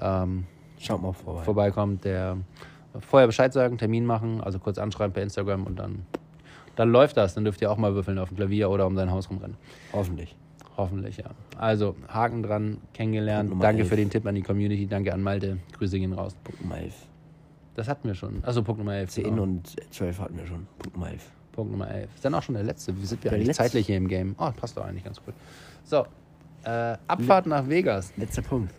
ähm, 0.00 0.46
Schaut 0.78 1.02
mal 1.02 1.12
vorbei. 1.12 1.42
vorbeikommt, 1.42 2.04
der 2.04 2.38
vorher 3.00 3.26
Bescheid 3.26 3.52
sagen, 3.52 3.78
Termin 3.78 4.06
machen, 4.06 4.40
also 4.40 4.58
kurz 4.58 4.78
anschreiben 4.78 5.12
per 5.12 5.22
Instagram 5.22 5.64
und 5.64 5.78
dann, 5.78 6.06
dann 6.76 6.90
läuft 6.90 7.16
das. 7.16 7.34
Dann 7.34 7.44
dürft 7.44 7.60
ihr 7.60 7.70
auch 7.70 7.76
mal 7.76 7.94
würfeln 7.94 8.18
auf 8.18 8.28
dem 8.28 8.36
Klavier 8.36 8.70
oder 8.70 8.86
um 8.86 8.94
dein 8.94 9.10
Haus 9.10 9.28
rumrennen. 9.30 9.56
Hoffentlich. 9.92 10.36
Hoffentlich, 10.76 11.16
ja. 11.16 11.30
Also, 11.56 11.96
Haken 12.06 12.44
dran, 12.44 12.78
kennengelernt. 12.94 13.52
Danke 13.60 13.80
elf. 13.80 13.88
für 13.88 13.96
den 13.96 14.10
Tipp 14.10 14.24
an 14.26 14.36
die 14.36 14.42
Community, 14.42 14.86
danke 14.86 15.12
an 15.12 15.22
Malte. 15.22 15.58
Grüße 15.76 15.98
gehen 15.98 16.12
raus. 16.12 16.36
Punkt 16.44 16.62
Nummer 16.62 16.78
11. 16.78 16.94
Das 17.78 17.86
hatten 17.86 18.08
wir 18.08 18.16
schon. 18.16 18.42
Achso, 18.42 18.60
Punkt 18.64 18.80
Nummer 18.80 18.94
11. 18.94 19.10
10 19.10 19.24
genau. 19.24 19.44
und 19.44 19.76
12 19.92 20.18
hatten 20.18 20.36
wir 20.36 20.44
schon. 20.48 20.66
Punkt 20.80 20.96
Nummer 20.96 21.12
11. 21.12 21.30
Punkt 21.52 21.70
Nummer 21.70 21.88
11. 21.88 22.12
Ist 22.12 22.24
dann 22.24 22.34
auch 22.34 22.42
schon 22.42 22.56
der 22.56 22.64
letzte. 22.64 23.00
Wie 23.00 23.06
sind 23.06 23.22
wir 23.22 23.30
Der 23.30 23.36
eigentlich 23.36 23.46
letzte. 23.46 23.62
zeitlich 23.62 23.86
hier 23.86 23.98
im 23.98 24.08
Game? 24.08 24.34
Oh, 24.36 24.50
passt 24.50 24.76
doch 24.76 24.84
eigentlich 24.84 25.04
ganz 25.04 25.22
gut. 25.24 25.32
So, 25.84 26.04
äh, 26.64 26.96
Abfahrt 27.06 27.46
nach 27.46 27.68
Vegas. 27.68 28.12
Letzter 28.16 28.42
Punkt. 28.42 28.74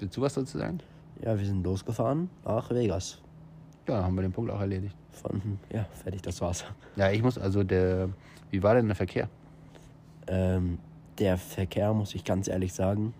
Willst 0.00 0.16
du 0.16 0.20
was 0.20 0.34
dazu 0.34 0.58
sagen? 0.58 0.80
Ja, 1.24 1.38
wir 1.38 1.46
sind 1.46 1.62
losgefahren 1.62 2.28
nach 2.44 2.68
Vegas. 2.70 3.20
Ja, 3.86 4.02
haben 4.02 4.16
wir 4.16 4.22
den 4.22 4.32
Punkt 4.32 4.50
auch 4.50 4.60
erledigt. 4.60 4.96
Von, 5.12 5.60
ja, 5.72 5.86
fertig, 6.02 6.22
das 6.22 6.40
war's. 6.40 6.64
Ja, 6.96 7.08
ich 7.12 7.22
muss, 7.22 7.38
also 7.38 7.62
der, 7.62 8.08
wie 8.50 8.60
war 8.64 8.74
denn 8.74 8.88
der 8.88 8.96
Verkehr? 8.96 9.28
Ähm, 10.26 10.78
der 11.20 11.38
Verkehr, 11.38 11.94
muss 11.94 12.16
ich 12.16 12.24
ganz 12.24 12.48
ehrlich 12.48 12.72
sagen, 12.72 13.14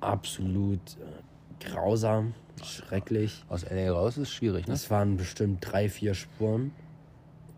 absolut 0.00 0.80
äh, 0.98 1.64
grausam, 1.64 2.34
schrecklich. 2.64 3.44
Aus 3.48 3.64
LA 3.68 3.90
raus 3.90 4.18
ist 4.18 4.30
schwierig, 4.30 4.66
ne? 4.66 4.74
Es 4.74 4.90
waren 4.90 5.16
bestimmt 5.16 5.58
drei, 5.60 5.88
vier 5.88 6.14
Spuren 6.14 6.72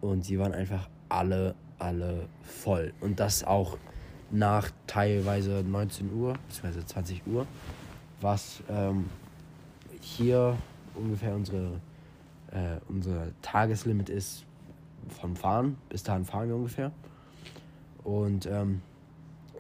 und 0.01 0.25
sie 0.25 0.39
waren 0.39 0.53
einfach 0.53 0.89
alle, 1.09 1.55
alle 1.79 2.29
voll. 2.43 2.93
Und 3.01 3.21
das 3.21 3.45
auch 3.45 3.79
nach 4.31 4.71
teilweise 4.87 5.63
19 5.63 6.13
Uhr, 6.13 6.35
beziehungsweise 6.49 6.87
20 6.87 7.27
Uhr, 7.27 7.47
was 8.21 8.63
ähm, 8.69 9.07
hier 10.01 10.57
ungefähr 10.95 11.35
unsere, 11.35 11.81
äh, 12.51 12.79
unser 12.89 13.29
Tageslimit 13.43 14.09
ist 14.09 14.45
vom 15.09 15.37
Fahren. 15.37 15.77
Bis 15.89 16.03
dahin 16.03 16.25
fahren 16.25 16.49
wir 16.49 16.57
ungefähr. 16.57 16.93
Und 18.05 18.47
ähm, 18.47 18.83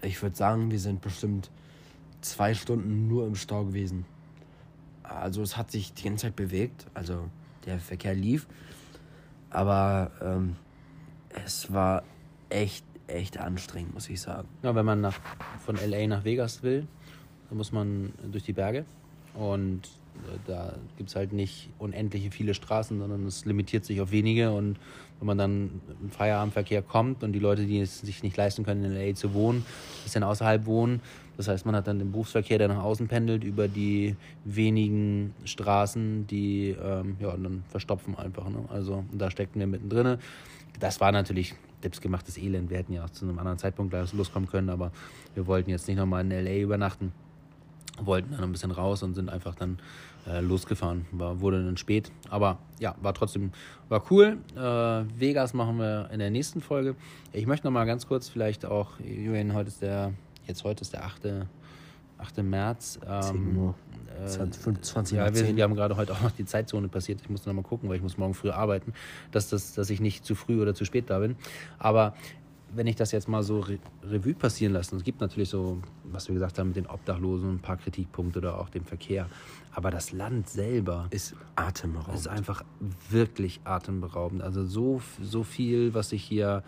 ich 0.03 0.21
würde 0.23 0.37
sagen, 0.37 0.71
wir 0.71 0.81
sind 0.81 1.01
bestimmt 1.01 1.51
zwei 2.21 2.55
Stunden 2.55 3.09
nur 3.09 3.27
im 3.27 3.35
Stau 3.35 3.64
gewesen. 3.64 4.05
Also 5.15 5.43
es 5.43 5.57
hat 5.57 5.71
sich 5.71 5.95
die 5.95 6.05
ganze 6.05 6.27
Zeit 6.27 6.37
bewegt, 6.37 6.87
also 6.95 7.29
der 7.67 7.79
Verkehr 7.79 8.15
lief, 8.15 8.47
aber 9.51 10.11
ähm, 10.21 10.57
es 11.45 11.73
war 11.73 12.03
echt, 12.49 12.85
echt 13.07 13.39
anstrengend, 13.39 13.95
muss 13.95 14.09
ich 14.09 14.21
sagen. 14.21 14.49
Ja, 14.63 14.75
wenn 14.75 14.85
man 14.85 15.01
nach, 15.01 15.19
von 15.61 15.77
LA 15.77 16.07
nach 16.07 16.25
Vegas 16.25 16.63
will, 16.63 16.87
dann 17.49 17.59
muss 17.59 17.73
man 17.73 18.13
durch 18.31 18.45
die 18.45 18.53
Berge. 18.53 18.85
Und 19.35 19.89
Da 20.47 20.75
gibt 20.97 21.11
es 21.11 21.17
halt 21.17 21.33
nicht 21.33 21.69
unendliche 21.79 22.31
viele 22.31 22.55
Straßen, 22.55 22.99
sondern 22.99 23.27
es 23.27 23.45
limitiert 23.45 23.85
sich 23.85 24.01
auf 24.01 24.11
wenige. 24.11 24.53
Und 24.53 24.79
wenn 25.19 25.27
man 25.27 25.39
dann 25.39 25.81
im 26.03 26.11
Feierabendverkehr 26.11 26.83
kommt 26.83 27.23
und 27.23 27.33
die 27.33 27.39
Leute, 27.39 27.67
die 27.67 27.81
es 27.81 28.01
sich 28.01 28.23
nicht 28.23 28.37
leisten 28.37 28.65
können, 28.65 28.85
in 28.85 28.95
LA 28.95 29.15
zu 29.15 29.35
wohnen, 29.35 29.61
ein 29.61 30.05
bisschen 30.05 30.23
außerhalb 30.23 30.67
wohnen, 30.67 31.01
das 31.37 31.49
heißt, 31.49 31.65
man 31.65 31.75
hat 31.75 31.87
dann 31.87 31.99
den 31.99 32.13
Berufsverkehr, 32.13 32.59
der 32.59 32.69
nach 32.69 32.83
außen 32.83 33.09
pendelt, 33.09 33.43
über 33.43 33.69
die 33.69 34.17
wenigen 34.45 35.35
Straßen, 35.45 36.27
die 36.27 36.77
ähm, 36.83 37.17
ja, 37.21 37.31
und 37.31 37.45
dann 37.45 37.65
verstopfen 37.69 38.17
einfach. 38.17 38.49
Ne? 38.49 38.65
Also 38.69 39.05
da 39.13 39.31
steckten 39.31 39.61
wir 39.61 39.67
mittendrin. 39.67 40.19
Das 40.79 41.01
war 41.01 41.11
natürlich 41.11 41.55
selbstgemachtes 41.81 42.39
Elend. 42.39 42.71
Wir 42.71 42.79
hätten 42.79 42.93
ja 42.93 43.05
auch 43.05 43.11
zu 43.11 43.25
einem 43.25 43.39
anderen 43.39 43.59
Zeitpunkt 43.59 43.91
gleich 43.91 44.13
loskommen 44.13 44.49
können, 44.49 44.69
aber 44.69 44.93
wir 45.35 45.47
wollten 45.47 45.71
jetzt 45.71 45.89
nicht 45.89 45.97
nochmal 45.97 46.23
in 46.23 46.31
LA 46.31 46.59
übernachten 46.59 47.13
wollten 48.01 48.32
dann 48.32 48.43
ein 48.45 48.53
bisschen 48.53 48.70
raus 48.70 49.03
und 49.03 49.14
sind 49.14 49.28
einfach 49.28 49.55
dann 49.55 49.78
äh, 50.26 50.40
losgefahren. 50.40 51.07
War, 51.12 51.40
wurde 51.40 51.64
dann 51.64 51.76
spät, 51.76 52.11
aber 52.30 52.59
ja, 52.78 52.95
war 53.03 53.14
trotzdem, 53.14 53.53
war 53.88 54.03
cool. 54.11 54.38
Äh, 54.57 54.61
Vegas 55.18 55.53
machen 55.55 55.78
wir 55.78 56.09
in 56.12 56.18
der 56.18 56.30
nächsten 56.30 56.61
Folge. 56.61 56.95
Ich 57.32 57.47
möchte 57.47 57.66
noch 57.66 57.72
mal 57.72 57.84
ganz 57.84 58.07
kurz 58.07 58.28
vielleicht 58.28 58.64
auch, 58.64 58.99
Julian, 59.01 59.55
heute 59.55 59.68
ist 59.68 59.82
der, 59.82 60.12
jetzt 60.47 60.64
heute 60.64 60.82
ist 60.82 60.93
der 60.93 61.05
8. 61.05 61.47
8. 62.18 62.38
März. 62.43 63.01
10 63.20 63.57
Uhr. 63.57 63.74
äh, 64.20 64.24
Es 64.24 64.38
hat 64.38 64.55
25 64.55 65.18
ja, 65.18 65.24
wir, 65.24 65.34
10. 65.34 65.47
sind, 65.47 65.57
wir 65.57 65.64
haben 65.64 65.74
gerade 65.74 65.97
heute 65.97 66.12
auch 66.12 66.22
noch 66.22 66.30
die 66.30 66.45
Zeitzone 66.45 66.88
passiert. 66.88 67.20
Ich 67.20 67.28
muss 67.28 67.45
noch 67.47 67.53
mal 67.53 67.62
gucken, 67.62 67.88
weil 67.88 67.97
ich 67.97 68.03
muss 68.03 68.16
morgen 68.16 68.34
früh 68.34 68.51
arbeiten, 68.51 68.93
dass, 69.32 69.49
das, 69.51 69.74
dass 69.74 69.90
ich 69.90 70.01
nicht 70.01 70.24
zu 70.24 70.34
früh 70.36 70.62
oder 70.62 70.74
zu 70.74 70.84
spät 70.84 71.11
da 71.11 71.18
bin. 71.18 71.36
Aber 71.78 72.14
wenn 72.75 72.87
ich 72.87 72.97
das 72.97 73.12
jetzt 73.12 73.29
mal 73.29 73.43
so 73.43 73.61
Re 73.61 73.79
Revue 74.03 74.35
passieren 74.35 74.73
lasse, 74.73 74.97
es 74.97 75.05
gibt 75.05 75.20
natürlich 75.20 75.49
so, 75.49 75.79
was 76.05 76.29
wir 76.29 76.35
gesagt 76.35 76.59
haben, 76.59 76.68
mit 76.68 76.77
den 76.77 76.87
Obdachlosen 76.87 77.55
ein 77.55 77.59
paar 77.59 77.77
Kritikpunkte 77.77 78.39
oder 78.39 78.59
auch 78.59 78.68
dem 78.68 78.85
Verkehr. 78.85 79.29
Aber 79.73 79.91
das 79.91 80.12
Land 80.12 80.49
selber 80.49 81.07
Ist 81.11 81.35
atemberaubend. 81.57 82.16
ist 82.16 82.29
einfach 82.29 82.64
wirklich 83.11 83.61
atemberaubend. 83.64 84.43
Also 84.43 84.64
so, 84.64 85.01
so 85.20 85.43
viel, 85.43 85.95
was 85.95 86.11
sich 86.11 86.23
hier 86.23 86.62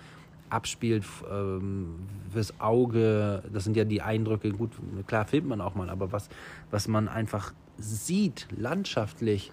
abspielt 0.51 1.05
ähm, 1.31 1.97
fürs 2.33 2.61
Auge, 2.61 3.43
das 3.53 3.65
sind 3.65 3.77
ja 3.77 3.85
die 3.85 4.03
Eindrücke, 4.03 4.51
gut, 4.51 4.71
klar 5.07 5.25
filmt 5.25 5.49
man 5.49 5.61
auch 5.61 5.75
mal, 5.75 5.91
aber 5.91 6.13
was, 6.13 6.29
was 6.71 6.87
man 6.87 7.09
einfach 7.09 7.53
sieht, 7.79 8.47
landschaftlich, 8.57 9.51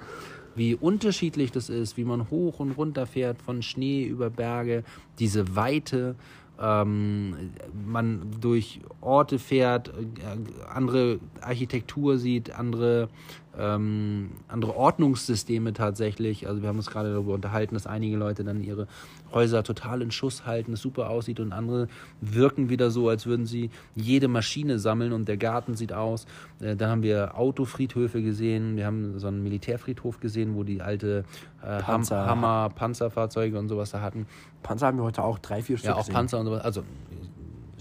wie 0.55 0.75
unterschiedlich 0.75 1.51
das 1.51 1.69
ist, 1.69 1.97
wie 1.97 2.03
man 2.03 2.29
hoch 2.29 2.59
und 2.59 2.71
runter 2.71 3.07
fährt, 3.07 3.41
von 3.41 3.61
Schnee 3.61 4.03
über 4.03 4.29
Berge, 4.29 4.83
diese 5.17 5.55
Weite, 5.55 6.15
ähm, 6.61 7.51
man 7.73 8.31
durch 8.39 8.81
Orte 9.01 9.39
fährt, 9.39 9.89
äh, 9.89 10.71
andere 10.71 11.19
Architektur 11.41 12.17
sieht, 12.17 12.51
andere, 12.51 13.09
ähm, 13.57 14.31
andere 14.47 14.75
Ordnungssysteme 14.75 15.73
tatsächlich. 15.73 16.47
Also 16.47 16.61
wir 16.61 16.69
haben 16.69 16.77
uns 16.77 16.89
gerade 16.89 17.11
darüber 17.11 17.33
unterhalten, 17.33 17.73
dass 17.75 17.85
einige 17.87 18.15
Leute 18.17 18.43
dann 18.43 18.63
ihre 18.63 18.87
Häuser 19.33 19.63
total 19.63 20.01
in 20.01 20.11
Schuss 20.11 20.45
halten, 20.45 20.73
es 20.73 20.81
super 20.81 21.09
aussieht 21.09 21.39
und 21.39 21.51
andere 21.51 21.87
wirken 22.21 22.69
wieder 22.69 22.91
so, 22.91 23.09
als 23.09 23.25
würden 23.25 23.45
sie 23.45 23.69
jede 23.95 24.27
Maschine 24.27 24.79
sammeln 24.79 25.11
und 25.13 25.27
der 25.27 25.37
Garten 25.37 25.75
sieht 25.75 25.93
aus. 25.93 26.25
Äh, 26.59 26.75
dann 26.75 26.89
haben 26.89 27.03
wir 27.03 27.37
Autofriedhöfe 27.37 28.21
gesehen, 28.21 28.77
wir 28.77 28.85
haben 28.85 29.19
so 29.19 29.27
einen 29.27 29.43
Militärfriedhof 29.43 30.19
gesehen, 30.19 30.55
wo 30.55 30.63
die 30.63 30.81
alte 30.81 31.25
äh, 31.61 31.81
Panzer- 31.81 32.25
Hammer, 32.25 32.69
Panzerfahrzeuge 32.73 33.57
und 33.59 33.67
sowas 33.67 33.91
da 33.91 34.01
hatten. 34.01 34.27
Panzer 34.63 34.87
haben 34.87 34.97
wir 34.97 35.03
heute 35.03 35.23
auch 35.23 35.39
drei, 35.39 35.61
vier 35.61 35.77
Stück 35.77 35.89
Ja, 35.89 35.95
auch 35.95 35.99
gesehen. 35.99 36.13
Panzer 36.13 36.39
und 36.39 36.45
sowas. 36.45 36.61
Also 36.63 36.83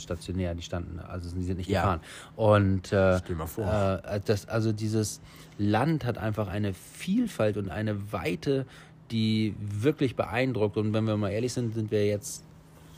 stationär, 0.01 0.55
die 0.55 0.63
standen, 0.63 0.99
also 0.99 1.31
die 1.35 1.43
sind 1.45 1.59
nicht 1.59 1.69
Ja. 1.71 1.83
gefahren. 1.83 2.01
Und 2.37 2.93
äh, 2.93 3.19
Stell 3.19 3.37
mal 3.37 3.47
vor. 3.47 4.01
Äh, 4.05 4.21
das, 4.25 4.49
also 4.49 4.73
dieses 4.73 5.21
Land 5.59 6.05
hat 6.05 6.19
einfach 6.19 6.49
eine 6.49 6.75
Vielfalt 6.75 7.57
und 7.57 7.69
eine 7.71 8.13
Weite, 8.13 8.67
die 9.11 9.55
wirklich 9.61 10.17
beeindruckt. 10.17 10.77
Und 10.77 10.93
wenn 10.93 11.05
wir 11.05 11.17
mal 11.17 11.31
ehrlich 11.31 11.53
sind, 11.53 11.75
sind 11.75 11.91
wir 11.91 12.07
jetzt 12.07 12.45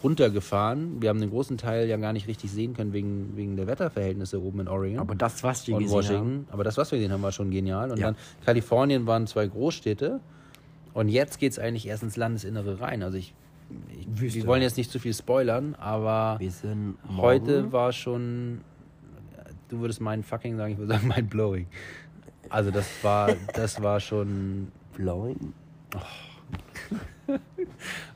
runtergefahren. 0.02 1.00
Wir 1.00 1.08
haben 1.10 1.20
den 1.20 1.30
großen 1.30 1.56
Teil 1.58 1.88
ja 1.88 1.96
gar 1.96 2.12
nicht 2.12 2.26
richtig 2.28 2.50
sehen 2.50 2.74
können 2.74 2.92
wegen, 2.92 3.36
wegen 3.36 3.56
der 3.56 3.66
Wetterverhältnisse 3.66 4.42
oben 4.42 4.60
in 4.60 4.68
Oregon 4.68 4.98
Aber 4.98 5.14
das, 5.14 5.42
was 5.42 5.66
wir 5.66 5.76
und 5.76 5.82
gesehen 5.84 5.96
Washington. 5.96 6.18
haben, 6.18 6.46
Aber 6.50 6.64
das, 6.64 6.76
was 6.76 6.90
wir 6.90 6.98
gesehen 6.98 7.12
haben, 7.12 7.22
war 7.22 7.32
schon 7.32 7.50
genial. 7.50 7.90
Und 7.90 7.98
Ja. 7.98 8.06
dann 8.06 8.16
Kalifornien 8.44 9.06
waren 9.06 9.26
zwei 9.26 9.46
Großstädte. 9.46 10.20
Und 10.92 11.08
jetzt 11.08 11.38
geht 11.38 11.52
es 11.52 11.58
eigentlich 11.58 11.86
erst 11.86 12.02
ins 12.02 12.16
Landesinnere 12.16 12.80
rein. 12.80 13.02
Also 13.02 13.16
ich, 13.16 13.26
ich 13.28 13.32
Wüste. 14.06 14.40
wir 14.40 14.46
wollen 14.46 14.62
jetzt 14.62 14.76
nicht 14.76 14.90
zu 14.90 14.98
viel 14.98 15.14
spoilern, 15.14 15.74
aber 15.76 16.38
heute 17.16 17.72
war 17.72 17.92
schon, 17.92 18.60
du 19.68 19.80
würdest 19.80 20.00
mein 20.00 20.22
fucking 20.22 20.56
sagen, 20.56 20.72
ich 20.72 20.78
würde 20.78 20.92
sagen 20.94 21.08
mein 21.08 21.28
blowing. 21.28 21.66
Also 22.50 22.70
das 22.70 22.86
war, 23.02 23.34
das 23.54 23.80
war 23.82 24.00
schon, 24.00 24.68
blowing. 24.92 25.54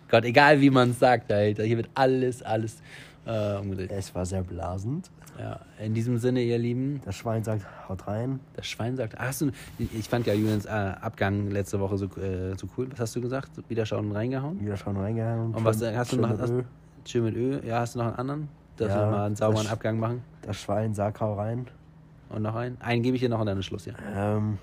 Gott, 0.09 0.25
egal 0.25 0.61
wie 0.61 0.71
man 0.71 0.91
es 0.91 0.99
sagt, 0.99 1.33
Alter, 1.33 1.65
hier 1.65 1.79
wird 1.79 1.91
alles, 1.95 2.43
alles 2.43 2.83
äh, 3.25 3.57
umgedreht. 3.57 3.91
Es 3.91 4.15
war 4.15 4.25
sehr 4.25 4.43
blasend. 4.43 5.11
Ja, 5.39 5.61
in 5.85 5.93
diesem 5.95 6.19
Sinne, 6.19 6.41
ihr 6.43 6.59
Lieben, 6.59 7.01
Das 7.05 7.15
Schwein 7.17 7.45
sagt, 7.45 7.67
haut 7.89 8.07
rein. 8.07 8.41
Das 8.55 8.67
Schwein 8.67 8.97
sagt, 8.97 9.19
hast 9.19 9.43
du, 9.43 9.51
ich 9.79 10.09
fand 10.09 10.27
ja 10.27 10.33
Julians 10.35 10.65
äh, 10.65 10.71
Abgang 10.71 11.51
letzte 11.51 11.79
Woche 11.81 11.99
so, 11.99 12.07
äh, 12.17 12.57
so 12.57 12.67
cool. 12.77 12.89
Was 12.93 13.01
hast 13.01 13.17
du 13.17 13.21
gesagt? 13.21 13.51
Wieder 13.69 13.85
schauen 13.85 14.07
und 14.11 14.13
reingehauen? 14.17 14.61
Wieder 14.61 14.77
schauen 14.77 14.97
reingehauen. 14.97 15.55
Und 15.55 15.65
was 15.65 15.83
hast 15.83 16.13
du 16.13 16.17
noch? 16.17 16.31
mit 16.31 16.41
Hast, 16.41 16.53
schön 17.05 17.25
mit 17.25 17.37
Öl. 17.37 17.63
Ja, 17.67 17.81
hast 17.81 17.95
du 17.95 17.99
noch 17.99 18.07
einen 18.07 18.17
anderen? 18.17 18.49
Dass 18.79 18.89
Ja, 18.89 19.01
wir 19.01 19.11
mal 19.11 19.27
einen 19.27 19.37
sauberen 19.37 19.67
Abgang 19.69 19.99
machen? 19.99 20.23
Das 20.43 20.57
Schwein 20.61 20.95
sagt, 20.95 21.21
hau 21.21 21.35
rein. 21.35 21.67
Und 22.31 22.43
noch 22.43 22.55
einen? 22.57 22.77
Einen 22.81 23.03
gebe 23.03 23.17
ich 23.17 23.23
dir 23.23 23.29
noch 23.29 23.41
und 23.41 23.47
dann 23.47 23.59
ist 23.59 23.67
Schluss, 23.67 23.87
ja. 23.87 23.95
Ähm, 24.15 24.59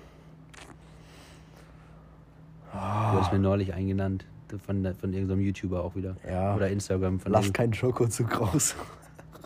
Du 2.72 3.20
hast 3.20 3.32
mir 3.32 3.38
neulich 3.38 3.72
eingenannt. 3.72 4.24
Von, 4.66 4.82
der- 4.82 4.94
von 4.94 5.12
irgendeinem 5.12 5.40
YouTuber 5.40 5.82
auch 5.82 5.94
wieder. 5.96 6.16
Ja. 6.28 6.54
Oder 6.54 6.68
Instagram. 6.68 7.18
Von 7.20 7.32
lass 7.32 7.52
keinen 7.52 7.72
Schoko 7.74 8.06
zu 8.08 8.24
groß. 8.24 8.74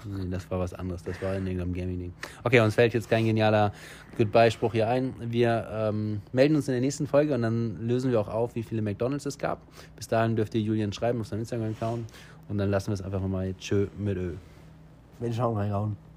Nee, 0.09 0.30
das 0.30 0.50
war 0.50 0.59
was 0.59 0.74
anderes. 0.74 1.02
Das 1.02 1.20
war 1.22 1.34
in 1.36 1.46
irgendeinem 1.46 1.74
Gaming-Ding. 1.74 2.12
Okay, 2.44 2.61
uns 2.61 2.74
fällt 2.74 2.94
jetzt 2.94 3.11
kein 3.11 3.24
genialer 3.24 3.72
Goodbye-Spruch 4.16 4.72
hier 4.72 4.88
ein. 4.88 5.14
Wir 5.20 5.68
ähm, 5.70 6.22
melden 6.32 6.56
uns 6.56 6.68
in 6.68 6.72
der 6.72 6.80
nächsten 6.80 7.06
Folge 7.06 7.34
und 7.34 7.42
dann 7.42 7.86
lösen 7.86 8.11
wir 8.11 8.20
auch 8.20 8.28
auf, 8.28 8.54
wie 8.54 8.62
viele 8.62 8.82
McDonalds 8.82 9.26
es 9.26 9.38
gab. 9.38 9.61
Bis 9.96 10.09
dahin 10.09 10.36
dürft 10.36 10.54
ihr 10.54 10.61
Julian 10.61 10.92
schreiben 10.92 11.20
auf 11.20 11.26
seinem 11.28 11.40
Instagram-Account 11.40 12.04
und 12.48 12.59
dann 12.59 12.70
lassen 12.70 12.88
wir 12.88 12.94
es 12.94 13.02
einfach 13.02 13.20
mal 13.20 13.54
Tschö 13.59 13.86
mit 13.98 14.16
Ö. 14.16 14.34
Wenn 15.20 15.32
schauen 15.32 15.56
reingehauen. 15.56 16.07